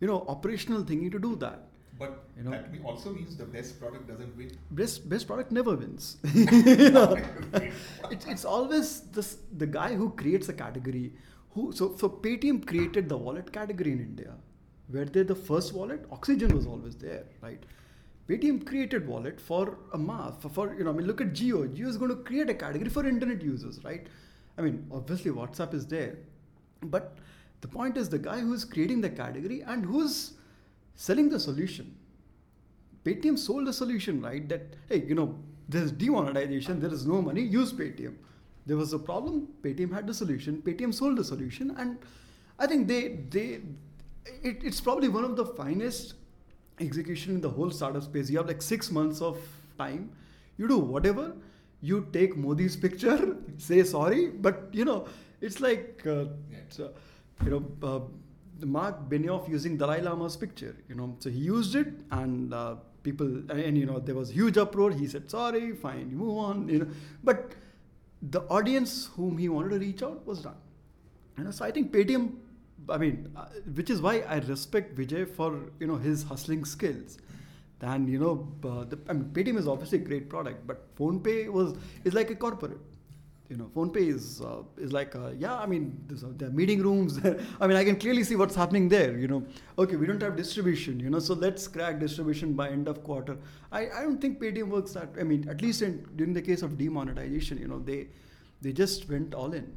you 0.00 0.06
know 0.06 0.24
operational 0.28 0.84
thinking 0.84 1.10
to 1.10 1.18
do 1.18 1.34
that 1.36 1.71
But 2.02 2.22
You 2.36 2.44
know? 2.44 2.50
that 2.50 2.84
also 2.90 3.10
means 3.16 3.36
the 3.36 3.44
best 3.56 3.78
product 3.80 4.08
doesn't 4.12 4.36
win. 4.36 4.52
best 4.78 5.08
best 5.08 5.26
product 5.30 5.52
never 5.58 5.74
wins. 5.82 6.16
You 6.34 6.90
know? 6.96 7.10
It's, 8.10 8.26
it's 8.34 8.44
always 8.44 8.88
this 9.18 9.36
the 9.64 9.68
guy 9.76 9.90
who 10.00 10.08
creates 10.22 10.48
a 10.54 10.56
category 10.64 11.04
who 11.54 11.66
so 11.80 11.94
so 12.00 12.08
paytm 12.24 12.58
created 12.72 13.08
the 13.12 13.18
wallet 13.26 13.52
category 13.58 13.92
in 13.96 14.02
india 14.08 14.34
were 14.96 15.04
they 15.16 15.24
the 15.30 15.38
first 15.50 15.74
wallet 15.78 16.10
Oxigen 16.16 16.52
was 16.58 16.66
always 16.74 16.96
there 17.06 17.24
right? 17.46 17.70
Paytm 18.28 18.58
created 18.70 19.06
wallet 19.12 19.40
for 19.48 19.62
a 19.98 19.98
mass 20.08 20.34
for, 20.42 20.50
for 20.56 20.66
you 20.78 20.84
know 20.84 20.92
i 20.94 20.98
mean 20.98 21.06
look 21.12 21.20
at 21.24 21.32
Jio 21.40 21.62
Jio 21.76 21.88
is 21.94 21.98
going 22.02 22.12
to 22.16 22.20
create 22.28 22.50
a 22.56 22.58
category 22.66 22.90
for 22.98 23.06
internet 23.14 23.42
users 23.42 23.82
right? 23.88 24.06
I 24.58 24.62
mean 24.66 24.78
obviously 25.00 25.30
whatsapp 25.40 25.74
is 25.80 25.86
there 25.96 26.14
but 26.96 27.18
the 27.64 27.68
point 27.68 27.96
is 28.04 28.08
the 28.14 28.22
guy 28.30 28.38
who's 28.46 28.64
creating 28.76 29.02
the 29.06 29.10
category 29.24 29.60
and 29.74 29.84
who's 29.92 30.16
selling 30.94 31.28
the 31.28 31.40
solution 31.40 31.94
Paytm 33.04 33.38
sold 33.38 33.66
a 33.68 33.72
solution, 33.72 34.20
right? 34.22 34.48
That 34.48 34.62
hey, 34.88 35.02
you 35.06 35.14
know, 35.14 35.36
there's 35.68 35.90
demonetization, 35.92 36.80
there 36.80 36.92
is 36.92 37.06
no 37.06 37.20
money, 37.20 37.42
use 37.42 37.72
Paytm. 37.72 38.14
There 38.66 38.76
was 38.76 38.92
a 38.92 38.98
problem, 38.98 39.48
Paytm 39.62 39.92
had 39.92 40.06
the 40.06 40.14
solution, 40.14 40.62
Paytm 40.62 40.94
sold 40.94 41.18
the 41.18 41.24
solution, 41.24 41.74
and 41.78 41.98
I 42.58 42.66
think 42.66 42.86
they 42.86 43.08
they 43.30 43.60
it, 44.42 44.58
it's 44.62 44.80
probably 44.80 45.08
one 45.08 45.24
of 45.24 45.36
the 45.36 45.44
finest 45.44 46.14
execution 46.80 47.34
in 47.34 47.40
the 47.40 47.50
whole 47.50 47.70
startup 47.70 48.02
space. 48.04 48.30
You 48.30 48.38
have 48.38 48.46
like 48.46 48.62
six 48.62 48.90
months 48.90 49.20
of 49.20 49.38
time, 49.78 50.10
you 50.56 50.68
do 50.68 50.78
whatever, 50.78 51.34
you 51.80 52.06
take 52.12 52.36
Modi's 52.36 52.76
picture, 52.76 53.36
say 53.58 53.82
sorry, 53.82 54.28
but 54.28 54.68
you 54.72 54.84
know, 54.84 55.08
it's 55.40 55.60
like 55.60 56.02
uh, 56.06 56.24
Yeah. 56.52 56.58
it's, 56.66 56.78
uh, 56.78 56.90
you 57.44 57.50
know. 57.50 57.64
Uh, 57.82 58.00
the 58.00 58.08
Mark 58.66 59.08
Benioff 59.08 59.48
using 59.48 59.76
Dalai 59.76 60.00
Lama's 60.00 60.36
picture, 60.36 60.76
you 60.88 60.94
know, 60.94 61.16
so 61.18 61.30
he 61.30 61.38
used 61.38 61.74
it, 61.74 61.88
and 62.10 62.52
uh, 62.54 62.76
people, 63.02 63.26
and, 63.50 63.76
you 63.76 63.86
know, 63.86 63.98
there 63.98 64.14
was 64.14 64.30
huge 64.30 64.56
uproar. 64.56 64.90
He 64.90 65.06
said 65.06 65.30
sorry, 65.30 65.72
fine, 65.72 66.10
you 66.10 66.16
move 66.16 66.38
on, 66.38 66.68
you 66.68 66.78
know, 66.80 66.88
but 67.24 67.52
the 68.22 68.42
audience 68.42 69.10
whom 69.16 69.38
he 69.38 69.48
wanted 69.48 69.70
to 69.70 69.78
reach 69.78 70.02
out 70.02 70.24
was 70.26 70.42
done. 70.42 70.56
You 71.36 71.44
know, 71.44 71.50
so 71.50 71.64
I 71.64 71.70
think 71.70 71.92
Paytm, 71.92 72.34
I 72.88 72.98
mean, 72.98 73.32
uh, 73.36 73.46
which 73.74 73.90
is 73.90 74.00
why 74.00 74.20
I 74.20 74.38
respect 74.38 74.96
Vijay 74.96 75.28
for 75.28 75.70
you 75.80 75.86
know 75.86 75.96
his 75.96 76.22
hustling 76.22 76.64
skills. 76.64 77.18
And 77.80 78.08
you 78.08 78.18
know, 78.18 78.48
uh, 78.62 78.84
the, 78.84 78.98
I 79.08 79.12
mean, 79.12 79.30
Paytm 79.32 79.58
is 79.58 79.66
obviously 79.66 79.98
a 79.98 80.02
great 80.02 80.28
product, 80.30 80.66
but 80.66 80.94
PhonePe 80.96 81.48
was 81.48 81.74
is 82.04 82.14
like 82.14 82.30
a 82.30 82.36
corporate. 82.36 82.78
You 83.52 83.58
know, 83.58 83.70
PhonePe 83.76 84.08
is 84.08 84.40
uh, 84.40 84.62
is 84.78 84.94
like 84.94 85.14
uh, 85.14 85.32
yeah. 85.38 85.56
I 85.62 85.66
mean, 85.66 86.02
there's, 86.06 86.24
uh, 86.24 86.28
there 86.38 86.48
are 86.48 86.52
meeting 86.52 86.82
rooms. 86.82 87.18
I 87.60 87.66
mean, 87.66 87.76
I 87.76 87.84
can 87.84 87.96
clearly 87.96 88.24
see 88.24 88.34
what's 88.34 88.54
happening 88.54 88.88
there. 88.88 89.18
You 89.18 89.28
know, 89.28 89.40
okay, 89.78 89.96
we 89.96 90.06
don't 90.06 90.22
have 90.22 90.36
distribution. 90.36 90.98
You 90.98 91.10
know, 91.10 91.18
so 91.18 91.34
let's 91.34 91.68
crack 91.68 91.98
distribution 92.00 92.54
by 92.54 92.70
end 92.70 92.88
of 92.88 93.02
quarter. 93.04 93.36
I, 93.70 93.80
I 93.90 94.02
don't 94.04 94.22
think 94.22 94.40
Paytm 94.40 94.68
works 94.68 94.92
that. 94.92 95.10
I 95.20 95.24
mean, 95.24 95.46
at 95.50 95.60
least 95.60 95.82
in 95.82 95.98
during 96.16 96.32
the 96.32 96.40
case 96.40 96.62
of 96.62 96.78
demonetization, 96.78 97.58
you 97.58 97.68
know, 97.68 97.78
they 97.90 98.06
they 98.62 98.72
just 98.72 99.06
went 99.10 99.34
all 99.34 99.52
in. 99.52 99.70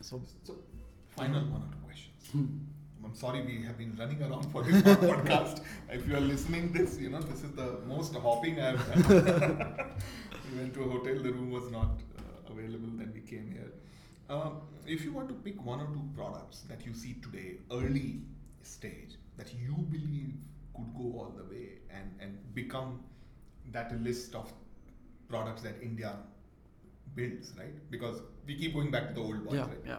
So 0.00 0.22
So, 0.44 0.54
final 1.16 1.42
one 1.56 1.62
or 1.66 1.72
two 1.74 1.82
questions. 1.88 2.30
Hmm. 2.30 2.46
I'm 3.04 3.16
sorry 3.24 3.42
we 3.50 3.58
have 3.64 3.76
been 3.78 3.96
running 3.98 4.22
around 4.22 4.48
for 4.52 4.62
this 4.62 4.80
podcast. 5.08 5.64
If 5.90 6.06
you 6.06 6.14
are 6.20 6.26
listening 6.30 6.72
this, 6.72 6.98
you 7.00 7.10
know 7.10 7.26
this 7.34 7.42
is 7.42 7.50
the 7.62 7.68
most 7.94 8.14
hopping 8.14 8.60
I've 8.60 8.86
done. 8.92 9.74
we 10.52 10.58
went 10.60 10.74
to 10.74 10.84
a 10.84 10.88
hotel, 10.88 11.22
the 11.28 11.32
room 11.32 11.50
was 11.50 11.68
not 11.72 11.90
available, 12.52 12.88
then 13.00 13.12
we 13.14 13.20
came 13.20 13.50
here. 13.50 13.72
Um, 14.28 14.60
if 14.86 15.04
you 15.04 15.12
want 15.12 15.28
to 15.28 15.34
pick 15.34 15.64
one 15.64 15.80
or 15.80 15.86
two 15.86 16.04
products 16.16 16.60
that 16.68 16.84
you 16.86 16.94
see 16.94 17.14
today, 17.22 17.56
early 17.70 18.20
stage, 18.62 19.16
that 19.36 19.52
you 19.54 19.74
believe 19.90 20.32
could 20.76 20.94
go 20.96 21.18
all 21.18 21.34
the 21.36 21.44
way 21.54 21.66
and, 21.90 22.10
and 22.20 22.38
become 22.54 23.00
that 23.72 23.92
list 24.02 24.34
of 24.34 24.52
products 25.28 25.62
that 25.62 25.74
India 25.82 26.14
builds, 27.14 27.52
right? 27.58 27.74
Because 27.90 28.20
we 28.46 28.56
keep 28.56 28.74
going 28.74 28.90
back 28.90 29.08
to 29.08 29.14
the 29.14 29.20
old 29.20 29.44
ones, 29.44 29.54
Yeah, 29.58 29.62
right? 29.66 29.78
yeah. 29.86 29.98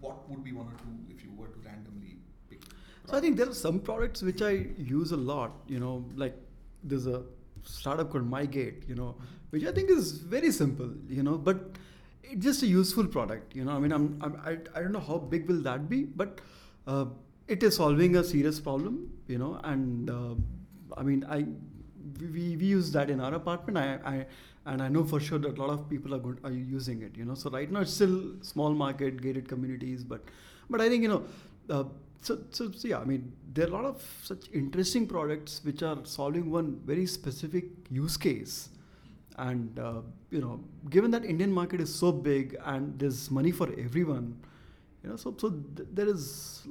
What 0.00 0.28
would 0.30 0.44
be 0.44 0.52
one 0.52 0.66
or 0.66 0.76
two 0.82 1.14
if 1.14 1.22
you 1.24 1.30
were 1.36 1.46
to 1.48 1.58
randomly 1.64 2.16
pick? 2.48 2.62
So 3.06 3.16
I 3.16 3.20
think 3.20 3.36
there 3.36 3.48
are 3.48 3.54
some 3.54 3.80
products 3.80 4.22
which 4.22 4.42
I 4.42 4.66
use 4.78 5.12
a 5.12 5.16
lot. 5.16 5.52
You 5.66 5.80
know, 5.80 6.04
like 6.16 6.36
there's 6.82 7.06
a 7.06 7.22
startup 7.62 8.10
called 8.10 8.30
MyGate. 8.30 8.88
You 8.88 8.94
know, 8.94 9.16
which 9.50 9.64
I 9.64 9.72
think 9.72 9.90
is 9.90 10.12
very 10.12 10.50
simple. 10.52 10.90
You 11.08 11.22
know, 11.22 11.36
but 11.38 11.72
it's 12.30 12.44
just 12.44 12.62
a 12.62 12.66
useful 12.66 13.06
product. 13.06 13.54
You 13.54 13.64
know, 13.64 13.72
I 13.72 13.78
mean, 13.78 13.92
I'm, 13.92 14.18
I'm 14.20 14.40
I, 14.44 14.58
I 14.78 14.82
don't 14.82 14.92
know 14.92 15.00
how 15.00 15.18
big 15.18 15.48
will 15.48 15.62
that 15.62 15.88
be, 15.88 16.04
but 16.04 16.40
uh, 16.86 17.06
it 17.48 17.62
is 17.62 17.76
solving 17.76 18.16
a 18.16 18.24
serious 18.24 18.60
problem. 18.60 19.10
You 19.28 19.38
know, 19.38 19.60
and 19.64 20.10
uh, 20.10 20.34
I 20.96 21.02
mean, 21.02 21.24
I 21.28 21.46
we, 22.20 22.56
we 22.56 22.66
use 22.66 22.92
that 22.92 23.10
in 23.10 23.20
our 23.20 23.34
apartment. 23.34 23.78
I, 23.78 23.98
I 24.04 24.26
and 24.66 24.82
I 24.82 24.88
know 24.88 25.04
for 25.04 25.20
sure 25.20 25.38
that 25.38 25.58
a 25.58 25.60
lot 25.60 25.70
of 25.70 25.88
people 25.90 26.14
are 26.14 26.18
good 26.18 26.38
are 26.44 26.50
using 26.50 27.02
it. 27.02 27.16
You 27.16 27.24
know, 27.24 27.34
so 27.34 27.50
right 27.50 27.70
now 27.70 27.80
it's 27.80 27.92
still 27.92 28.20
small 28.42 28.72
market 28.72 29.20
gated 29.22 29.48
communities, 29.48 30.04
but 30.04 30.22
but 30.70 30.80
I 30.80 30.88
think 30.88 31.02
you 31.02 31.08
know. 31.08 31.24
Uh, 31.68 31.84
so, 32.20 32.38
so, 32.50 32.70
so 32.72 32.88
yeah, 32.88 33.00
I 33.00 33.04
mean, 33.04 33.32
there 33.52 33.66
are 33.66 33.68
a 33.68 33.72
lot 33.72 33.84
of 33.84 34.02
such 34.22 34.46
interesting 34.50 35.06
products 35.06 35.60
which 35.62 35.82
are 35.82 35.98
solving 36.04 36.50
one 36.50 36.80
very 36.86 37.04
specific 37.04 37.64
use 37.90 38.16
case. 38.16 38.70
And, 39.36 39.78
uh, 39.78 40.02
you 40.30 40.40
know, 40.40 40.60
given 40.90 41.10
that 41.10 41.24
Indian 41.24 41.50
market 41.50 41.80
is 41.80 41.92
so 41.94 42.12
big 42.12 42.56
and 42.64 42.98
there's 42.98 43.30
money 43.30 43.50
for 43.50 43.68
everyone, 43.78 44.36
you 45.02 45.10
know, 45.10 45.16
so, 45.16 45.34
so 45.36 45.50
th- 45.50 45.88
there 45.92 46.08
is, 46.08 46.62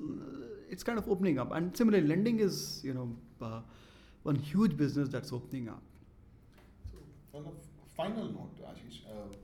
it's 0.69 0.83
kind 0.83 0.97
of 0.97 1.09
opening 1.09 1.39
up. 1.39 1.51
And 1.51 1.75
similarly, 1.75 2.07
lending 2.07 2.39
is, 2.39 2.81
you 2.83 2.93
know, 2.93 3.15
uh, 3.41 3.59
one 4.23 4.35
huge 4.35 4.77
business 4.77 5.09
that's 5.09 5.33
opening 5.33 5.67
up. 5.69 5.81
So, 7.31 7.39
on 7.39 7.45
a 7.47 7.95
final 7.97 8.25
note, 8.25 8.55
Ashish, 8.63 9.01
uh, 9.07 9.35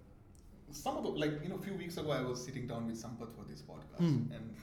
some 0.72 0.96
of 0.98 1.04
the, 1.04 1.10
like, 1.10 1.44
you 1.44 1.50
know, 1.50 1.56
a 1.56 1.62
few 1.62 1.74
weeks 1.74 1.98
ago, 1.98 2.12
I 2.12 2.22
was 2.22 2.44
sitting 2.44 2.68
down 2.68 2.88
with 2.88 2.96
Sampath 3.02 3.34
for 3.36 3.44
this 3.50 3.62
podcast, 3.62 3.98
Hmm. 4.00 4.32
and 4.34 4.56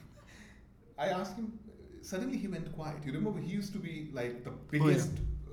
I 0.97 1.09
asked 1.09 1.35
him, 1.35 1.59
suddenly 2.01 2.37
he 2.37 2.47
went 2.47 2.71
quiet. 2.73 2.97
You 3.05 3.11
remember, 3.13 3.39
he 3.39 3.51
used 3.51 3.71
to 3.73 3.79
be 3.79 4.09
like 4.13 4.43
the 4.43 4.49
Oh, 4.51 4.87
yeah. 4.87 5.03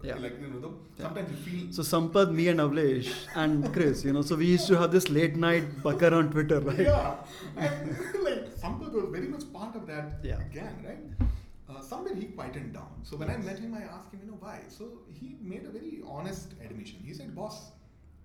Yeah. 0.05 0.17
like, 0.25 0.41
you 0.41 0.49
know, 0.49 0.61
the, 0.61 0.69
Yeah. 0.69 1.05
sometimes 1.07 1.31
you 1.31 1.37
feel. 1.45 1.73
So 1.73 1.83
Sampath, 1.83 2.33
me 2.41 2.49
and 2.49 2.61
Avlesh 2.61 3.13
and 3.35 3.73
Chris, 3.73 4.05
you 4.05 4.13
know, 4.13 4.23
so 4.23 4.37
we 4.37 4.47
used 4.47 4.67
to 4.69 4.77
have 4.79 4.93
this 4.93 5.09
late 5.11 5.37
night 5.37 5.83
bucker 5.83 6.13
on 6.15 6.31
Twitter, 6.31 6.61
right? 6.61 6.79
Yeah, 6.79 7.17
and 7.57 7.89
like 8.29 8.51
Sampath 8.65 8.93
was 8.93 9.09
very 9.19 9.29
much 9.29 9.47
part 9.53 9.75
of 9.77 9.87
that 9.87 10.21
Yeah. 10.23 10.43
gang, 10.53 10.77
right? 10.89 11.29
Uh, 11.69 11.81
somewhere 11.81 12.15
he 12.15 12.27
quietened 12.27 12.75
down. 12.75 12.93
So 13.03 13.17
when 13.17 13.31
I 13.31 13.37
met 13.39 13.59
him, 13.59 13.75
I 13.75 13.83
asked 13.97 14.13
him, 14.13 14.21
you 14.25 14.31
know, 14.31 14.37
why? 14.41 14.59
So 14.69 14.89
he 15.21 15.37
made 15.41 15.65
a 15.65 15.71
very 15.71 16.03
honest 16.07 16.53
admission. 16.63 16.99
He 17.05 17.15
said, 17.15 17.35
"Boss, 17.35 17.73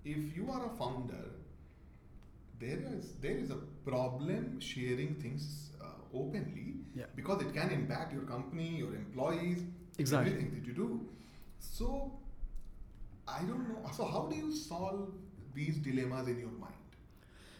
if 0.03 0.35
you 0.37 0.49
are 0.51 0.65
a 0.65 0.69
founder, 0.81 1.23
there 2.59 2.79
is 2.97 3.13
there 3.21 3.37
is 3.43 3.49
a 3.51 3.59
problem 3.89 4.59
sharing 4.59 5.15
things 5.25 5.45
uh, 5.81 5.85
openly 6.13 6.67
Yeah. 6.95 7.05
because 7.15 7.41
it 7.45 7.53
can 7.53 7.71
impact 7.71 8.13
your 8.13 8.23
company, 8.23 8.67
your 8.83 8.93
employees, 8.95 9.63
Exactly. 9.97 10.31
everything 10.33 10.51
that 10.59 10.67
you 10.67 10.73
do. 10.73 10.89
So 11.59 12.11
I 13.27 13.41
don't 13.41 13.67
know. 13.69 13.89
So 13.95 14.05
how 14.05 14.27
do 14.31 14.35
you 14.35 14.53
solve 14.53 15.11
these 15.53 15.77
dilemmas 15.77 16.27
in 16.27 16.39
your 16.39 16.51
mind? 16.51 16.73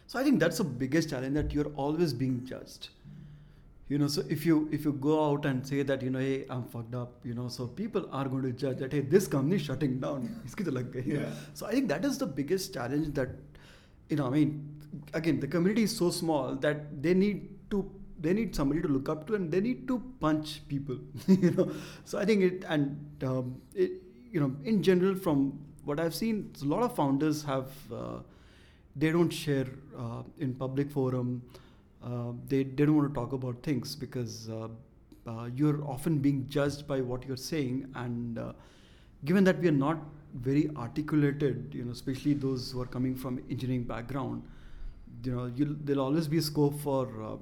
So 0.06 0.18
I 0.18 0.24
think 0.24 0.40
that's 0.40 0.58
the 0.58 0.64
biggest 0.64 1.10
challenge 1.10 1.34
that 1.34 1.52
you're 1.52 1.72
always 1.76 2.12
being 2.12 2.44
judged. 2.44 2.88
You 3.88 3.98
know, 3.98 4.06
so 4.06 4.22
if 4.28 4.46
you 4.46 4.68
if 4.70 4.84
you 4.84 4.92
go 4.92 5.14
out 5.24 5.44
and 5.44 5.66
say 5.66 5.82
that 5.82 6.02
you 6.02 6.10
know, 6.10 6.20
hey, 6.20 6.46
I'm 6.48 6.64
fucked 6.64 6.94
up, 6.94 7.14
you 7.24 7.34
know, 7.34 7.48
so 7.48 7.66
people 7.66 8.08
are 8.12 8.28
going 8.28 8.42
to 8.44 8.52
judge 8.52 8.78
that 8.78 8.92
hey, 8.92 9.00
this 9.00 9.26
company 9.26 9.56
is 9.56 9.62
shutting 9.62 9.98
down. 9.98 10.28
yeah. 11.14 11.30
So 11.54 11.66
I 11.66 11.72
think 11.72 11.88
that 11.88 12.04
is 12.04 12.18
the 12.18 12.26
biggest 12.26 12.72
challenge 12.72 13.14
that 13.14 13.30
you 14.08 14.16
know. 14.16 14.26
I 14.26 14.30
mean, 14.30 14.80
again, 15.12 15.40
the 15.40 15.48
community 15.48 15.84
is 15.84 15.96
so 15.96 16.10
small 16.10 16.54
that 16.56 17.02
they 17.02 17.14
need 17.14 17.48
to 17.70 17.90
they 18.20 18.32
need 18.32 18.54
somebody 18.54 18.82
to 18.82 18.88
look 18.88 19.08
up 19.08 19.26
to 19.26 19.34
and 19.34 19.50
they 19.50 19.60
need 19.60 19.86
to 19.88 19.98
punch 20.20 20.62
people. 20.68 20.98
you 21.26 21.50
know, 21.52 21.72
so 22.04 22.18
I 22.18 22.24
think 22.24 22.42
it 22.42 22.64
and 22.68 22.98
um, 23.24 23.60
it, 23.74 23.92
you 24.30 24.40
know, 24.40 24.54
in 24.64 24.82
general, 24.82 25.14
from 25.14 25.58
what 25.84 25.98
I've 25.98 26.14
seen, 26.14 26.52
a 26.62 26.64
lot 26.64 26.82
of 26.82 26.94
founders 26.94 27.42
have. 27.44 27.68
Uh, 27.92 28.18
they 28.96 29.10
don't 29.12 29.30
share 29.30 29.66
uh, 29.96 30.22
in 30.38 30.54
public 30.54 30.90
forum 30.90 31.42
uh, 32.04 32.32
they, 32.48 32.62
they 32.64 32.84
don't 32.86 32.96
want 32.96 33.08
to 33.08 33.14
talk 33.14 33.32
about 33.32 33.62
things 33.62 33.94
because 33.94 34.48
uh, 34.50 34.68
uh, 35.26 35.48
you're 35.54 35.84
often 35.86 36.18
being 36.18 36.46
judged 36.48 36.86
by 36.88 37.00
what 37.00 37.26
you're 37.26 37.36
saying 37.36 37.86
and 37.94 38.38
uh, 38.38 38.52
given 39.24 39.44
that 39.44 39.58
we 39.60 39.68
are 39.68 39.72
not 39.86 39.98
very 40.34 40.70
articulated 40.76 41.70
you 41.74 41.84
know 41.84 41.92
especially 41.92 42.34
those 42.34 42.70
who 42.72 42.80
are 42.80 42.86
coming 42.86 43.14
from 43.14 43.40
engineering 43.50 43.84
background 43.84 44.42
you 45.24 45.34
know 45.34 45.50
there'll 45.84 46.02
always 46.02 46.28
be 46.28 46.40
scope 46.40 46.78
for 46.80 47.38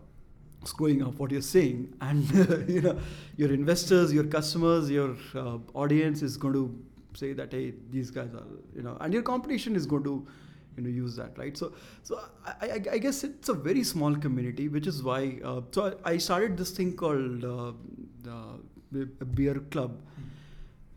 screwing 0.65 1.03
up 1.03 1.15
what 1.19 1.31
you're 1.31 1.43
saying. 1.43 1.95
And 2.01 2.69
you 2.69 2.83
know 2.83 2.99
your 3.37 3.53
investors 3.53 4.13
your 4.13 4.25
customers 4.25 4.91
your 4.91 5.17
uh, 5.35 5.59
audience 5.75 6.23
is 6.23 6.37
going 6.37 6.55
to 6.55 6.65
say 7.15 7.33
that 7.33 7.53
hey 7.53 7.75
these 7.91 8.11
guys 8.11 8.35
are 8.35 8.47
you 8.75 8.83
know 8.83 8.97
and 9.01 9.13
your 9.13 9.23
competition 9.23 9.77
is 9.77 9.87
going 9.87 10.05
to 10.05 10.27
you 10.77 10.83
know 10.83 10.91
use 10.91 11.17
that 11.17 11.37
right? 11.39 11.57
So 11.57 11.73
so 12.03 12.21
i, 12.47 12.69
I, 12.69 12.83
I 12.93 12.99
guess 12.99 13.25
it's 13.25 13.49
a 13.49 13.55
very 13.55 13.85
small 13.85 14.15
community 14.17 14.69
which 14.69 14.87
is 14.87 15.03
why 15.03 15.39
uh, 15.45 15.61
so 15.73 15.97
I, 16.05 16.13
I 16.13 16.19
started 16.19 16.57
this 16.57 16.71
thing 16.71 16.97
called 16.97 17.45
uh, 17.45 17.73
the 18.93 19.09
a 19.21 19.25
beer 19.25 19.55
club. 19.71 20.01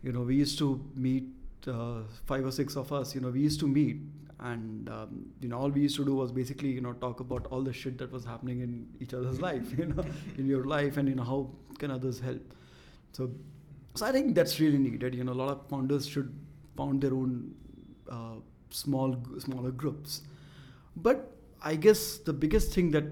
You 0.02 0.12
know 0.12 0.22
we 0.22 0.36
used 0.36 0.58
to 0.58 0.84
meet 0.96 1.24
uh, 1.66 2.02
five 2.24 2.44
or 2.44 2.50
six 2.50 2.76
of 2.76 2.92
us 2.92 3.14
you 3.14 3.20
know 3.20 3.28
we 3.28 3.40
used 3.40 3.60
to 3.60 3.68
meet 3.68 3.98
and 4.42 4.88
um, 4.88 5.26
you 5.40 5.48
know 5.48 5.58
all 5.58 5.70
we 5.70 5.82
used 5.82 5.96
to 5.96 6.04
do 6.04 6.14
was 6.14 6.32
basically 6.32 6.68
you 6.70 6.80
know 6.80 6.92
talk 6.94 7.20
about 7.20 7.46
all 7.50 7.62
the 7.62 7.72
shit 7.72 7.96
that 7.98 8.10
was 8.10 8.24
happening 8.24 8.60
in 8.60 8.86
each 9.00 9.14
other's 9.14 9.40
life 9.48 9.72
you 9.78 9.86
know 9.86 10.04
in 10.38 10.46
your 10.46 10.64
life 10.64 10.96
and 10.96 11.08
you 11.08 11.14
know 11.14 11.24
how 11.24 11.50
can 11.78 11.90
others 11.90 12.20
help? 12.20 12.54
So 13.12 13.30
so 13.94 14.06
i 14.06 14.12
think 14.12 14.34
that's 14.34 14.58
really 14.60 14.78
needed. 14.78 15.14
You 15.14 15.24
know 15.24 15.32
a 15.32 15.40
lot 15.42 15.50
of 15.50 15.68
founders 15.68 16.06
should 16.06 16.32
found 16.76 17.02
their 17.02 17.14
own 17.14 17.54
uh, 18.10 18.36
small 18.70 19.16
smaller 19.38 19.70
groups. 19.70 20.22
But 20.96 21.28
i 21.64 21.76
guess 21.76 22.18
the 22.18 22.32
biggest 22.32 22.72
thing 22.74 22.90
that 22.90 23.04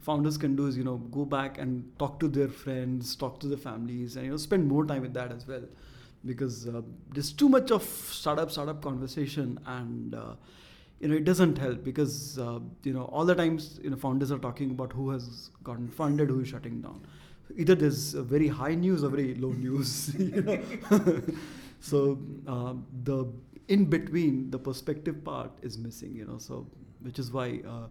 founders 0.00 0.38
can 0.38 0.56
do 0.56 0.66
is 0.66 0.76
you 0.76 0.84
know 0.84 0.96
go 1.16 1.24
back 1.24 1.58
and 1.58 1.82
talk 1.98 2.18
to 2.20 2.28
their 2.28 2.48
friends 2.48 3.14
talk 3.14 3.38
to 3.40 3.48
their 3.48 3.58
families 3.64 4.16
and 4.16 4.24
you 4.24 4.30
know 4.30 4.38
spend 4.38 4.66
more 4.66 4.86
time 4.86 5.02
with 5.02 5.14
that 5.14 5.32
as 5.32 5.46
well. 5.46 5.62
Because 6.24 6.66
uh, 6.66 6.80
there's 7.12 7.32
too 7.32 7.48
much 7.48 7.70
of 7.70 7.82
startup 7.82 8.50
startup 8.50 8.82
conversation 8.82 9.58
and 9.66 10.14
uh, 10.14 10.34
you 11.00 11.08
know 11.08 11.14
it 11.14 11.24
doesn't 11.24 11.58
help 11.58 11.84
because 11.84 12.38
uh, 12.38 12.58
you 12.82 12.92
know 12.92 13.04
all 13.04 13.24
the 13.24 13.34
times 13.34 13.78
you 13.82 13.90
know 13.90 13.96
founders 13.96 14.32
are 14.32 14.38
talking 14.38 14.70
about 14.70 14.92
who 14.92 15.10
has 15.10 15.50
gotten 15.62 15.88
funded 15.88 16.28
who 16.28 16.40
is 16.40 16.48
shutting 16.48 16.80
down. 16.80 17.06
Either 17.56 17.74
there's 17.74 18.12
very 18.12 18.48
high 18.48 18.74
news 18.74 19.02
or 19.04 19.08
very 19.08 19.34
low 19.34 19.52
news 19.52 20.14
you 20.18 20.42
know. 20.42 21.22
So 21.80 22.18
uh, 22.46 22.74
the 23.04 23.26
in 23.68 23.84
between 23.84 24.50
the 24.50 24.58
perspective 24.58 25.22
part 25.24 25.52
is 25.62 25.78
missing 25.78 26.14
you 26.16 26.24
know 26.24 26.38
so 26.38 26.66
which 27.02 27.18
is 27.18 27.30
why 27.30 27.60
uh, 27.68 27.86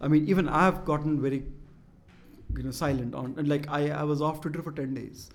i 0.00 0.06
mean 0.06 0.28
even 0.28 0.48
i 0.48 0.64
have 0.64 0.84
gotten 0.84 1.20
very 1.20 1.42
you 2.56 2.62
know 2.62 2.70
silent 2.70 3.14
on 3.14 3.34
and 3.38 3.48
like 3.48 3.68
i, 3.68 3.90
I 3.90 4.04
was 4.04 4.22
off 4.22 4.40
twitter 4.40 4.62
for 4.62 4.72
10 4.72 4.94
days 4.94 5.30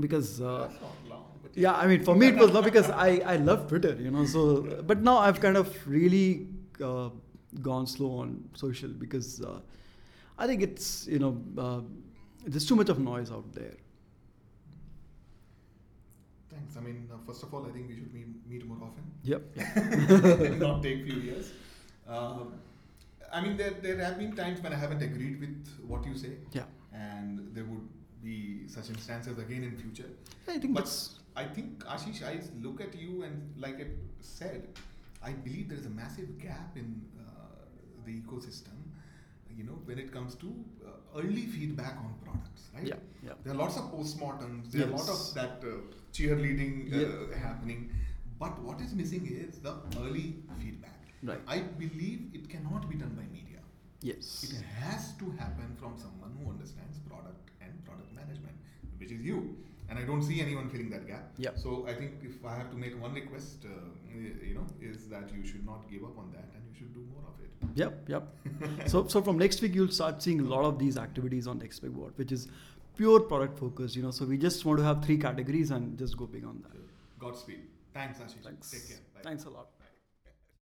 because 0.00 0.40
uh, 0.40 0.68
That's 0.68 0.80
not 0.80 1.08
long. 1.08 1.22
Yeah 1.54 1.74
i 1.82 1.86
mean 1.86 2.02
for 2.04 2.14
me 2.14 2.26
it 2.28 2.36
was 2.36 2.52
not 2.52 2.64
because 2.64 2.90
i 2.90 3.10
i 3.32 3.36
love 3.36 3.66
twitter 3.68 3.94
you 4.06 4.10
know 4.10 4.24
so 4.26 4.40
but 4.90 5.02
now 5.02 5.16
i've 5.18 5.40
kind 5.40 5.56
of 5.56 5.68
really 5.88 6.46
uh, 6.88 7.08
gone 7.62 7.86
slow 7.86 8.10
on 8.18 8.44
social 8.54 8.90
because 9.04 9.40
uh, 9.40 9.58
i 10.38 10.46
think 10.46 10.62
it's 10.62 11.06
you 11.06 11.18
know 11.18 11.32
uh, 11.66 11.80
there's 12.46 12.66
too 12.66 12.76
much 12.76 12.90
of 12.90 12.98
noise 12.98 13.30
out 13.30 13.52
there 13.52 13.76
Thanks. 16.50 16.76
I 16.76 16.80
mean, 16.80 17.08
uh, 17.12 17.16
first 17.26 17.42
of 17.42 17.52
all, 17.52 17.66
I 17.66 17.70
think 17.70 17.88
we 17.88 17.94
should 17.96 18.12
meet, 18.14 18.28
meet 18.48 18.66
more 18.66 18.78
often. 18.86 19.04
yep 19.22 19.42
not 20.58 20.82
take 20.82 21.04
few 21.04 21.18
years. 21.20 21.52
Um, 22.08 22.54
I 23.32 23.40
mean, 23.42 23.56
there, 23.56 23.72
there 23.82 23.98
have 23.98 24.16
been 24.18 24.34
times 24.34 24.62
when 24.62 24.72
I 24.72 24.76
haven't 24.76 25.02
agreed 25.02 25.40
with 25.40 25.68
what 25.86 26.06
you 26.06 26.14
say, 26.16 26.32
yeah 26.52 26.62
and 26.94 27.40
there 27.52 27.64
would 27.64 27.86
be 28.26 28.36
such 28.76 28.88
instances 28.94 29.38
again 29.44 29.64
in 29.70 29.76
future. 29.84 30.10
i 30.48 30.58
think 30.58 30.74
But 30.74 30.84
that's 30.84 30.98
I 31.40 31.44
think 31.56 31.84
Ashish, 31.94 32.20
I 32.28 32.34
look 32.66 32.80
at 32.84 32.94
you 33.04 33.22
and 33.24 33.62
like 33.64 33.80
I 33.84 33.86
said, 34.20 34.68
I 35.30 35.32
believe 35.46 35.68
there 35.72 35.78
is 35.78 35.86
a 35.88 35.94
massive 35.96 36.30
gap 36.44 36.76
in 36.82 36.86
uh, 37.22 37.24
the 38.06 38.12
ecosystem. 38.20 38.78
You 39.58 39.64
know, 39.64 39.76
when 39.90 39.98
it 40.04 40.12
comes 40.14 40.34
to 40.44 40.48
uh, 40.86 41.18
early 41.20 41.44
feedback 41.56 41.96
on 42.04 42.14
products, 42.24 42.64
right? 42.74 42.86
yeah 42.92 42.96
yeah 43.26 43.36
There 43.44 43.52
are 43.54 43.58
lots 43.60 43.76
of 43.82 43.84
postmortems. 43.92 44.70
There 44.72 44.86
are 44.86 44.90
a 44.90 44.96
lot 44.96 45.08
of 45.16 45.20
that 45.38 45.62
uh, 45.72 45.76
cheerleading 46.18 46.74
uh, 46.92 46.98
Yeah. 47.02 47.38
happening. 47.44 47.84
But 48.42 48.58
what 48.68 48.80
is 48.86 48.94
missing 49.02 49.28
is 49.44 49.60
the 49.68 49.74
early 50.02 50.26
feedback. 50.62 50.98
Right. 51.22 51.40
I 51.56 51.58
believe 51.84 52.26
it 52.40 52.50
cannot 52.54 52.88
be 52.90 52.96
done 53.04 53.14
by 53.20 53.26
media. 53.38 53.60
yes 54.08 54.26
It 54.48 54.56
has 54.80 55.04
to 55.20 55.30
happen 55.42 55.70
from 55.82 55.94
someone 56.06 56.34
who 56.40 56.50
understands 56.54 56.98
product 57.96 58.14
management, 58.14 58.56
which 58.98 59.10
is 59.10 59.20
you. 59.30 59.56
and 59.88 59.98
I 59.98 60.02
don't 60.02 60.22
see 60.22 60.40
anyone 60.40 60.68
filling 60.68 60.90
that 60.90 61.06
gap. 61.06 61.26
Yep. 61.38 61.58
So 61.58 61.86
I 61.88 61.94
think 61.94 62.14
if 62.22 62.44
I 62.44 62.54
have 62.54 62.70
to 62.70 62.76
make 62.76 63.00
one 63.00 63.14
request, 63.14 63.64
uh, 63.64 63.68
you 64.12 64.54
know, 64.54 64.66
is 64.80 65.08
that 65.08 65.30
you 65.34 65.46
should 65.46 65.64
not 65.64 65.88
give 65.90 66.02
up 66.02 66.18
on 66.18 66.32
that 66.32 66.48
and 66.54 66.62
you 66.68 66.74
should 66.78 66.92
do 66.92 67.04
more 67.12 67.22
of 67.32 67.36
it. 67.40 67.50
Yep, 67.82 68.08
yep. 68.08 68.24
so, 68.86 69.06
so 69.06 69.22
from 69.22 69.38
next 69.38 69.62
week 69.62 69.74
you'll 69.74 69.88
start 70.00 70.22
seeing 70.22 70.40
a 70.40 70.48
lot 70.54 70.64
of 70.64 70.78
these 70.78 70.98
activities 70.98 71.46
on 71.46 71.58
Next 71.58 71.78
Big 71.80 71.92
What, 71.92 72.18
which 72.18 72.32
is 72.32 72.48
pure 72.96 73.20
product 73.20 73.58
focus. 73.58 73.94
You 73.94 74.02
know, 74.02 74.10
so 74.10 74.24
we 74.24 74.38
just 74.38 74.64
want 74.64 74.78
to 74.78 74.84
have 74.84 75.04
three 75.04 75.18
categories 75.18 75.70
and 75.70 75.96
just 75.98 76.16
go 76.16 76.26
big 76.26 76.44
on 76.44 76.62
that. 76.62 76.76
Godspeed. 77.18 77.62
Thanks, 77.94 78.18
Ashish. 78.18 78.44
Thanks. 78.44 78.70
Take 78.70 78.88
care. 78.88 78.98
Bye. 79.14 79.20
Thanks 79.22 79.44
a 79.44 79.50
lot. 79.50 79.68